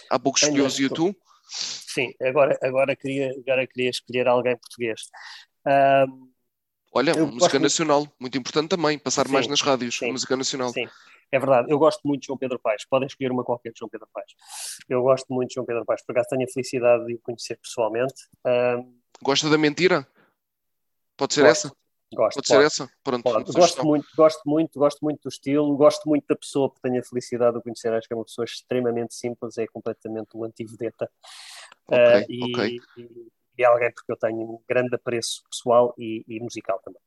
[0.09, 1.15] Há pouco escolheu os YouTube.
[1.49, 5.03] Sim, agora, agora, queria, agora queria escolher alguém português.
[5.65, 6.29] Um,
[6.93, 8.15] Olha, música nacional, muito...
[8.19, 10.71] muito importante também, passar sim, mais nas rádios, sim, música nacional.
[10.73, 10.87] Sim,
[11.31, 11.71] é verdade.
[11.71, 12.85] Eu gosto muito de João Pedro Paes.
[12.85, 14.33] Podem escolher uma qualquer de João Pedro Paes.
[14.87, 16.05] Eu gosto muito de João Pedro Paes.
[16.05, 18.27] Por acaso tenho a felicidade de o conhecer pessoalmente.
[18.45, 18.97] Um...
[19.21, 20.07] Gosta da mentira?
[21.17, 21.67] Pode ser gosto.
[21.67, 21.75] essa?
[22.13, 22.89] Gosto, pode, pode ser essa?
[23.03, 26.99] Pronto, gosto muito, gosto muito, gosto muito do estilo, gosto muito da pessoa que tenho
[26.99, 27.91] a felicidade de conhecer.
[27.91, 31.11] Acho que é uma pessoa extremamente simples, é completamente um antivedeta.
[31.85, 32.79] Okay, uh, e, okay.
[32.97, 37.01] e, e, é alguém porque eu tenho um grande apreço pessoal e, e musical também.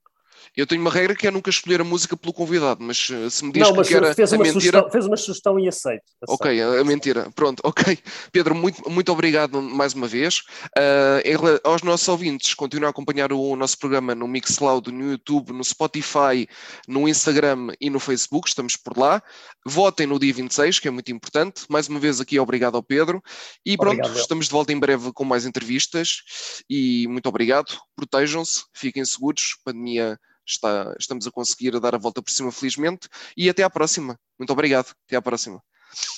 [0.57, 3.45] Eu tenho uma regra que é nunca escolher a música pelo convidado, mas eh, se
[3.45, 4.91] me diz não, que era fez a mentira...
[4.91, 6.03] Fez uma sugestão e aceito.
[6.23, 6.35] aceito.
[6.35, 7.31] Ok, a, mentira.
[7.35, 7.99] Pronto, ok.
[8.33, 10.43] Pedro, muito, muito obrigado mais uma vez.
[10.77, 15.63] Uh, aos nossos ouvintes, continuem a acompanhar o nosso programa no Mixcloud, no YouTube, no
[15.65, 16.49] Spotify,
[16.89, 19.23] no Instagram e no Facebook, estamos por lá.
[19.65, 21.65] Votem no dia 26, que é muito importante.
[21.69, 23.23] Mais uma vez aqui, obrigado ao Pedro.
[23.65, 26.23] E pronto, obrigado, estamos de volta em breve com mais entrevistas.
[26.69, 27.79] E muito obrigado.
[27.95, 29.57] Protejam-se, fiquem seguros.
[29.65, 30.19] Pandemia
[30.51, 33.09] está, estamos a conseguir dar a volta por cima, felizmente.
[33.37, 34.17] E até à próxima.
[34.39, 34.93] Muito obrigado.
[35.07, 35.63] Até à próxima.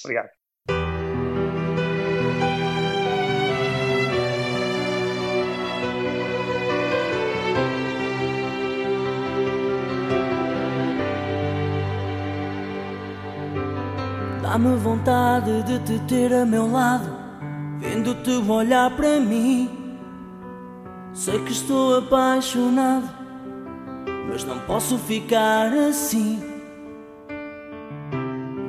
[0.05, 0.29] Obrigado.
[14.43, 17.09] Dá-me vontade de te ter a meu lado,
[17.81, 19.71] vendo-te olhar para mim.
[21.15, 23.22] Sei que estou apaixonado
[24.29, 26.43] mas não posso ficar assim.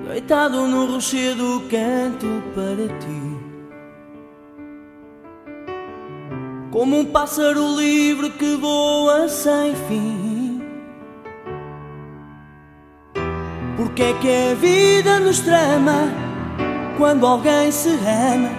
[0.08, 3.34] Deitado no rochedo, canto para ti.
[6.72, 10.62] Como um pássaro livre que voa sem fim.
[13.76, 16.12] Porque é que a vida nos trama
[16.98, 18.50] quando alguém se ama?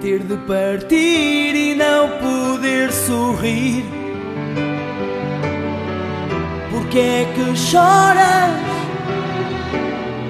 [0.00, 4.05] Ter de partir e não poder sorrir
[6.86, 8.60] Porquê é que choras?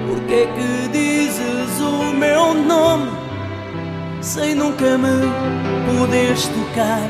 [0.07, 3.11] Porquê é que dizes o meu nome
[4.21, 5.21] sem nunca me
[5.85, 7.07] poderes tocar?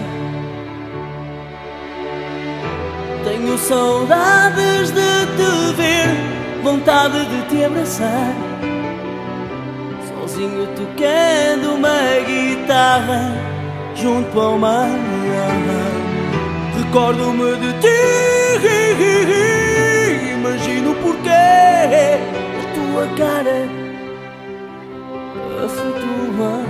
[3.24, 8.34] Tenho saudades de te ver, vontade de te abraçar.
[10.10, 13.32] Sozinho tocando uma guitarra
[13.96, 14.90] junto ao mar.
[16.76, 18.27] Recordo-me de ti
[20.34, 23.60] Imagino porquê a tua cara
[25.64, 26.68] a flutuar.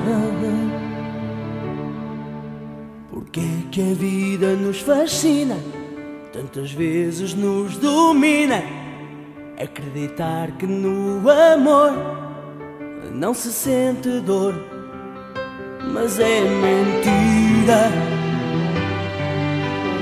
[3.10, 3.42] Porque
[3.72, 5.58] que a vida nos fascina
[6.34, 8.64] tantas vezes nos domina.
[9.60, 11.94] Acreditar que no amor
[13.12, 14.54] não se sente dor,
[15.92, 17.90] mas é mentira,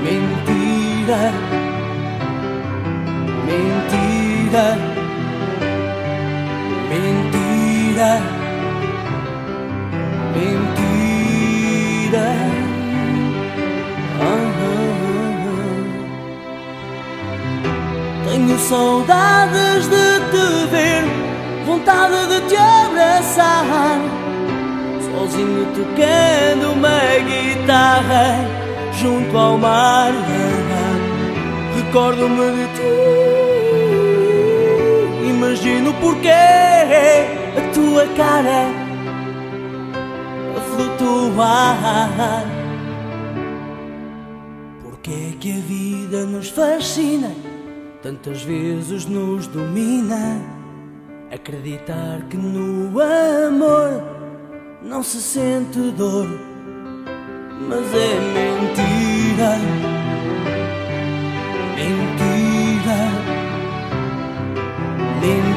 [0.02, 1.32] mentira,
[3.46, 4.66] mentira,
[6.90, 8.10] mentira,
[10.34, 10.96] mentira.
[18.28, 21.04] Tenho saudades de te ver,
[21.64, 23.98] vontade de te abraçar.
[25.00, 28.26] Sozinho tocando uma guitarra
[28.92, 30.12] junto ao mar.
[31.76, 33.25] Recordo-me de ti,
[35.56, 38.66] imagino porquê a tua cara
[40.54, 42.44] a flutuar.
[44.82, 47.30] Porque é que a vida nos fascina?
[48.02, 50.40] tantas vezes nos domina.
[51.32, 54.02] Acreditar que no amor
[54.80, 56.28] não se sente dor,
[57.68, 59.86] mas é mentira.
[65.26, 65.55] in